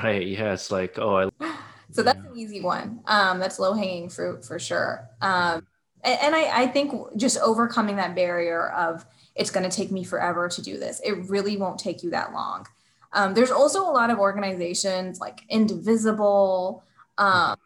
Right. 0.02 0.26
Yeah. 0.26 0.54
It's 0.54 0.72
like 0.72 0.98
oh 0.98 1.30
I... 1.40 1.54
So 1.90 2.02
that's 2.02 2.18
an 2.18 2.36
easy 2.36 2.60
one. 2.60 3.00
Um, 3.06 3.38
that's 3.38 3.58
low 3.58 3.72
hanging 3.72 4.08
fruit 4.08 4.44
for 4.44 4.58
sure. 4.58 5.08
Um, 5.20 5.66
and, 6.04 6.18
and 6.22 6.36
I, 6.36 6.62
I 6.62 6.66
think 6.66 6.92
just 7.16 7.38
overcoming 7.38 7.96
that 7.96 8.14
barrier 8.14 8.70
of 8.70 9.06
it's 9.34 9.50
going 9.50 9.68
to 9.68 9.74
take 9.74 9.90
me 9.90 10.04
forever 10.04 10.48
to 10.48 10.62
do 10.62 10.78
this. 10.78 11.00
It 11.04 11.12
really 11.28 11.56
won't 11.56 11.78
take 11.78 12.02
you 12.02 12.10
that 12.10 12.32
long. 12.32 12.66
Um, 13.12 13.32
there's 13.34 13.50
also 13.50 13.82
a 13.82 13.92
lot 13.92 14.10
of 14.10 14.18
organizations 14.18 15.18
like 15.18 15.40
Indivisible, 15.48 16.84
um, 17.16 17.56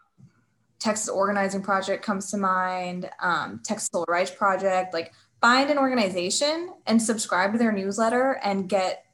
Texas 0.78 1.08
Organizing 1.08 1.62
Project 1.62 2.04
comes 2.04 2.30
to 2.30 2.36
mind, 2.36 3.08
um, 3.20 3.60
Texas 3.64 3.88
Civil 3.92 4.06
Rights 4.08 4.30
Project. 4.30 4.94
Like, 4.94 5.12
find 5.40 5.70
an 5.70 5.78
organization 5.78 6.72
and 6.86 7.02
subscribe 7.02 7.52
to 7.52 7.58
their 7.58 7.72
newsletter 7.72 8.40
and 8.44 8.68
get 8.68 9.04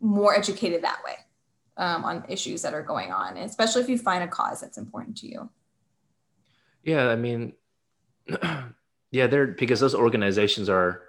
more 0.00 0.34
educated 0.34 0.82
that 0.82 1.02
way 1.04 1.16
um, 1.76 2.04
on 2.04 2.24
issues 2.28 2.62
that 2.62 2.74
are 2.74 2.82
going 2.82 3.12
on, 3.12 3.36
especially 3.36 3.82
if 3.82 3.88
you 3.88 3.98
find 3.98 4.24
a 4.24 4.28
cause 4.28 4.60
that's 4.60 4.78
important 4.78 5.16
to 5.18 5.28
you. 5.28 5.50
Yeah, 6.82 7.08
I 7.08 7.16
mean, 7.16 7.52
yeah, 9.10 9.26
they're 9.26 9.48
because 9.48 9.80
those 9.80 9.94
organizations 9.94 10.68
are 10.68 11.02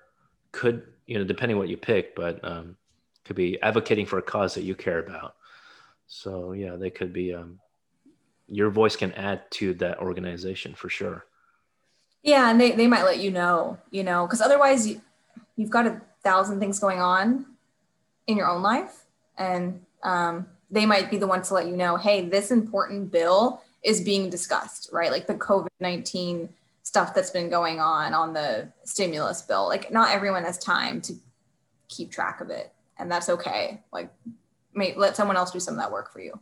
could 0.52 0.84
you 1.06 1.18
know 1.18 1.24
depending 1.24 1.58
what 1.58 1.70
you 1.70 1.78
pick, 1.78 2.16
but 2.16 2.44
um, 2.44 2.78
could 3.26 3.36
be 3.36 3.62
advocating 3.62 4.06
for 4.06 4.18
a 4.18 4.24
cause 4.24 4.56
that 4.56 4.64
you 4.64 4.76
care 4.76 5.00
about. 5.00 5.36
So 6.08 6.54
yeah, 6.54 6.76
they 6.76 6.90
could 6.90 7.14
be. 7.14 7.34
Um, 7.34 7.60
your 8.48 8.70
voice 8.70 8.96
can 8.96 9.12
add 9.14 9.50
to 9.52 9.74
that 9.76 10.00
organization 10.00 10.74
for 10.74 10.90
sure. 10.90 11.26
Yeah, 12.24 12.50
and 12.50 12.60
they, 12.60 12.72
they 12.72 12.88
might 12.88 13.04
let 13.04 13.20
you 13.20 13.32
know, 13.32 13.78
you 13.92 14.04
know, 14.04 14.26
because 14.26 14.42
otherwise 14.42 14.88
you, 14.88 15.02
you've 15.56 15.70
got 15.70 15.86
a 15.86 16.02
thousand 16.24 16.60
things 16.60 16.80
going 16.80 17.00
on 17.00 17.46
in 18.26 18.38
your 18.38 18.48
own 18.48 18.62
life, 18.62 19.06
and 19.38 19.86
um, 20.04 20.48
they 20.70 20.86
might 20.86 21.10
be 21.10 21.18
the 21.18 21.28
ones 21.28 21.48
to 21.48 21.54
let 21.54 21.68
you 21.68 21.78
know, 21.78 21.96
hey, 21.96 22.28
this 22.28 22.52
important 22.52 23.12
bill 23.12 23.62
is 23.84 24.02
being 24.02 24.30
discussed, 24.30 24.90
right? 24.92 25.12
Like 25.12 25.28
the 25.28 25.36
COVID 25.36 25.68
19 25.80 26.50
stuff 26.84 27.14
that's 27.14 27.30
been 27.30 27.50
going 27.50 27.80
on 27.80 28.14
on 28.14 28.34
the 28.34 28.70
stimulus 28.84 29.42
bill. 29.42 29.68
Like, 29.68 29.92
not 29.92 30.14
everyone 30.14 30.44
has 30.44 30.58
time 30.58 31.02
to 31.02 31.14
keep 31.90 32.12
track 32.12 32.42
of 32.42 32.50
it, 32.50 32.72
and 32.98 33.12
that's 33.12 33.30
okay. 33.30 33.84
Like, 33.92 34.12
may, 34.74 34.96
let 34.96 35.16
someone 35.16 35.38
else 35.38 35.52
do 35.52 35.60
some 35.60 35.74
of 35.74 35.80
that 35.80 35.92
work 35.92 36.12
for 36.12 36.20
you. 36.20 36.40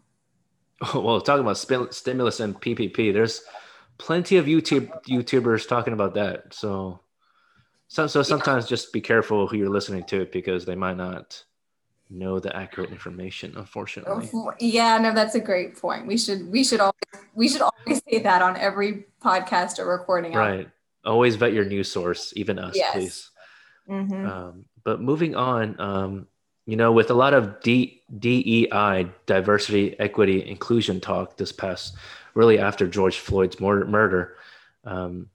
Well, 0.93 1.21
talking 1.21 1.41
about 1.41 1.57
stimulus 1.57 2.41
and 2.41 2.59
PPP, 2.59 3.13
there's 3.13 3.41
plenty 3.97 4.35
of 4.37 4.45
YouTube 4.45 4.91
YouTubers 5.07 5.67
talking 5.67 5.93
about 5.93 6.15
that. 6.15 6.53
So, 6.53 6.99
so, 7.87 8.07
so 8.07 8.21
sometimes 8.21 8.65
yeah. 8.65 8.69
just 8.69 8.91
be 8.91 8.99
careful 8.99 9.47
who 9.47 9.55
you're 9.55 9.69
listening 9.69 10.03
to 10.05 10.25
because 10.33 10.65
they 10.65 10.75
might 10.75 10.97
not 10.97 11.43
know 12.09 12.39
the 12.39 12.55
accurate 12.55 12.91
information 12.91 13.53
unfortunately. 13.57 14.29
Yeah 14.59 14.97
no 14.97 15.13
that's 15.13 15.35
a 15.35 15.39
great 15.39 15.79
point. 15.79 16.05
We 16.07 16.17
should 16.17 16.51
we 16.51 16.63
should 16.63 16.79
always 16.79 16.93
we 17.33 17.49
should 17.49 17.61
always 17.61 18.01
say 18.09 18.19
that 18.19 18.41
on 18.41 18.57
every 18.57 19.05
podcast 19.21 19.79
or 19.79 19.87
recording 19.87 20.33
right. 20.33 20.69
Always 21.03 21.35
vet 21.35 21.53
your 21.53 21.65
news 21.65 21.91
source 21.91 22.33
even 22.35 22.57
us 22.57 22.75
yes. 22.75 22.93
please. 22.93 23.29
Mm-hmm. 23.89 24.25
um, 24.25 24.65
but 24.83 24.99
moving 25.01 25.35
on 25.35 25.79
um, 25.79 26.27
you 26.65 26.75
know 26.75 26.91
with 26.91 27.11
a 27.11 27.13
lot 27.13 27.33
of 27.33 27.61
D, 27.61 28.01
dei 28.17 28.67
diversity 29.25 29.99
equity 29.99 30.47
inclusion 30.47 30.99
talk 30.99 31.37
this 31.37 31.51
past 31.51 31.95
really 32.33 32.59
after 32.59 32.87
george 32.87 33.19
floyd's 33.19 33.59
murder 33.59 34.35
um, 34.85 35.29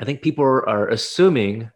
i 0.00 0.04
think 0.04 0.22
people 0.22 0.44
are 0.44 0.88
assuming 0.88 1.70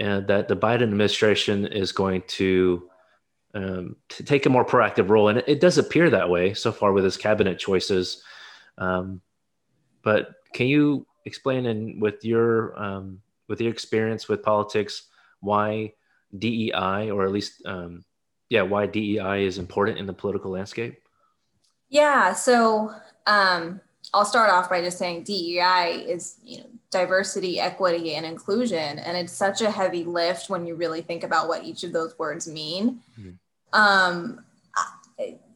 uh, 0.00 0.20
that 0.20 0.48
the 0.48 0.56
biden 0.56 0.82
administration 0.82 1.66
is 1.66 1.92
going 1.92 2.22
to 2.26 2.88
um, 3.54 3.96
to 4.10 4.22
take 4.22 4.46
a 4.46 4.50
more 4.50 4.64
proactive 4.64 5.08
role. 5.08 5.28
And 5.28 5.38
it, 5.38 5.44
it, 5.48 5.60
does 5.60 5.78
appear 5.78 6.10
that 6.10 6.28
way 6.28 6.54
so 6.54 6.72
far 6.72 6.92
with 6.92 7.04
his 7.04 7.16
cabinet 7.16 7.58
choices. 7.58 8.22
Um, 8.76 9.20
but 10.02 10.34
can 10.52 10.66
you 10.66 11.06
explain 11.24 11.66
in 11.66 12.00
with 12.00 12.24
your 12.24 12.80
um, 12.80 13.20
with 13.48 13.60
your 13.60 13.70
experience 13.70 14.28
with 14.28 14.42
politics 14.42 15.08
why 15.40 15.92
DEI 16.38 17.10
or 17.10 17.24
at 17.24 17.32
least 17.32 17.62
um, 17.66 18.04
yeah 18.48 18.62
why 18.62 18.86
DEI 18.86 19.44
is 19.44 19.58
important 19.58 19.98
in 19.98 20.06
the 20.06 20.12
political 20.12 20.50
landscape? 20.50 21.00
Yeah, 21.88 22.34
so 22.34 22.92
um, 23.26 23.80
I'll 24.12 24.24
start 24.24 24.50
off 24.50 24.68
by 24.68 24.82
just 24.82 24.98
saying 24.98 25.24
DEI 25.24 26.04
is 26.06 26.36
you 26.44 26.58
know 26.58 26.66
diversity, 26.90 27.60
equity, 27.60 28.14
and 28.14 28.24
inclusion. 28.24 28.98
And 28.98 29.16
it's 29.16 29.32
such 29.32 29.60
a 29.60 29.70
heavy 29.70 30.04
lift 30.04 30.48
when 30.48 30.66
you 30.66 30.74
really 30.74 31.02
think 31.02 31.22
about 31.22 31.48
what 31.48 31.64
each 31.64 31.84
of 31.84 31.92
those 31.92 32.18
words 32.18 32.48
mean. 32.48 33.00
Mm-hmm. 33.18 33.30
Um, 33.78 34.44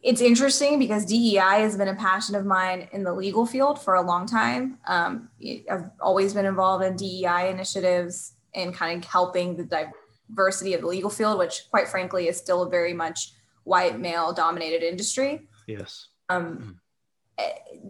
it's 0.03 0.21
interesting 0.21 0.79
because 0.79 1.07
DEI 1.07 1.61
has 1.61 1.77
been 1.77 1.89
a 1.89 1.95
passion 1.95 2.35
of 2.35 2.45
mine 2.45 2.89
in 2.93 3.05
the 3.05 3.13
legal 3.13 3.47
field 3.47 3.81
for 3.81 3.95
a 3.95 4.03
long 4.03 4.27
time. 4.27 4.79
Um, 4.87 5.29
I've 5.71 5.91
always 6.01 6.35
been 6.35 6.45
involved 6.45 6.85
in 6.85 6.97
DEI 6.97 7.51
initiatives 7.51 8.33
and 8.55 8.75
kind 8.75 9.03
of 9.03 9.09
helping 9.09 9.57
the 9.57 9.89
diversity 10.29 10.75
of 10.75 10.81
the 10.81 10.89
legal 10.89 11.09
field, 11.09 11.39
which, 11.39 11.71
quite 11.71 11.89
frankly, 11.89 12.29
is 12.29 12.37
still 12.37 12.63
a 12.63 12.69
very 12.69 12.93
much 12.93 13.33
white 13.65 14.01
male 14.01 14.33
dominated 14.33 14.83
industry. 14.83 15.47
Yes. 15.69 16.09
Um, 16.29 16.79
mm-hmm. 17.39 17.89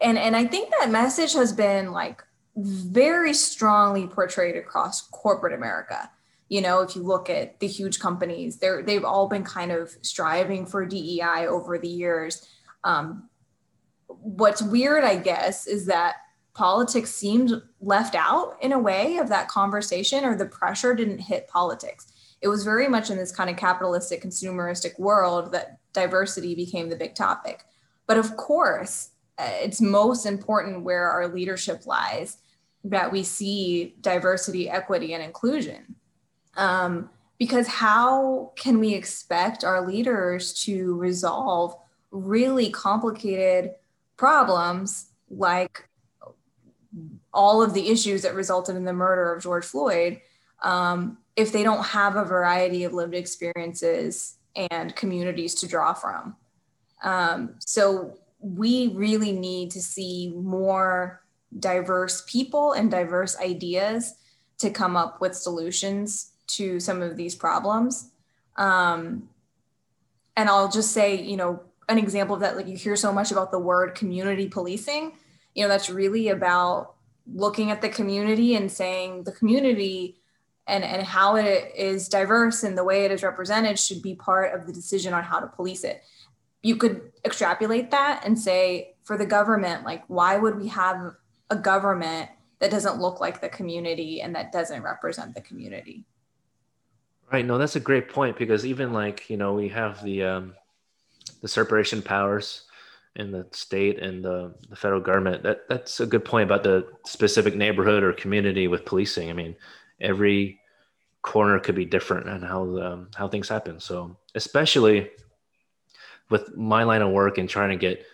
And 0.00 0.18
and 0.18 0.36
I 0.36 0.44
think 0.44 0.70
that 0.78 0.90
message 0.90 1.32
has 1.32 1.52
been 1.52 1.92
like 1.92 2.22
very 2.56 3.34
strongly 3.34 4.06
portrayed 4.06 4.56
across 4.56 5.08
corporate 5.08 5.52
America. 5.52 6.10
You 6.48 6.60
know, 6.60 6.82
if 6.82 6.94
you 6.94 7.02
look 7.02 7.28
at 7.28 7.58
the 7.60 7.66
huge 7.66 7.98
companies, 7.98 8.58
they're 8.58 8.82
they've 8.82 9.04
all 9.04 9.28
been 9.28 9.44
kind 9.44 9.72
of 9.72 9.90
striving 10.02 10.66
for 10.66 10.84
DEI 10.84 11.46
over 11.48 11.78
the 11.78 11.88
years. 11.88 12.46
Um, 12.84 13.28
what's 14.06 14.62
weird, 14.62 15.04
I 15.04 15.16
guess, 15.16 15.66
is 15.66 15.86
that 15.86 16.16
politics 16.52 17.10
seemed 17.10 17.60
left 17.80 18.14
out 18.14 18.56
in 18.62 18.72
a 18.72 18.78
way 18.78 19.16
of 19.16 19.28
that 19.30 19.48
conversation, 19.48 20.24
or 20.24 20.36
the 20.36 20.46
pressure 20.46 20.94
didn't 20.94 21.18
hit 21.18 21.48
politics. 21.48 22.12
It 22.40 22.48
was 22.48 22.62
very 22.62 22.88
much 22.88 23.10
in 23.10 23.16
this 23.16 23.34
kind 23.34 23.50
of 23.50 23.56
capitalistic, 23.56 24.22
consumeristic 24.22 24.98
world 24.98 25.52
that 25.52 25.78
diversity 25.92 26.54
became 26.54 26.88
the 26.88 26.96
big 26.96 27.14
topic. 27.14 27.64
But 28.06 28.18
of 28.18 28.36
course, 28.36 29.10
uh, 29.38 29.48
it's 29.62 29.80
most 29.80 30.26
important 30.26 30.84
where 30.84 31.08
our 31.08 31.26
leadership 31.26 31.86
lies 31.86 32.36
that 32.84 33.10
we 33.10 33.22
see 33.22 33.94
diversity, 34.00 34.68
equity, 34.68 35.14
and 35.14 35.22
inclusion. 35.22 35.96
Um, 36.56 37.10
because 37.38 37.66
how 37.66 38.52
can 38.56 38.78
we 38.78 38.94
expect 38.94 39.64
our 39.64 39.84
leaders 39.84 40.52
to 40.64 40.94
resolve 40.96 41.76
really 42.10 42.70
complicated 42.70 43.72
problems 44.16 45.10
like 45.30 45.88
all 47.32 47.60
of 47.62 47.74
the 47.74 47.88
issues 47.88 48.22
that 48.22 48.34
resulted 48.34 48.76
in 48.76 48.84
the 48.84 48.92
murder 48.92 49.34
of 49.34 49.42
George 49.42 49.64
Floyd 49.64 50.20
um, 50.62 51.18
if 51.34 51.50
they 51.50 51.64
don't 51.64 51.84
have 51.84 52.14
a 52.14 52.24
variety 52.24 52.84
of 52.84 52.92
lived 52.92 53.14
experiences 53.14 54.36
and 54.70 54.94
communities 54.94 55.54
to 55.56 55.66
draw 55.66 55.92
from? 55.92 56.36
Um, 57.02 57.56
so 57.58 58.18
we 58.38 58.88
really 58.94 59.32
need 59.32 59.70
to 59.72 59.82
see 59.82 60.32
more 60.36 61.23
diverse 61.58 62.22
people 62.26 62.72
and 62.72 62.90
diverse 62.90 63.38
ideas 63.38 64.14
to 64.58 64.70
come 64.70 64.96
up 64.96 65.20
with 65.20 65.34
solutions 65.34 66.32
to 66.46 66.80
some 66.80 67.02
of 67.02 67.16
these 67.16 67.34
problems. 67.34 68.10
Um, 68.56 69.28
and 70.36 70.48
I'll 70.48 70.70
just 70.70 70.92
say, 70.92 71.20
you 71.20 71.36
know, 71.36 71.62
an 71.88 71.98
example 71.98 72.34
of 72.34 72.40
that, 72.40 72.56
like 72.56 72.66
you 72.66 72.76
hear 72.76 72.96
so 72.96 73.12
much 73.12 73.30
about 73.30 73.50
the 73.50 73.58
word 73.58 73.94
community 73.94 74.48
policing, 74.48 75.12
you 75.54 75.62
know, 75.62 75.68
that's 75.68 75.90
really 75.90 76.28
about 76.28 76.94
looking 77.32 77.70
at 77.70 77.80
the 77.80 77.88
community 77.88 78.54
and 78.54 78.70
saying 78.70 79.24
the 79.24 79.32
community 79.32 80.16
and, 80.66 80.82
and 80.82 81.02
how 81.02 81.36
it 81.36 81.72
is 81.76 82.08
diverse 82.08 82.62
and 82.62 82.76
the 82.76 82.84
way 82.84 83.04
it 83.04 83.10
is 83.10 83.22
represented 83.22 83.78
should 83.78 84.02
be 84.02 84.14
part 84.14 84.54
of 84.54 84.66
the 84.66 84.72
decision 84.72 85.12
on 85.12 85.22
how 85.22 85.38
to 85.40 85.46
police 85.46 85.84
it. 85.84 86.02
You 86.62 86.76
could 86.76 87.12
extrapolate 87.24 87.90
that 87.90 88.22
and 88.24 88.38
say, 88.38 88.94
for 89.04 89.18
the 89.18 89.26
government, 89.26 89.84
like, 89.84 90.02
why 90.08 90.38
would 90.38 90.58
we 90.58 90.68
have 90.68 91.14
a 91.54 91.60
government 91.60 92.30
that 92.58 92.70
doesn't 92.70 93.00
look 93.00 93.20
like 93.20 93.40
the 93.40 93.48
community 93.48 94.20
and 94.20 94.34
that 94.34 94.52
doesn't 94.52 94.82
represent 94.82 95.34
the 95.34 95.40
community. 95.40 96.04
Right. 97.32 97.44
No, 97.44 97.58
that's 97.58 97.76
a 97.76 97.80
great 97.80 98.08
point 98.08 98.36
because 98.36 98.66
even 98.66 98.92
like, 98.92 99.28
you 99.30 99.36
know, 99.36 99.54
we 99.54 99.68
have 99.68 100.02
the 100.02 100.22
um, 100.24 100.54
the 101.40 101.48
separation 101.48 102.02
powers 102.02 102.64
in 103.16 103.30
the 103.30 103.46
state 103.52 103.98
and 104.00 104.24
the, 104.24 104.54
the 104.68 104.76
federal 104.76 105.00
government. 105.00 105.42
That 105.42 105.68
that's 105.68 106.00
a 106.00 106.06
good 106.06 106.24
point 106.24 106.44
about 106.44 106.62
the 106.62 106.86
specific 107.06 107.54
neighborhood 107.54 108.02
or 108.02 108.12
community 108.12 108.68
with 108.68 108.84
policing. 108.84 109.30
I 109.30 109.32
mean, 109.32 109.56
every 110.00 110.60
corner 111.22 111.58
could 111.58 111.74
be 111.74 111.86
different 111.86 112.28
and 112.28 112.44
how 112.44 112.78
um, 112.78 113.08
how 113.14 113.28
things 113.28 113.48
happen. 113.48 113.80
So 113.80 114.16
especially 114.34 115.10
with 116.30 116.56
my 116.56 116.82
line 116.84 117.02
of 117.02 117.10
work 117.10 117.38
and 117.38 117.48
trying 117.48 117.70
to 117.70 117.76
get 117.76 118.04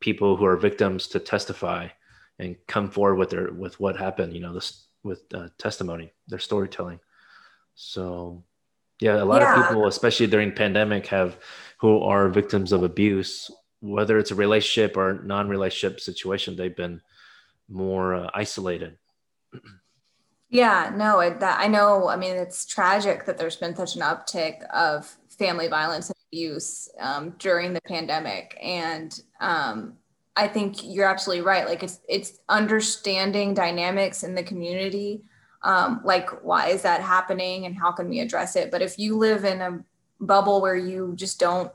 people 0.00 0.36
who 0.36 0.44
are 0.44 0.56
victims 0.56 1.08
to 1.08 1.18
testify 1.18 1.88
and 2.40 2.56
come 2.66 2.90
forward 2.90 3.16
with 3.16 3.30
their 3.30 3.52
with 3.52 3.78
what 3.78 3.96
happened 3.96 4.34
you 4.34 4.40
know 4.40 4.52
this 4.52 4.86
with 5.02 5.22
uh, 5.34 5.48
testimony 5.58 6.12
their 6.28 6.38
storytelling 6.38 7.00
so 7.74 8.42
yeah 9.00 9.22
a 9.22 9.24
lot 9.24 9.42
yeah. 9.42 9.60
of 9.60 9.68
people 9.68 9.86
especially 9.86 10.26
during 10.26 10.52
pandemic 10.52 11.06
have 11.06 11.38
who 11.78 12.02
are 12.02 12.28
victims 12.28 12.72
of 12.72 12.82
abuse 12.82 13.50
whether 13.80 14.18
it's 14.18 14.30
a 14.30 14.34
relationship 14.34 14.96
or 14.96 15.22
non-relationship 15.24 16.00
situation, 16.00 16.56
they've 16.56 16.76
been 16.76 17.00
more 17.68 18.14
uh, 18.14 18.30
isolated. 18.34 18.98
Yeah, 20.50 20.92
no, 20.94 21.20
it, 21.20 21.40
that 21.40 21.60
I 21.60 21.68
know. 21.68 22.08
I 22.08 22.16
mean, 22.16 22.36
it's 22.36 22.66
tragic 22.66 23.24
that 23.26 23.38
there's 23.38 23.56
been 23.56 23.74
such 23.74 23.96
an 23.96 24.02
uptick 24.02 24.64
of 24.66 25.16
family 25.28 25.68
violence 25.68 26.08
and 26.08 26.16
abuse 26.32 26.90
um, 26.98 27.34
during 27.38 27.72
the 27.72 27.80
pandemic, 27.82 28.58
and 28.60 29.18
um, 29.40 29.94
I 30.40 30.48
think 30.48 30.78
you're 30.82 31.08
absolutely 31.08 31.44
right. 31.44 31.66
Like 31.66 31.82
it's 31.82 32.00
it's 32.08 32.38
understanding 32.48 33.54
dynamics 33.54 34.22
in 34.22 34.34
the 34.34 34.42
community, 34.42 35.22
um, 35.62 36.00
like 36.04 36.30
why 36.44 36.68
is 36.68 36.82
that 36.82 37.00
happening 37.00 37.66
and 37.66 37.76
how 37.76 37.92
can 37.92 38.08
we 38.08 38.20
address 38.20 38.56
it. 38.56 38.70
But 38.70 38.82
if 38.82 38.98
you 38.98 39.16
live 39.16 39.44
in 39.44 39.60
a 39.60 39.84
bubble 40.20 40.60
where 40.60 40.76
you 40.76 41.12
just 41.16 41.38
don't 41.38 41.70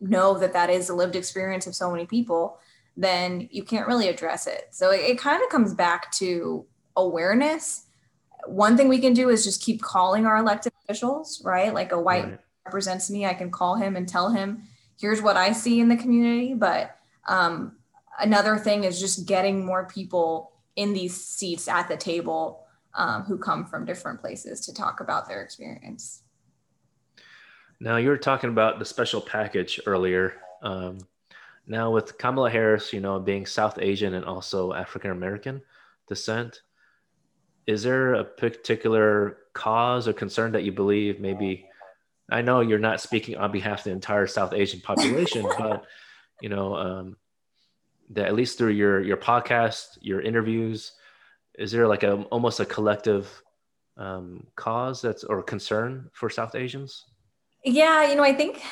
know 0.00 0.38
that 0.38 0.52
that 0.52 0.70
is 0.70 0.88
a 0.88 0.94
lived 0.94 1.16
experience 1.16 1.66
of 1.66 1.74
so 1.74 1.90
many 1.90 2.06
people, 2.06 2.58
then 2.96 3.48
you 3.50 3.62
can't 3.62 3.86
really 3.86 4.08
address 4.08 4.46
it. 4.46 4.68
So 4.70 4.90
it, 4.90 5.00
it 5.00 5.18
kind 5.18 5.42
of 5.42 5.48
comes 5.48 5.74
back 5.74 6.12
to 6.12 6.64
awareness 6.96 7.84
one 8.46 8.76
thing 8.76 8.88
we 8.88 8.98
can 8.98 9.12
do 9.12 9.28
is 9.28 9.44
just 9.44 9.62
keep 9.62 9.82
calling 9.82 10.26
our 10.26 10.36
elected 10.36 10.72
officials, 10.82 11.42
right? 11.44 11.72
Like 11.72 11.92
a 11.92 12.00
white 12.00 12.24
right. 12.24 12.38
represents 12.64 13.10
me, 13.10 13.26
I 13.26 13.34
can 13.34 13.50
call 13.50 13.76
him 13.76 13.96
and 13.96 14.08
tell 14.08 14.30
him, 14.30 14.62
here's 14.98 15.22
what 15.22 15.36
I 15.36 15.52
see 15.52 15.80
in 15.80 15.88
the 15.88 15.96
community. 15.96 16.54
But 16.54 16.96
um, 17.28 17.76
another 18.18 18.58
thing 18.58 18.84
is 18.84 19.00
just 19.00 19.26
getting 19.26 19.64
more 19.64 19.86
people 19.86 20.52
in 20.76 20.92
these 20.92 21.14
seats 21.14 21.68
at 21.68 21.88
the 21.88 21.96
table 21.96 22.66
um, 22.94 23.22
who 23.22 23.38
come 23.38 23.64
from 23.64 23.84
different 23.84 24.20
places 24.20 24.60
to 24.66 24.74
talk 24.74 25.00
about 25.00 25.28
their 25.28 25.42
experience. 25.42 26.22
Now, 27.80 27.96
you 27.96 28.08
were 28.08 28.18
talking 28.18 28.50
about 28.50 28.78
the 28.78 28.84
special 28.84 29.20
package 29.20 29.80
earlier. 29.86 30.34
Um, 30.62 30.98
now, 31.66 31.90
with 31.90 32.18
Kamala 32.18 32.50
Harris, 32.50 32.92
you 32.92 33.00
know, 33.00 33.18
being 33.18 33.46
South 33.46 33.78
Asian 33.80 34.14
and 34.14 34.24
also 34.24 34.72
African 34.72 35.10
American 35.10 35.62
descent, 36.08 36.62
is 37.66 37.82
there 37.82 38.14
a 38.14 38.24
particular 38.24 39.38
cause 39.52 40.08
or 40.08 40.12
concern 40.12 40.52
that 40.52 40.64
you 40.64 40.72
believe 40.72 41.20
maybe 41.20 41.68
i 42.30 42.42
know 42.42 42.60
you're 42.60 42.78
not 42.78 43.00
speaking 43.00 43.36
on 43.36 43.52
behalf 43.52 43.78
of 43.78 43.84
the 43.84 43.90
entire 43.90 44.26
south 44.26 44.52
asian 44.52 44.80
population 44.80 45.46
but 45.58 45.84
you 46.40 46.48
know 46.48 46.74
um, 46.74 47.16
that 48.10 48.26
at 48.26 48.34
least 48.34 48.58
through 48.58 48.72
your 48.72 49.02
your 49.02 49.16
podcast 49.16 49.98
your 50.00 50.20
interviews 50.20 50.92
is 51.58 51.72
there 51.72 51.86
like 51.86 52.02
a 52.02 52.14
almost 52.24 52.60
a 52.60 52.64
collective 52.64 53.42
um, 53.96 54.46
cause 54.56 55.00
that's 55.00 55.24
or 55.24 55.42
concern 55.42 56.10
for 56.12 56.28
south 56.28 56.54
asians? 56.54 57.04
Yeah 57.64 58.08
you 58.08 58.16
know 58.16 58.24
i 58.24 58.34
think 58.34 58.62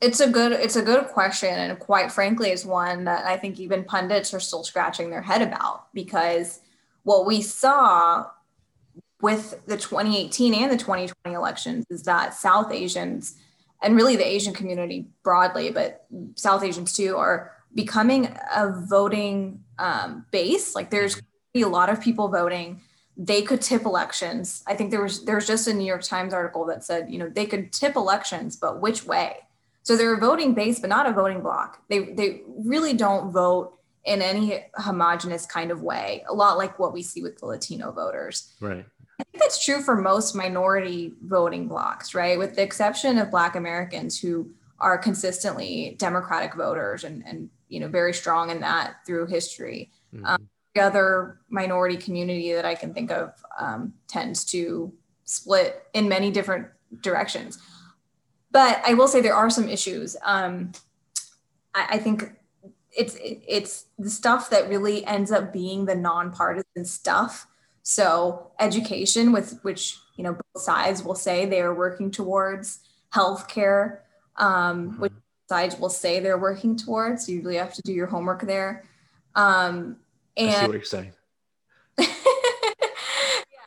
it's 0.00 0.20
a 0.20 0.30
good 0.30 0.52
it's 0.52 0.76
a 0.76 0.82
good 0.82 1.08
question 1.08 1.52
and 1.52 1.78
quite 1.78 2.10
frankly 2.12 2.50
is 2.50 2.64
one 2.64 3.04
that 3.04 3.26
i 3.26 3.36
think 3.36 3.58
even 3.58 3.84
pundits 3.84 4.32
are 4.32 4.40
still 4.40 4.64
scratching 4.64 5.10
their 5.10 5.22
head 5.22 5.42
about 5.42 5.92
because 5.92 6.60
what 7.02 7.26
we 7.26 7.42
saw 7.42 8.26
with 9.20 9.60
the 9.66 9.76
2018 9.76 10.54
and 10.54 10.70
the 10.70 10.76
2020 10.76 11.34
elections 11.34 11.84
is 11.90 12.04
that 12.04 12.34
South 12.34 12.72
Asians 12.72 13.34
and 13.82 13.96
really 13.96 14.16
the 14.16 14.26
Asian 14.26 14.54
community 14.54 15.08
broadly, 15.22 15.70
but 15.70 16.06
South 16.34 16.62
Asians 16.62 16.92
too, 16.92 17.16
are 17.16 17.52
becoming 17.74 18.34
a 18.54 18.70
voting 18.88 19.64
um, 19.78 20.26
base. 20.30 20.74
Like 20.74 20.90
there's 20.90 21.20
a 21.54 21.64
lot 21.64 21.90
of 21.90 22.00
people 22.00 22.28
voting. 22.28 22.80
They 23.16 23.42
could 23.42 23.60
tip 23.60 23.84
elections. 23.84 24.62
I 24.66 24.74
think 24.74 24.90
there 24.90 25.02
was 25.02 25.24
there 25.24 25.34
was 25.34 25.46
just 25.46 25.66
a 25.66 25.74
New 25.74 25.86
York 25.86 26.02
Times 26.02 26.32
article 26.32 26.64
that 26.66 26.84
said, 26.84 27.10
you 27.10 27.18
know, 27.18 27.28
they 27.28 27.46
could 27.46 27.72
tip 27.72 27.96
elections, 27.96 28.56
but 28.56 28.80
which 28.80 29.04
way? 29.04 29.38
So 29.82 29.96
they're 29.96 30.14
a 30.14 30.20
voting 30.20 30.54
base, 30.54 30.78
but 30.80 30.90
not 30.90 31.08
a 31.08 31.12
voting 31.12 31.40
block. 31.40 31.82
They 31.88 32.12
they 32.12 32.42
really 32.46 32.92
don't 32.92 33.32
vote 33.32 33.78
in 34.04 34.22
any 34.22 34.64
homogenous 34.76 35.46
kind 35.46 35.70
of 35.70 35.82
way. 35.82 36.24
A 36.28 36.32
lot 36.32 36.56
like 36.56 36.78
what 36.78 36.92
we 36.92 37.02
see 37.02 37.22
with 37.22 37.38
the 37.38 37.46
Latino 37.46 37.92
voters. 37.92 38.54
Right. 38.60 38.84
I 39.20 39.24
think 39.24 39.42
that's 39.42 39.64
true 39.64 39.82
for 39.82 39.96
most 39.96 40.34
minority 40.34 41.14
voting 41.24 41.66
blocks, 41.66 42.14
right? 42.14 42.38
With 42.38 42.54
the 42.54 42.62
exception 42.62 43.18
of 43.18 43.30
Black 43.30 43.56
Americans 43.56 44.18
who 44.20 44.50
are 44.78 44.96
consistently 44.96 45.96
Democratic 45.98 46.54
voters 46.54 47.02
and, 47.02 47.24
and 47.26 47.50
you 47.68 47.80
know, 47.80 47.88
very 47.88 48.12
strong 48.12 48.50
in 48.50 48.60
that 48.60 49.04
through 49.06 49.26
history. 49.26 49.90
Mm-hmm. 50.14 50.26
Um, 50.26 50.48
the 50.74 50.80
other 50.82 51.38
minority 51.48 51.96
community 51.96 52.52
that 52.52 52.64
I 52.64 52.74
can 52.74 52.94
think 52.94 53.10
of 53.10 53.32
um, 53.58 53.94
tends 54.06 54.44
to 54.46 54.92
split 55.24 55.82
in 55.94 56.08
many 56.08 56.30
different 56.30 56.68
directions. 57.00 57.58
But 58.50 58.80
I 58.84 58.94
will 58.94 59.08
say 59.08 59.20
there 59.20 59.34
are 59.34 59.50
some 59.50 59.68
issues. 59.68 60.16
Um, 60.24 60.72
I, 61.74 61.86
I 61.90 61.98
think 61.98 62.32
it's 62.96 63.16
it's 63.20 63.86
the 63.98 64.10
stuff 64.10 64.50
that 64.50 64.68
really 64.68 65.04
ends 65.04 65.30
up 65.30 65.52
being 65.52 65.84
the 65.84 65.94
nonpartisan 65.94 66.84
stuff 66.84 67.46
so 67.88 68.50
education, 68.60 69.32
with 69.32 69.60
which 69.62 69.96
you 70.16 70.22
know 70.22 70.34
both 70.34 70.62
sides 70.62 71.02
will 71.02 71.14
say 71.14 71.46
they 71.46 71.62
are 71.62 71.74
working 71.74 72.10
towards 72.10 72.80
healthcare, 73.14 74.00
um, 74.36 74.90
mm-hmm. 74.90 75.00
which 75.00 75.12
sides 75.48 75.78
will 75.78 75.88
say 75.90 76.20
they're 76.20 76.38
working 76.38 76.76
towards. 76.76 77.28
You 77.28 77.40
really 77.40 77.56
have 77.56 77.72
to 77.74 77.82
do 77.82 77.92
your 77.92 78.06
homework 78.06 78.42
there. 78.42 78.84
Um, 79.34 79.96
and 80.36 80.50
I 80.50 80.60
see 80.60 80.66
what 80.66 80.72
you're 80.72 80.84
saying. 80.84 81.12
yeah, 81.98 82.14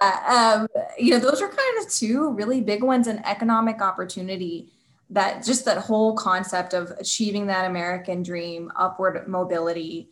um, 0.02 0.67
you 0.98 1.12
know, 1.12 1.20
those 1.20 1.41
are 1.41 1.48
kind 1.48 1.84
of 1.86 1.91
two 1.91 2.32
really 2.32 2.62
big 2.62 2.84
ones 2.84 3.08
in 3.08 3.20
economic 3.26 3.82
opportunity. 3.82 4.72
That 5.10 5.44
just 5.44 5.65
that 5.65 5.78
whole 5.80 6.15
concept 6.15 6.74
of 6.74 6.91
achieving 6.91 7.48
that 7.48 7.70
American 7.70 8.24
dream, 8.24 8.72
upward 8.76 9.28
mobility. 9.28 10.10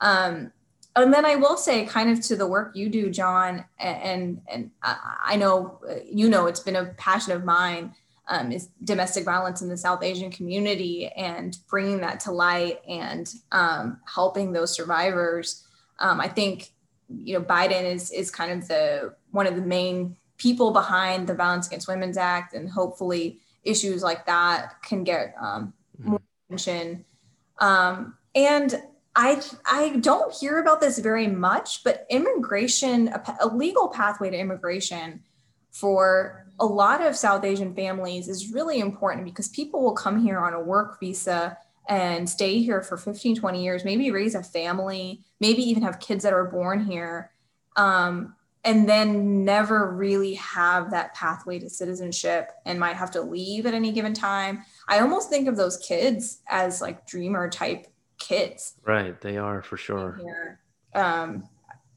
Um, 0.00 0.52
and 0.94 1.14
then 1.14 1.24
I 1.24 1.36
will 1.36 1.56
say, 1.56 1.86
kind 1.86 2.10
of 2.10 2.20
to 2.26 2.36
the 2.36 2.46
work 2.46 2.76
you 2.76 2.90
do, 2.90 3.08
John, 3.08 3.64
and 3.78 4.42
and 4.46 4.70
I 4.82 5.36
know 5.36 5.80
you 6.04 6.28
know 6.28 6.46
it's 6.46 6.60
been 6.60 6.76
a 6.76 6.86
passion 6.98 7.32
of 7.32 7.44
mine 7.44 7.94
um, 8.32 8.50
is 8.50 8.70
domestic 8.82 9.26
violence 9.26 9.60
in 9.60 9.68
the 9.68 9.76
South 9.76 10.02
Asian 10.02 10.30
community 10.30 11.06
and 11.08 11.58
bringing 11.68 12.00
that 12.00 12.18
to 12.20 12.32
light 12.32 12.80
and 12.88 13.30
um, 13.52 14.00
helping 14.06 14.52
those 14.52 14.74
survivors. 14.74 15.68
Um, 15.98 16.18
I 16.18 16.28
think 16.28 16.70
you 17.08 17.38
know 17.38 17.44
Biden 17.44 17.84
is 17.84 18.10
is 18.10 18.30
kind 18.30 18.50
of 18.50 18.66
the 18.68 19.14
one 19.32 19.46
of 19.46 19.54
the 19.54 19.60
main 19.60 20.16
people 20.38 20.70
behind 20.70 21.26
the 21.26 21.34
Violence 21.34 21.66
Against 21.66 21.86
Women's 21.86 22.16
Act, 22.16 22.54
and 22.54 22.70
hopefully 22.70 23.40
issues 23.64 24.02
like 24.02 24.24
that 24.24 24.82
can 24.82 25.04
get 25.04 25.34
um, 25.38 25.74
more 25.98 26.20
attention. 26.48 27.04
Um, 27.58 28.16
and 28.34 28.82
I 29.14 29.42
I 29.66 29.96
don't 30.00 30.32
hear 30.32 30.58
about 30.58 30.80
this 30.80 30.98
very 31.00 31.26
much, 31.26 31.84
but 31.84 32.06
immigration, 32.08 33.08
a, 33.08 33.36
a, 33.42 33.48
legal 33.48 33.88
pathway 33.88 34.30
to 34.30 34.38
immigration 34.38 35.20
for 35.70 36.41
a 36.60 36.66
lot 36.66 37.00
of 37.00 37.16
South 37.16 37.44
Asian 37.44 37.74
families 37.74 38.28
is 38.28 38.52
really 38.52 38.78
important 38.78 39.24
because 39.24 39.48
people 39.48 39.82
will 39.82 39.94
come 39.94 40.22
here 40.22 40.38
on 40.38 40.54
a 40.54 40.60
work 40.60 41.00
visa 41.00 41.56
and 41.88 42.28
stay 42.28 42.62
here 42.62 42.82
for 42.82 42.96
15, 42.96 43.36
20 43.36 43.62
years, 43.62 43.84
maybe 43.84 44.10
raise 44.10 44.34
a 44.34 44.42
family, 44.42 45.20
maybe 45.40 45.62
even 45.62 45.82
have 45.82 45.98
kids 45.98 46.22
that 46.22 46.32
are 46.32 46.44
born 46.44 46.84
here, 46.84 47.32
um, 47.76 48.34
and 48.64 48.88
then 48.88 49.44
never 49.44 49.90
really 49.90 50.34
have 50.34 50.92
that 50.92 51.14
pathway 51.14 51.58
to 51.58 51.68
citizenship 51.68 52.52
and 52.64 52.78
might 52.78 52.94
have 52.94 53.10
to 53.10 53.20
leave 53.20 53.66
at 53.66 53.74
any 53.74 53.90
given 53.90 54.14
time. 54.14 54.64
I 54.88 55.00
almost 55.00 55.28
think 55.28 55.48
of 55.48 55.56
those 55.56 55.78
kids 55.78 56.40
as 56.48 56.80
like 56.80 57.04
dreamer 57.06 57.50
type 57.50 57.88
kids. 58.18 58.74
Right, 58.84 59.20
they 59.20 59.36
are 59.36 59.62
for 59.62 59.76
sure. 59.76 60.20
Um, 60.94 61.48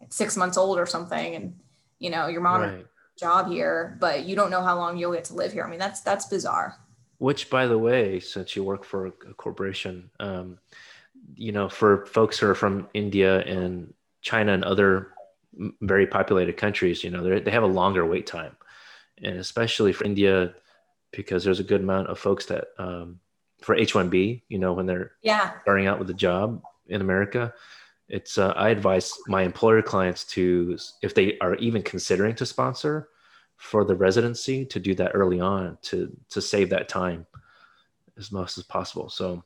six 0.09 0.35
months 0.35 0.57
old 0.57 0.79
or 0.79 0.87
something, 0.87 1.35
and 1.35 1.59
you 1.99 2.09
know 2.09 2.27
your 2.27 2.41
mom 2.41 2.61
right. 2.61 2.85
Job 3.17 3.49
here, 3.49 3.97
but 3.99 4.25
you 4.25 4.35
don't 4.35 4.49
know 4.51 4.61
how 4.61 4.75
long 4.75 4.97
you'll 4.97 5.13
get 5.13 5.25
to 5.25 5.33
live 5.33 5.53
here. 5.53 5.63
I 5.63 5.69
mean, 5.69 5.79
that's 5.79 6.01
that's 6.01 6.25
bizarre. 6.25 6.77
Which, 7.17 7.49
by 7.49 7.67
the 7.67 7.77
way, 7.77 8.19
since 8.19 8.55
you 8.55 8.63
work 8.63 8.83
for 8.83 9.07
a 9.07 9.11
corporation, 9.11 10.09
um, 10.19 10.57
you 11.35 11.51
know, 11.51 11.69
for 11.69 12.05
folks 12.07 12.37
who 12.37 12.47
are 12.47 12.55
from 12.55 12.89
India 12.93 13.39
and 13.41 13.93
China 14.21 14.53
and 14.53 14.63
other 14.63 15.11
very 15.81 16.05
populated 16.05 16.57
countries, 16.57 17.03
you 17.03 17.09
know, 17.09 17.39
they 17.39 17.51
have 17.51 17.63
a 17.63 17.67
longer 17.67 18.05
wait 18.05 18.27
time, 18.27 18.55
and 19.23 19.37
especially 19.37 19.93
for 19.93 20.03
India, 20.03 20.53
because 21.11 21.43
there's 21.43 21.61
a 21.61 21.63
good 21.63 21.81
amount 21.81 22.07
of 22.07 22.19
folks 22.19 22.47
that 22.47 22.67
um, 22.77 23.19
for 23.61 23.75
H1B, 23.75 24.41
you 24.49 24.59
know, 24.59 24.73
when 24.73 24.85
they're 24.85 25.13
yeah 25.21 25.53
starting 25.61 25.87
out 25.87 25.99
with 25.99 26.09
a 26.09 26.13
job 26.13 26.61
in 26.87 26.99
America, 26.99 27.53
it's 28.07 28.37
uh, 28.37 28.53
I 28.55 28.69
advise 28.69 29.11
my 29.27 29.43
employer 29.43 29.81
clients 29.81 30.23
to 30.25 30.77
if 31.01 31.15
they 31.15 31.37
are 31.39 31.55
even 31.55 31.81
considering 31.81 32.35
to 32.35 32.45
sponsor 32.45 33.09
for 33.57 33.83
the 33.83 33.95
residency 33.95 34.65
to 34.65 34.79
do 34.79 34.93
that 34.95 35.11
early 35.13 35.39
on 35.39 35.77
to 35.83 36.15
to 36.29 36.41
save 36.41 36.69
that 36.69 36.89
time 36.89 37.25
as 38.17 38.31
much 38.31 38.57
as 38.57 38.63
possible. 38.63 39.09
So 39.09 39.43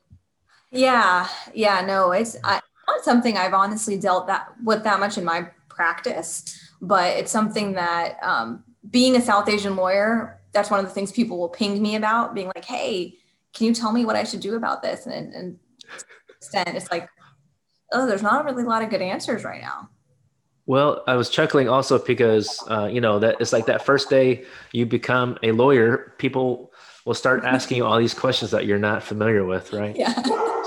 yeah, 0.70 1.28
yeah, 1.54 1.80
no, 1.80 2.12
it's 2.12 2.36
I, 2.44 2.60
not 2.86 3.04
something 3.04 3.36
I've 3.36 3.54
honestly 3.54 3.98
dealt 3.98 4.26
that 4.26 4.48
with 4.62 4.84
that 4.84 5.00
much 5.00 5.18
in 5.18 5.24
my 5.24 5.48
practice, 5.68 6.70
but 6.80 7.16
it's 7.16 7.32
something 7.32 7.72
that 7.72 8.18
um, 8.22 8.62
being 8.90 9.16
a 9.16 9.20
South 9.20 9.48
Asian 9.48 9.74
lawyer, 9.74 10.40
that's 10.52 10.70
one 10.70 10.80
of 10.80 10.86
the 10.86 10.92
things 10.92 11.10
people 11.10 11.38
will 11.38 11.48
ping 11.48 11.80
me 11.82 11.96
about, 11.96 12.34
being 12.34 12.50
like, 12.54 12.64
hey 12.64 13.16
can 13.52 13.66
you 13.66 13.74
tell 13.74 13.92
me 13.92 14.04
what 14.04 14.16
I 14.16 14.24
should 14.24 14.40
do 14.40 14.56
about 14.56 14.82
this? 14.82 15.06
And, 15.06 15.34
and 15.34 15.58
it's 16.54 16.90
like, 16.90 17.08
oh, 17.92 18.06
there's 18.06 18.22
not 18.22 18.44
really 18.44 18.62
a 18.62 18.66
lot 18.66 18.82
of 18.82 18.90
good 18.90 19.02
answers 19.02 19.44
right 19.44 19.60
now. 19.60 19.88
Well, 20.66 21.02
I 21.06 21.16
was 21.16 21.30
chuckling 21.30 21.68
also 21.68 21.98
because 21.98 22.62
uh, 22.68 22.86
you 22.86 23.00
know 23.00 23.18
that 23.18 23.40
it's 23.40 23.52
like 23.52 23.66
that 23.66 23.84
first 23.84 24.08
day 24.08 24.44
you 24.72 24.86
become 24.86 25.38
a 25.42 25.52
lawyer, 25.52 26.14
people 26.18 26.72
will 27.04 27.14
start 27.14 27.44
asking 27.44 27.78
you 27.78 27.86
all 27.86 27.98
these 27.98 28.14
questions 28.14 28.50
that 28.52 28.66
you're 28.66 28.78
not 28.78 29.02
familiar 29.02 29.44
with, 29.44 29.72
right? 29.72 29.96
Yeah. 29.96 30.14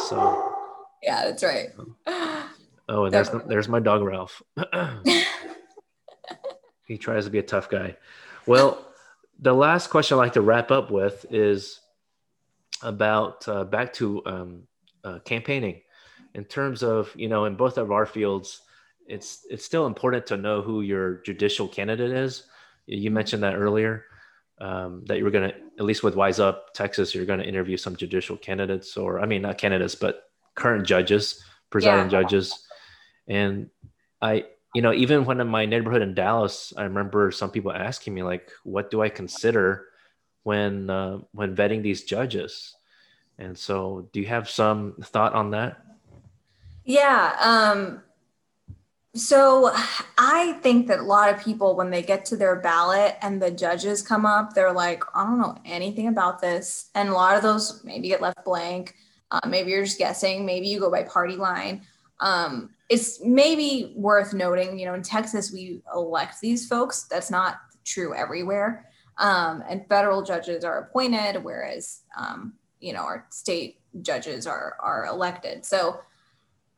So. 0.10 0.50
Yeah, 1.02 1.26
that's 1.26 1.44
right. 1.44 1.70
Oh, 2.90 3.06
and 3.06 3.14
there's 3.14 3.30
there's 3.48 3.70
my 3.70 3.80
dog 3.80 4.02
Ralph. 4.02 4.42
he 6.86 6.98
tries 6.98 7.26
to 7.26 7.32
be 7.32 7.40
a 7.40 7.44
tough 7.44 7.70
guy. 7.70 7.96
Well, 8.46 8.86
the 9.40 9.54
last 9.54 9.90
question 9.90 10.16
I'd 10.16 10.22
like 10.22 10.34
to 10.34 10.42
wrap 10.42 10.72
up 10.72 10.92
with 10.92 11.26
is 11.30 11.80
about 12.82 13.48
uh, 13.48 13.64
back 13.64 13.94
to 13.94 14.22
um, 14.26 14.64
uh, 15.04 15.20
campaigning. 15.20 15.82
In 16.36 16.46
terms 16.46 16.84
of 16.84 17.12
you 17.16 17.28
know, 17.28 17.46
in 17.46 17.56
both 17.56 17.78
of 17.78 17.92
our 17.92 18.06
fields, 18.06 18.62
it's 19.08 19.46
it's 19.50 19.66
still 19.66 19.86
important 19.86 20.26
to 20.28 20.38
know 20.38 20.62
who 20.62 20.82
your 20.82 21.22
judicial 21.24 21.68
candidate 21.68 22.12
is. 22.12 22.44
You 22.86 23.12
mentioned 23.12 23.44
that 23.44 23.56
earlier. 23.56 24.06
Um, 24.60 25.04
that 25.08 25.18
you 25.18 25.24
were 25.24 25.32
going 25.32 25.50
to, 25.50 25.56
at 25.80 25.84
least 25.84 26.04
with 26.04 26.16
Wise 26.16 26.40
Up 26.40 26.74
Texas, 26.74 27.14
you're 27.14 27.26
going 27.26 27.40
to 27.40 27.46
interview 27.46 27.76
some 27.76 27.96
judicial 27.96 28.38
candidates, 28.38 28.96
or 28.96 29.20
I 29.20 29.26
mean, 29.26 29.42
not 29.42 29.58
candidates, 29.58 29.96
but 29.96 30.30
current 30.56 30.86
judges, 30.86 31.44
presiding 31.70 32.12
yeah. 32.12 32.22
judges. 32.22 32.66
And 33.28 33.72
I, 34.22 34.46
you 34.74 34.82
know, 34.82 34.94
even 34.94 35.26
when 35.26 35.42
in 35.42 35.48
my 35.48 35.66
neighborhood 35.66 36.02
in 36.02 36.14
Dallas, 36.14 36.72
I 36.78 36.84
remember 36.84 37.32
some 37.32 37.52
people 37.52 37.72
asking 37.72 38.14
me 38.14 38.24
like, 38.24 38.52
"What 38.64 38.92
do 38.92 39.02
I 39.02 39.10
consider 39.10 39.88
when 40.44 40.90
uh, 40.90 41.20
when 41.32 41.56
vetting 41.56 41.82
these 41.82 42.04
judges?" 42.04 42.76
And 43.38 43.58
so, 43.58 44.08
do 44.14 44.20
you 44.20 44.28
have 44.28 44.50
some 44.50 44.96
thought 45.02 45.34
on 45.34 45.52
that? 45.52 45.84
Yeah. 46.86 47.36
Um, 47.42 48.02
so 49.16 49.72
I 50.18 50.54
think 50.64 50.88
that 50.88 51.00
a 51.00 51.04
lot 51.04 51.32
of 51.32 51.44
people, 51.44 51.76
when 51.76 51.92
they 51.92 52.02
get 52.02 52.26
to 52.26 52.36
their 52.36 52.56
ballot 52.56 53.16
and 53.22 53.42
the 53.42 53.52
judges 53.52 54.02
come 54.02 54.26
up, 54.26 54.54
they're 54.54 54.74
like, 54.74 55.04
I 55.16 55.24
don't 55.24 55.40
know 55.40 55.56
anything 55.66 56.08
about 56.08 56.42
this. 56.42 56.90
And 56.96 57.10
a 57.10 57.14
lot 57.14 57.38
of 57.38 57.44
those 57.44 57.84
maybe 57.84 58.08
get 58.08 58.22
left 58.22 58.44
blank. 58.44 58.96
Uh, 59.30 59.48
maybe 59.48 59.72
you're 59.72 59.86
just 59.86 60.00
guessing. 60.00 60.46
Maybe 60.46 60.68
you 60.68 60.80
go 60.80 60.90
by 60.90 61.04
party 61.04 61.36
line. 61.36 61.84
Um, 62.22 62.72
it's 62.90 63.24
maybe 63.24 63.94
worth 63.96 64.34
noting, 64.34 64.80
you 64.80 64.86
know, 64.86 64.94
in 64.94 65.04
Texas, 65.04 65.52
we 65.52 65.82
elect 65.94 66.42
these 66.42 66.68
folks. 66.68 67.04
That's 67.04 67.30
not 67.30 67.58
true 67.86 68.16
everywhere. 68.16 68.90
Um, 69.20 69.64
and 69.70 69.88
federal 69.88 70.24
judges 70.24 70.64
are 70.64 70.80
appointed, 70.80 71.44
whereas, 71.44 72.02
um, 72.18 72.54
you 72.80 72.94
know, 72.94 73.02
our 73.02 73.28
state 73.30 73.80
judges 74.02 74.48
are, 74.48 74.76
are 74.80 75.06
elected. 75.06 75.66
So, 75.66 76.00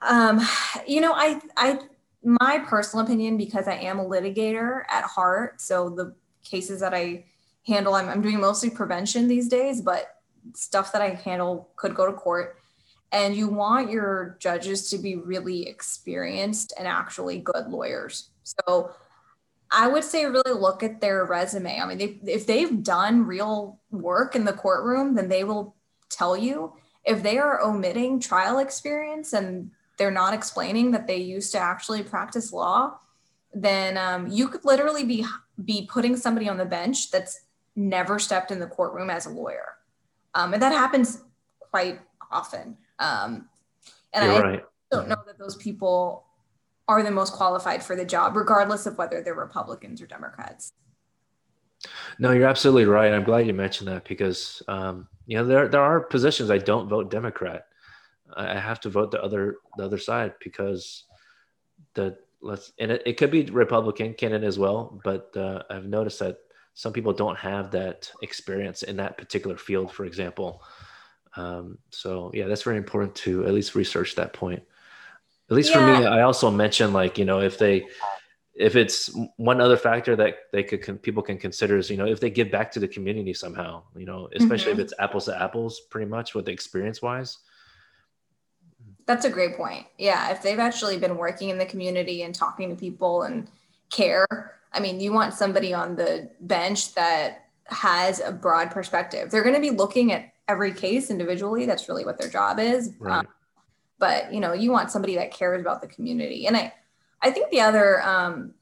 um, 0.07 0.41
you 0.87 1.01
know, 1.01 1.13
I, 1.13 1.41
I, 1.57 1.79
my 2.23 2.59
personal 2.59 3.05
opinion, 3.05 3.37
because 3.37 3.67
I 3.67 3.75
am 3.75 3.99
a 3.99 4.05
litigator 4.05 4.83
at 4.89 5.03
heart, 5.03 5.61
so 5.61 5.89
the 5.89 6.15
cases 6.43 6.79
that 6.79 6.93
I 6.93 7.25
handle, 7.67 7.95
I'm, 7.95 8.09
I'm 8.09 8.21
doing 8.21 8.39
mostly 8.39 8.69
prevention 8.69 9.27
these 9.27 9.47
days, 9.47 9.81
but 9.81 10.15
stuff 10.53 10.91
that 10.91 11.01
I 11.01 11.09
handle 11.09 11.69
could 11.75 11.95
go 11.95 12.05
to 12.05 12.13
court 12.13 12.57
and 13.11 13.35
you 13.35 13.47
want 13.47 13.89
your 13.89 14.37
judges 14.39 14.89
to 14.89 14.97
be 14.97 15.15
really 15.15 15.67
experienced 15.67 16.73
and 16.77 16.87
actually 16.87 17.39
good 17.39 17.67
lawyers. 17.69 18.29
So 18.43 18.91
I 19.71 19.87
would 19.87 20.03
say 20.03 20.25
really 20.25 20.53
look 20.53 20.83
at 20.83 21.01
their 21.01 21.25
resume. 21.25 21.79
I 21.79 21.85
mean, 21.85 21.97
they, 21.97 22.19
if 22.31 22.45
they've 22.45 22.83
done 22.83 23.25
real 23.25 23.79
work 23.89 24.35
in 24.35 24.45
the 24.45 24.53
courtroom, 24.53 25.15
then 25.15 25.29
they 25.29 25.43
will 25.43 25.75
tell 26.09 26.35
you. 26.35 26.73
If 27.05 27.23
they 27.23 27.37
are 27.37 27.61
omitting 27.61 28.19
trial 28.19 28.59
experience 28.59 29.33
and 29.33 29.71
they're 29.97 30.11
not 30.11 30.33
explaining 30.33 30.91
that 30.91 31.07
they 31.07 31.17
used 31.17 31.51
to 31.53 31.59
actually 31.59 32.03
practice 32.03 32.51
law, 32.51 32.99
then 33.53 33.97
um, 33.97 34.27
you 34.27 34.47
could 34.47 34.65
literally 34.65 35.03
be 35.03 35.25
be 35.63 35.87
putting 35.89 36.17
somebody 36.17 36.49
on 36.49 36.57
the 36.57 36.65
bench 36.65 37.11
that's 37.11 37.41
never 37.75 38.19
stepped 38.19 38.51
in 38.51 38.59
the 38.59 38.67
courtroom 38.67 39.09
as 39.09 39.25
a 39.25 39.29
lawyer, 39.29 39.77
um, 40.33 40.53
and 40.53 40.61
that 40.61 40.71
happens 40.71 41.23
quite 41.59 41.99
often. 42.31 42.77
Um, 42.99 43.47
and 44.13 44.25
You're 44.25 44.33
I 44.33 44.39
right. 44.41 44.65
don't 44.91 45.07
know 45.07 45.17
that 45.25 45.37
those 45.37 45.55
people 45.55 46.25
are 46.87 47.03
the 47.03 47.11
most 47.11 47.33
qualified 47.33 47.83
for 47.83 47.95
the 47.95 48.05
job, 48.05 48.35
regardless 48.35 48.85
of 48.85 48.97
whether 48.97 49.21
they're 49.21 49.33
Republicans 49.33 50.01
or 50.01 50.07
Democrats. 50.07 50.73
No, 52.19 52.31
you're 52.31 52.47
absolutely 52.47 52.85
right. 52.85 53.13
I'm 53.13 53.23
glad 53.23 53.47
you 53.47 53.53
mentioned 53.53 53.89
that 53.89 54.07
because 54.07 54.61
um, 54.67 55.07
you 55.25 55.37
know 55.37 55.45
there 55.45 55.67
there 55.67 55.81
are 55.81 55.99
positions 55.99 56.49
I 56.49 56.57
don't 56.57 56.87
vote 56.87 57.11
Democrat. 57.11 57.67
I 58.35 58.59
have 58.59 58.79
to 58.81 58.89
vote 58.89 59.11
the 59.11 59.21
other 59.21 59.57
the 59.77 59.85
other 59.85 59.97
side 59.97 60.33
because 60.43 61.03
the 61.93 62.17
let's 62.41 62.73
and 62.79 62.91
it, 62.91 63.03
it 63.05 63.17
could 63.17 63.31
be 63.31 63.45
Republican 63.45 64.13
candidate 64.13 64.47
as 64.47 64.59
well, 64.59 64.99
but 65.03 65.35
uh, 65.35 65.63
I've 65.69 65.87
noticed 65.87 66.19
that 66.19 66.37
some 66.73 66.91
people 66.91 67.13
don't 67.13 67.37
have 67.37 67.71
that 67.71 68.11
experience 68.21 68.83
in 68.83 68.97
that 68.97 69.17
particular 69.17 69.57
field. 69.57 69.91
For 69.91 70.05
example, 70.05 70.61
um, 71.35 71.77
so 71.89 72.31
yeah, 72.33 72.47
that's 72.47 72.63
very 72.63 72.77
important 72.77 73.15
to 73.15 73.45
at 73.45 73.53
least 73.53 73.75
research 73.75 74.15
that 74.15 74.33
point. 74.33 74.63
At 75.49 75.55
least 75.55 75.73
yeah. 75.73 75.95
for 75.95 76.01
me, 76.01 76.05
I 76.05 76.21
also 76.21 76.51
mentioned 76.51 76.93
like 76.93 77.17
you 77.17 77.25
know 77.25 77.41
if 77.41 77.57
they 77.57 77.87
if 78.55 78.77
it's 78.77 79.13
one 79.35 79.59
other 79.59 79.75
factor 79.75 80.15
that 80.15 80.35
they 80.53 80.63
could 80.63 80.81
can, 80.81 80.97
people 80.97 81.21
can 81.21 81.37
consider 81.37 81.77
is 81.77 81.89
you 81.89 81.97
know 81.97 82.05
if 82.05 82.19
they 82.19 82.29
give 82.29 82.49
back 82.49 82.71
to 82.71 82.79
the 82.79 82.87
community 82.87 83.33
somehow 83.33 83.83
you 83.97 84.05
know 84.05 84.29
especially 84.33 84.71
mm-hmm. 84.71 84.79
if 84.79 84.85
it's 84.85 84.93
apples 84.97 85.25
to 85.25 85.41
apples 85.41 85.81
pretty 85.89 86.09
much 86.09 86.33
with 86.33 86.45
the 86.45 86.51
experience 86.51 87.01
wise 87.01 87.39
that's 89.05 89.25
a 89.25 89.29
great 89.29 89.55
point 89.55 89.85
yeah 89.97 90.31
if 90.31 90.41
they've 90.41 90.59
actually 90.59 90.97
been 90.97 91.17
working 91.17 91.49
in 91.49 91.57
the 91.57 91.65
community 91.65 92.23
and 92.23 92.33
talking 92.35 92.69
to 92.69 92.75
people 92.75 93.23
and 93.23 93.49
care 93.89 94.57
i 94.73 94.79
mean 94.79 94.99
you 94.99 95.13
want 95.13 95.33
somebody 95.33 95.73
on 95.73 95.95
the 95.95 96.29
bench 96.41 96.93
that 96.95 97.45
has 97.65 98.19
a 98.19 98.31
broad 98.31 98.71
perspective 98.71 99.31
they're 99.31 99.43
going 99.43 99.55
to 99.55 99.61
be 99.61 99.71
looking 99.71 100.11
at 100.11 100.31
every 100.47 100.73
case 100.73 101.09
individually. 101.09 101.65
That's 101.65 101.89
really 101.89 102.05
what 102.05 102.19
their 102.19 102.29
job 102.29 102.59
is. 102.59 102.91
Right. 102.99 103.19
Um, 103.19 103.27
but 103.97 104.33
you 104.33 104.39
know, 104.39 104.53
you 104.53 104.71
want 104.71 104.91
somebody 104.91 105.15
that 105.15 105.31
cares 105.31 105.61
about 105.61 105.81
the 105.81 105.87
community. 105.87 106.47
And 106.47 106.57
I, 106.57 106.73
I 107.21 107.31
think 107.31 107.49
the 107.49 107.61
other, 107.61 108.01
um, 108.03 108.53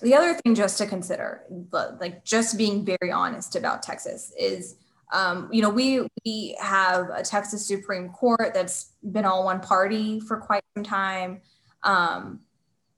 the 0.00 0.14
other 0.14 0.34
thing 0.34 0.54
just 0.54 0.78
to 0.78 0.86
consider, 0.86 1.42
like 1.72 2.24
just 2.24 2.56
being 2.56 2.84
very 2.84 3.10
honest 3.12 3.56
about 3.56 3.82
Texas 3.82 4.32
is, 4.38 4.76
um, 5.12 5.48
you 5.52 5.62
know, 5.62 5.70
we 5.70 6.06
we 6.24 6.56
have 6.60 7.08
a 7.10 7.22
Texas 7.22 7.66
Supreme 7.66 8.10
Court 8.10 8.52
that's 8.52 8.92
been 9.12 9.24
all 9.24 9.44
one 9.44 9.60
party 9.60 10.20
for 10.20 10.36
quite 10.38 10.62
some 10.74 10.84
time. 10.84 11.40
Um, 11.82 12.40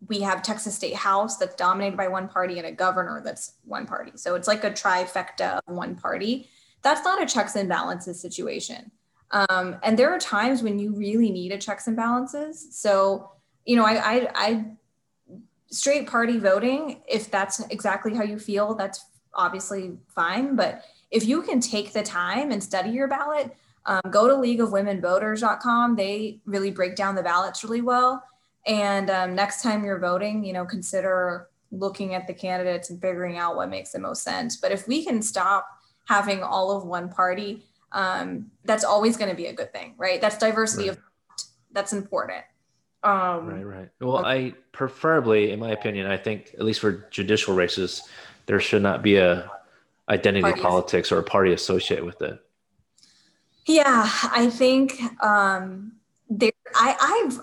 we 0.08 0.20
have 0.20 0.42
Texas 0.42 0.74
State 0.74 0.96
House 0.96 1.36
that's 1.36 1.54
dominated 1.54 1.96
by 1.96 2.08
one 2.08 2.28
party 2.28 2.58
and 2.58 2.66
a 2.66 2.72
governor 2.72 3.20
that's 3.24 3.54
one 3.64 3.86
party. 3.86 4.12
So 4.16 4.34
it's 4.34 4.48
like 4.48 4.64
a 4.64 4.70
trifecta 4.70 5.60
of 5.66 5.74
one 5.74 5.94
party 5.94 6.48
that's 6.82 7.04
not 7.04 7.22
a 7.22 7.26
checks 7.26 7.56
and 7.56 7.68
balances 7.68 8.20
situation. 8.20 8.90
Um, 9.30 9.76
and 9.82 9.98
there 9.98 10.10
are 10.10 10.18
times 10.18 10.62
when 10.62 10.78
you 10.78 10.94
really 10.94 11.30
need 11.30 11.52
a 11.52 11.58
checks 11.58 11.86
and 11.86 11.96
balances. 11.96 12.68
So, 12.76 13.32
you 13.64 13.76
know, 13.76 13.84
I, 13.84 13.92
I, 13.92 14.28
I 14.34 14.64
straight 15.70 16.08
party 16.08 16.38
voting, 16.38 17.02
if 17.08 17.30
that's 17.30 17.60
exactly 17.68 18.14
how 18.14 18.24
you 18.24 18.38
feel, 18.38 18.74
that's 18.74 19.04
obviously 19.34 19.98
fine. 20.08 20.56
But 20.56 20.84
if 21.10 21.26
you 21.26 21.42
can 21.42 21.60
take 21.60 21.92
the 21.92 22.02
time 22.02 22.52
and 22.52 22.62
study 22.62 22.90
your 22.90 23.08
ballot, 23.08 23.54
um, 23.86 24.00
go 24.10 24.28
to 24.28 24.34
leagueofwomenvoters.com. 24.34 25.96
They 25.96 26.40
really 26.44 26.70
break 26.70 26.96
down 26.96 27.14
the 27.14 27.22
ballots 27.22 27.64
really 27.64 27.80
well. 27.80 28.22
And 28.66 29.10
um, 29.10 29.34
next 29.34 29.62
time 29.62 29.84
you're 29.84 29.98
voting, 29.98 30.44
you 30.44 30.52
know, 30.52 30.64
consider 30.64 31.48
looking 31.72 32.14
at 32.14 32.26
the 32.26 32.34
candidates 32.34 32.90
and 32.90 33.00
figuring 33.00 33.38
out 33.38 33.56
what 33.56 33.70
makes 33.70 33.92
the 33.92 33.98
most 33.98 34.22
sense. 34.22 34.56
But 34.56 34.72
if 34.72 34.86
we 34.86 35.04
can 35.04 35.22
stop 35.22 35.66
having 36.06 36.42
all 36.42 36.76
of 36.76 36.84
one 36.84 37.08
party, 37.08 37.64
um, 37.92 38.50
that's 38.64 38.84
always 38.84 39.16
going 39.16 39.30
to 39.30 39.36
be 39.36 39.46
a 39.46 39.52
good 39.52 39.72
thing, 39.72 39.94
right? 39.96 40.20
That's 40.20 40.38
diversity 40.38 40.88
right. 40.88 40.98
of 40.98 41.04
that's 41.72 41.92
important. 41.92 42.44
Um, 43.02 43.46
right, 43.46 43.64
right. 43.64 43.88
Well, 44.00 44.24
I 44.24 44.54
preferably, 44.72 45.52
in 45.52 45.60
my 45.60 45.70
opinion, 45.70 46.06
I 46.06 46.16
think 46.16 46.54
at 46.54 46.64
least 46.64 46.80
for 46.80 47.06
judicial 47.10 47.54
races, 47.54 48.02
there 48.46 48.60
should 48.60 48.82
not 48.82 49.02
be 49.02 49.16
a 49.16 49.50
identity 50.10 50.42
parties. 50.42 50.62
politics 50.62 51.12
or 51.12 51.18
a 51.18 51.22
party 51.22 51.52
associated 51.52 52.04
with 52.04 52.20
it. 52.20 52.38
Yeah, 53.66 54.10
I 54.24 54.50
think 54.50 55.00
um, 55.22 55.92
there. 56.28 56.50
I, 56.74 57.28
I've 57.28 57.40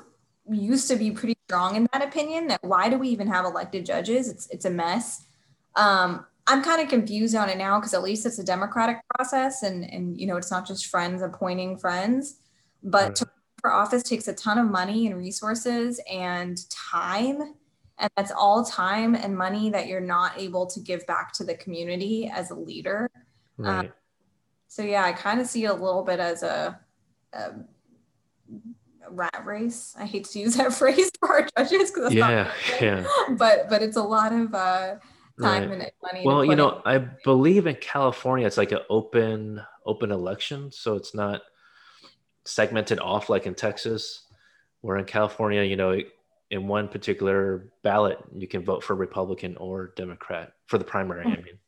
used 0.54 0.88
to 0.90 0.96
be 0.96 1.12
pretty 1.12 1.38
strong 1.48 1.76
in 1.76 1.88
that 1.94 2.04
opinion. 2.04 2.48
That 2.48 2.64
why 2.64 2.90
do 2.90 2.98
we 2.98 3.10
even 3.10 3.28
have 3.28 3.46
elected 3.46 3.86
judges? 3.86 4.28
It's 4.28 4.48
it's 4.50 4.66
a 4.66 4.70
mess. 4.70 5.26
Um, 5.76 6.26
I'm 6.48 6.64
kind 6.64 6.82
of 6.82 6.90
confused 6.90 7.36
on 7.36 7.50
it 7.50 7.58
now 7.58 7.80
because 7.80 7.94
at 7.94 8.04
least 8.04 8.26
it's 8.26 8.40
a 8.40 8.44
democratic 8.44 8.98
process 9.16 9.64
and 9.64 9.84
and 9.92 10.20
you 10.20 10.28
know 10.28 10.38
it's 10.38 10.52
not 10.52 10.68
just 10.68 10.88
friends 10.88 11.22
appointing 11.22 11.78
friends, 11.78 12.40
but 12.84 13.08
right. 13.08 13.16
to 13.16 13.28
for 13.62 13.72
office 13.72 14.04
takes 14.04 14.28
a 14.28 14.34
ton 14.34 14.58
of 14.58 14.70
money 14.70 15.08
and 15.08 15.18
resources 15.18 16.00
and 16.12 16.70
time 16.70 17.56
and 18.00 18.12
that's 18.16 18.32
all 18.32 18.64
time 18.64 19.16
and 19.16 19.36
money 19.36 19.70
that 19.70 19.88
you're 19.88 20.00
not 20.00 20.38
able 20.40 20.66
to 20.68 20.80
give 20.80 21.06
back 21.08 21.34
to 21.34 21.44
the 21.44 21.56
community 21.56 22.30
as 22.34 22.52
a 22.52 22.56
leader. 22.56 23.10
Right. 23.58 23.80
Um, 23.80 23.94
so 24.68 24.84
yeah, 24.84 25.04
I 25.04 25.14
kind 25.14 25.40
of 25.40 25.48
see 25.48 25.66
it 25.66 25.72
a 25.72 25.74
little 25.74 26.04
bit 26.04 26.20
as 26.20 26.44
a, 26.44 26.80
a 27.34 27.52
rat 29.10 29.42
race. 29.46 29.96
I 29.98 30.06
hate 30.06 30.26
to 30.26 30.40
use 30.40 30.56
that 30.56 30.74
phrase 30.74 31.12
for 31.20 31.30
our 31.30 31.48
judges 31.58 31.92
because 31.92 32.14
yeah, 32.14 32.52
yeah. 32.80 33.06
But 33.32 33.70
but 33.70 33.82
it's 33.82 33.98
a 33.98 34.04
lot 34.04 34.34
of 34.34 34.54
uh, 34.54 34.96
time 35.42 35.70
right. 35.70 35.82
and 35.82 35.92
money. 36.04 36.24
Well, 36.26 36.46
you 36.46 36.56
know, 36.56 36.78
in. 36.78 36.82
I 36.86 36.98
believe 37.24 37.68
in 37.68 37.76
California 37.76 38.46
it's 38.46 38.58
like 38.58 38.72
an 38.72 38.80
open 38.90 39.62
open 39.86 40.12
election, 40.12 40.72
so 40.72 40.96
it's 40.96 41.16
not 41.16 41.42
segmented 42.46 43.00
off 43.00 43.30
like 43.30 43.48
in 43.48 43.56
Texas. 43.56 44.24
Where 44.82 44.98
in 44.98 45.06
California, 45.06 45.64
you 45.64 45.76
know, 45.76 46.00
in 46.50 46.68
one 46.68 46.88
particular 46.88 47.70
ballot, 47.84 48.20
you 48.36 48.48
can 48.48 48.64
vote 48.64 48.84
for 48.84 48.96
Republican 48.96 49.58
or 49.58 49.94
Democrat 49.96 50.54
for 50.68 50.78
the 50.78 50.86
primary. 50.86 51.26
I 51.26 51.36
mean, 51.36 51.60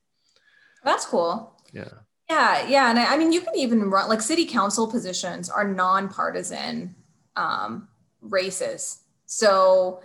that's 0.83 1.05
cool. 1.05 1.53
Yeah. 1.73 1.89
Yeah, 2.29 2.67
yeah, 2.67 2.89
and 2.91 2.99
I, 2.99 3.15
I 3.15 3.17
mean, 3.17 3.31
you 3.31 3.41
can 3.41 3.55
even 3.55 3.89
run 3.89 4.07
like 4.07 4.21
city 4.21 4.45
council 4.45 4.85
positions 4.85 5.49
are 5.49 5.67
nonpartisan 5.67 6.95
um, 7.35 7.87
races. 8.21 8.99
So 9.25 10.01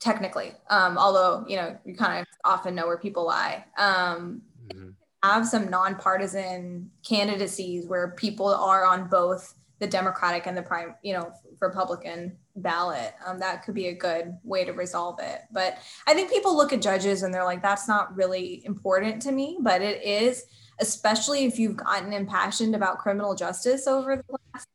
technically, 0.00 0.52
um, 0.70 0.96
although 0.96 1.44
you 1.46 1.56
know 1.56 1.76
you 1.84 1.94
kind 1.96 2.20
of 2.20 2.26
often 2.44 2.74
know 2.74 2.86
where 2.86 2.96
people 2.96 3.26
lie, 3.26 3.62
um, 3.76 4.40
mm-hmm. 4.68 4.90
have 5.22 5.46
some 5.46 5.68
nonpartisan 5.68 6.90
candidacies 7.06 7.86
where 7.86 8.12
people 8.12 8.48
are 8.48 8.86
on 8.86 9.08
both 9.08 9.54
the 9.80 9.86
Democratic 9.86 10.46
and 10.46 10.56
the 10.56 10.62
prime, 10.62 10.94
you 11.02 11.12
know, 11.12 11.32
Republican 11.60 12.36
ballot. 12.56 13.14
Um, 13.26 13.38
that 13.40 13.64
could 13.64 13.74
be 13.74 13.88
a 13.88 13.94
good 13.94 14.36
way 14.44 14.64
to 14.64 14.72
resolve 14.72 15.18
it. 15.20 15.40
But 15.52 15.78
I 16.06 16.14
think 16.14 16.30
people 16.30 16.56
look 16.56 16.72
at 16.72 16.80
judges 16.80 17.22
and 17.22 17.34
they're 17.34 17.44
like, 17.44 17.62
that's 17.62 17.88
not 17.88 18.16
really 18.16 18.64
important 18.64 19.20
to 19.22 19.32
me, 19.32 19.58
but 19.60 19.82
it 19.82 20.02
is 20.02 20.44
especially 20.80 21.44
if 21.44 21.58
you've 21.58 21.76
gotten 21.76 22.12
impassioned 22.12 22.74
about 22.74 22.98
criminal 22.98 23.34
justice 23.34 23.86
over 23.86 24.16
the 24.16 24.38
last 24.54 24.68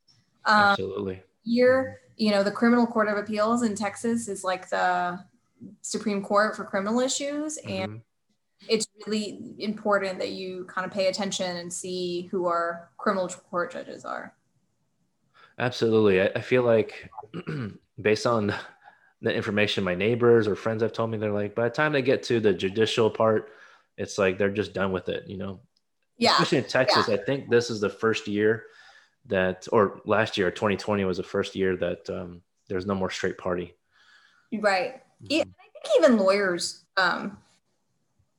um, 0.44 0.72
Absolutely. 0.72 1.22
year. 1.44 2.00
You 2.16 2.32
know, 2.32 2.42
the 2.42 2.50
Criminal 2.50 2.86
Court 2.86 3.08
of 3.08 3.16
Appeals 3.16 3.62
in 3.62 3.74
Texas 3.74 4.28
is 4.28 4.44
like 4.44 4.68
the 4.68 5.18
Supreme 5.82 6.22
Court 6.22 6.56
for 6.56 6.64
criminal 6.64 7.00
issues. 7.00 7.58
Mm-hmm. 7.58 7.92
And 7.92 8.02
it's 8.68 8.86
really 9.06 9.54
important 9.58 10.18
that 10.18 10.30
you 10.30 10.64
kind 10.66 10.86
of 10.86 10.92
pay 10.92 11.06
attention 11.06 11.56
and 11.56 11.72
see 11.72 12.28
who 12.30 12.46
our 12.46 12.90
criminal 12.98 13.28
court 13.28 13.72
judges 13.72 14.04
are. 14.04 14.34
Absolutely. 15.60 16.20
I, 16.20 16.30
I 16.34 16.40
feel 16.40 16.64
like 16.64 17.08
based 18.00 18.26
on 18.26 18.52
the 19.22 19.32
information 19.32 19.84
my 19.84 19.94
neighbors 19.94 20.48
or 20.48 20.56
friends 20.56 20.82
have 20.82 20.92
told 20.92 21.10
me, 21.10 21.18
they're 21.18 21.30
like, 21.30 21.54
by 21.54 21.64
the 21.64 21.74
time 21.74 21.92
they 21.92 22.02
get 22.02 22.24
to 22.24 22.40
the 22.40 22.52
judicial 22.52 23.10
part, 23.10 23.50
it's 23.96 24.18
like 24.18 24.38
they're 24.38 24.50
just 24.50 24.72
done 24.72 24.90
with 24.90 25.08
it, 25.08 25.28
you 25.28 25.36
know? 25.36 25.60
yeah. 26.20 26.32
especially 26.32 26.58
in 26.58 26.64
Texas. 26.64 27.08
Yeah. 27.08 27.14
I 27.14 27.18
think 27.18 27.48
this 27.48 27.70
is 27.70 27.80
the 27.80 27.88
first 27.88 28.28
year 28.28 28.64
that, 29.26 29.66
or 29.72 30.00
last 30.04 30.36
year, 30.36 30.50
2020 30.50 31.04
was 31.04 31.16
the 31.16 31.22
first 31.22 31.56
year 31.56 31.76
that 31.76 32.08
um, 32.10 32.42
there's 32.68 32.86
no 32.86 32.94
more 32.94 33.10
straight 33.10 33.38
party. 33.38 33.74
Right. 34.52 34.96
Mm-hmm. 35.22 35.26
Yeah, 35.30 35.42
I 35.42 35.68
think 35.72 35.96
even 35.96 36.18
lawyers, 36.18 36.84
um, 36.96 37.38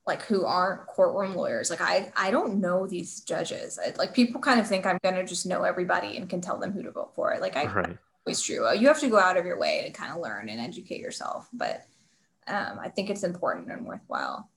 like 0.08 0.24
who 0.24 0.46
aren't 0.46 0.88
courtroom 0.88 1.36
lawyers, 1.36 1.70
like 1.70 1.82
I, 1.82 2.12
I 2.16 2.32
don't 2.32 2.60
know 2.60 2.88
these 2.88 3.22
judges. 3.22 3.80
I, 3.84 3.94
like 3.98 4.14
people 4.14 4.42
kind 4.42 4.60
of 4.60 4.68
think 4.68 4.86
I'm 4.86 5.00
gonna 5.04 5.26
just 5.26 5.46
know 5.46 5.64
everybody 5.64 6.18
and 6.18 6.30
can 6.30 6.42
tell 6.42 6.58
them 6.58 6.72
who 6.72 6.84
to 6.84 6.92
vote 6.92 7.14
for. 7.14 7.38
Like 7.40 7.56
I, 7.56 7.66
right. 7.66 7.98
always 8.26 8.42
true. 8.42 8.72
You 8.74 8.88
have 8.88 9.00
to 9.00 9.10
go 9.10 9.20
out 9.20 9.38
of 9.38 9.46
your 9.46 9.60
way 9.60 9.84
to 9.86 9.92
kind 9.92 10.12
of 10.12 10.20
learn 10.20 10.50
and 10.50 10.60
educate 10.60 11.00
yourself. 11.00 11.48
But 11.54 11.86
um, 12.48 12.80
I 12.80 12.90
think 12.90 13.10
it's 13.10 13.24
important 13.24 13.72
and 13.72 13.86
worthwhile. 13.86 14.50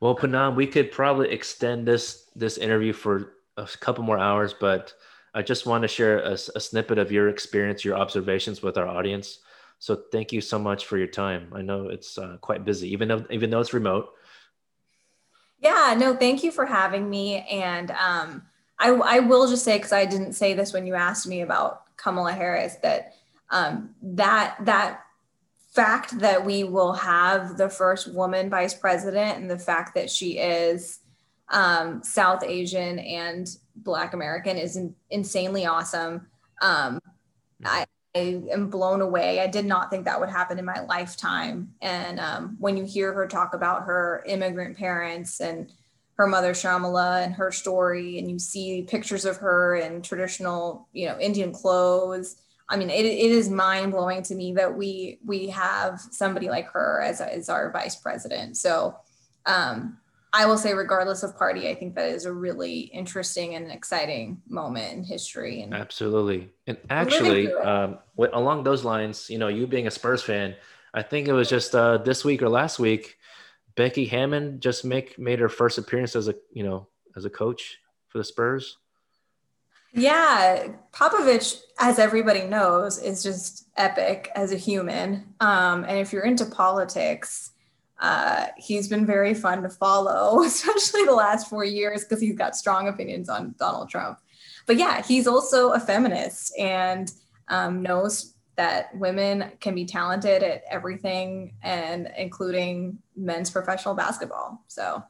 Well, 0.00 0.16
Poonam, 0.16 0.54
we 0.54 0.66
could 0.66 0.90
probably 0.90 1.30
extend 1.30 1.86
this 1.86 2.30
this 2.34 2.56
interview 2.56 2.92
for 2.92 3.34
a 3.56 3.66
couple 3.80 4.04
more 4.04 4.18
hours, 4.18 4.54
but 4.58 4.94
I 5.34 5.42
just 5.42 5.66
want 5.66 5.82
to 5.82 5.88
share 5.88 6.20
a, 6.20 6.32
a, 6.32 6.60
snippet 6.60 6.98
of 6.98 7.12
your 7.12 7.28
experience, 7.28 7.84
your 7.84 7.96
observations 7.96 8.62
with 8.62 8.76
our 8.78 8.88
audience. 8.88 9.40
So 9.78 10.02
thank 10.10 10.32
you 10.32 10.40
so 10.40 10.58
much 10.58 10.86
for 10.86 10.98
your 10.98 11.06
time. 11.06 11.52
I 11.54 11.62
know 11.62 11.88
it's 11.88 12.18
uh, 12.18 12.38
quite 12.40 12.64
busy, 12.64 12.90
even 12.92 13.08
though 13.08 13.24
even 13.30 13.50
though 13.50 13.60
it's 13.60 13.74
remote. 13.74 14.14
Yeah, 15.60 15.94
no, 15.98 16.16
thank 16.16 16.42
you 16.42 16.50
for 16.50 16.64
having 16.66 17.08
me. 17.08 17.46
And 17.50 17.90
um, 17.90 18.42
I, 18.78 18.90
I 18.90 19.18
will 19.20 19.48
just 19.48 19.64
say, 19.64 19.76
because 19.76 19.92
I 19.92 20.06
didn't 20.06 20.32
say 20.32 20.54
this 20.54 20.72
when 20.72 20.86
you 20.86 20.94
asked 20.94 21.26
me 21.26 21.42
about 21.42 21.96
Kamala 21.96 22.32
Harris, 22.32 22.76
that 22.82 23.14
um, 23.50 23.94
that 24.02 24.56
that 24.64 25.02
fact 25.72 26.18
that 26.18 26.44
we 26.44 26.64
will 26.64 26.92
have 26.92 27.56
the 27.56 27.68
first 27.68 28.12
woman 28.12 28.48
vice 28.48 28.74
president 28.74 29.38
and 29.38 29.50
the 29.50 29.58
fact 29.58 29.94
that 29.94 30.10
she 30.10 30.38
is 30.38 31.00
um, 31.50 32.02
South 32.02 32.42
Asian 32.42 32.98
and 32.98 33.48
Black 33.76 34.14
American 34.14 34.56
is 34.56 34.76
in, 34.76 34.94
insanely 35.10 35.66
awesome. 35.66 36.26
Um, 36.62 37.00
I, 38.14 38.42
am 38.50 38.70
blown 38.70 39.00
away. 39.00 39.40
I 39.40 39.46
did 39.46 39.66
not 39.66 39.90
think 39.90 40.04
that 40.04 40.18
would 40.20 40.30
happen 40.30 40.58
in 40.58 40.64
my 40.64 40.80
lifetime. 40.88 41.74
And 41.80 42.18
um, 42.18 42.56
when 42.58 42.76
you 42.76 42.84
hear 42.84 43.12
her 43.12 43.26
talk 43.26 43.54
about 43.54 43.84
her 43.84 44.22
immigrant 44.26 44.76
parents 44.76 45.40
and 45.40 45.72
her 46.14 46.26
mother 46.26 46.52
Shyamala 46.52 47.24
and 47.24 47.34
her 47.34 47.50
story, 47.50 48.18
and 48.18 48.30
you 48.30 48.38
see 48.38 48.82
pictures 48.82 49.24
of 49.24 49.38
her 49.38 49.76
in 49.76 50.02
traditional, 50.02 50.88
you 50.92 51.06
know, 51.06 51.18
Indian 51.18 51.52
clothes 51.52 52.36
I 52.70 52.76
mean, 52.76 52.88
it, 52.88 53.04
it 53.04 53.32
is 53.32 53.50
mind 53.50 53.90
blowing 53.90 54.22
to 54.22 54.34
me 54.36 54.52
that 54.54 54.76
we 54.76 55.18
we 55.26 55.48
have 55.48 56.00
somebody 56.12 56.48
like 56.48 56.70
her 56.70 57.02
as, 57.02 57.20
as 57.20 57.48
our 57.48 57.72
vice 57.72 57.96
president. 57.96 58.56
So 58.56 58.96
um, 59.44 59.98
I 60.32 60.46
will 60.46 60.58
say, 60.58 60.74
regardless 60.74 61.22
of 61.22 61.36
party, 61.36 61.68
I 61.68 61.74
think 61.74 61.94
that 61.96 62.10
is 62.10 62.24
a 62.24 62.32
really 62.32 62.80
interesting 62.80 63.56
and 63.56 63.70
exciting 63.70 64.40
moment 64.48 64.92
in 64.92 65.04
history. 65.04 65.62
And 65.62 65.74
absolutely, 65.74 66.50
and 66.66 66.78
actually, 66.88 67.52
um, 67.52 67.98
along 68.16 68.64
those 68.64 68.84
lines, 68.84 69.28
you 69.28 69.38
know, 69.38 69.48
you 69.48 69.66
being 69.66 69.86
a 69.86 69.90
Spurs 69.90 70.22
fan, 70.22 70.54
I 70.94 71.02
think 71.02 71.28
it 71.28 71.32
was 71.32 71.48
just 71.48 71.74
uh, 71.74 71.98
this 71.98 72.24
week 72.24 72.42
or 72.42 72.48
last 72.48 72.78
week, 72.78 73.16
Becky 73.74 74.06
Hammon 74.06 74.60
just 74.60 74.84
make 74.84 75.18
made 75.18 75.40
her 75.40 75.48
first 75.48 75.78
appearance 75.78 76.14
as 76.14 76.28
a 76.28 76.34
you 76.52 76.62
know 76.62 76.88
as 77.16 77.24
a 77.24 77.30
coach 77.30 77.78
for 78.08 78.18
the 78.18 78.24
Spurs. 78.24 78.76
Yeah, 79.92 80.68
Popovich, 80.92 81.60
as 81.80 81.98
everybody 81.98 82.44
knows, 82.44 83.02
is 83.02 83.24
just 83.24 83.68
epic 83.76 84.30
as 84.36 84.52
a 84.52 84.56
human. 84.56 85.34
Um, 85.40 85.84
and 85.84 85.98
if 85.98 86.12
you're 86.12 86.24
into 86.24 86.46
politics, 86.46 87.49
uh, 88.00 88.46
he's 88.56 88.88
been 88.88 89.06
very 89.06 89.34
fun 89.34 89.62
to 89.62 89.68
follow, 89.68 90.42
especially 90.44 91.04
the 91.04 91.14
last 91.14 91.48
four 91.48 91.64
years 91.64 92.02
because 92.02 92.20
he's 92.20 92.36
got 92.36 92.56
strong 92.56 92.88
opinions 92.88 93.28
on 93.28 93.54
Donald 93.58 93.88
Trump. 93.88 94.18
But 94.66 94.76
yeah, 94.76 95.02
he's 95.02 95.26
also 95.26 95.72
a 95.72 95.80
feminist 95.80 96.56
and 96.58 97.12
um, 97.48 97.82
knows 97.82 98.34
that 98.56 98.94
women 98.94 99.52
can 99.60 99.74
be 99.74 99.84
talented 99.84 100.42
at 100.42 100.62
everything 100.70 101.54
and 101.62 102.10
including 102.16 102.98
men's 103.16 103.50
professional 103.50 103.94
basketball. 103.94 104.62
So 104.68 105.02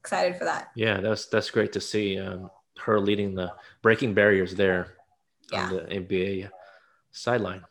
excited 0.00 0.36
for 0.36 0.44
that. 0.44 0.70
Yeah, 0.74 1.00
that's 1.00 1.26
that's 1.26 1.50
great 1.50 1.72
to 1.72 1.80
see. 1.80 2.18
Um, 2.18 2.50
her 2.80 3.00
leading 3.00 3.34
the 3.34 3.52
breaking 3.82 4.14
barriers 4.14 4.54
there 4.54 4.94
yeah. 5.52 5.66
on 5.66 5.72
the 5.74 5.80
NBA 5.82 6.50
sideline. 7.12 7.64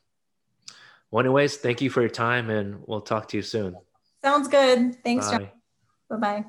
Well, 1.11 1.19
anyways, 1.19 1.57
thank 1.57 1.81
you 1.81 1.89
for 1.89 2.01
your 2.01 2.09
time 2.09 2.49
and 2.49 2.81
we'll 2.87 3.01
talk 3.01 3.27
to 3.29 3.37
you 3.37 3.43
soon. 3.43 3.75
Sounds 4.23 4.47
good. 4.47 5.03
Thanks, 5.03 5.29
Bye. 5.29 5.37
John. 5.37 5.49
Bye 6.09 6.17
bye. 6.41 6.45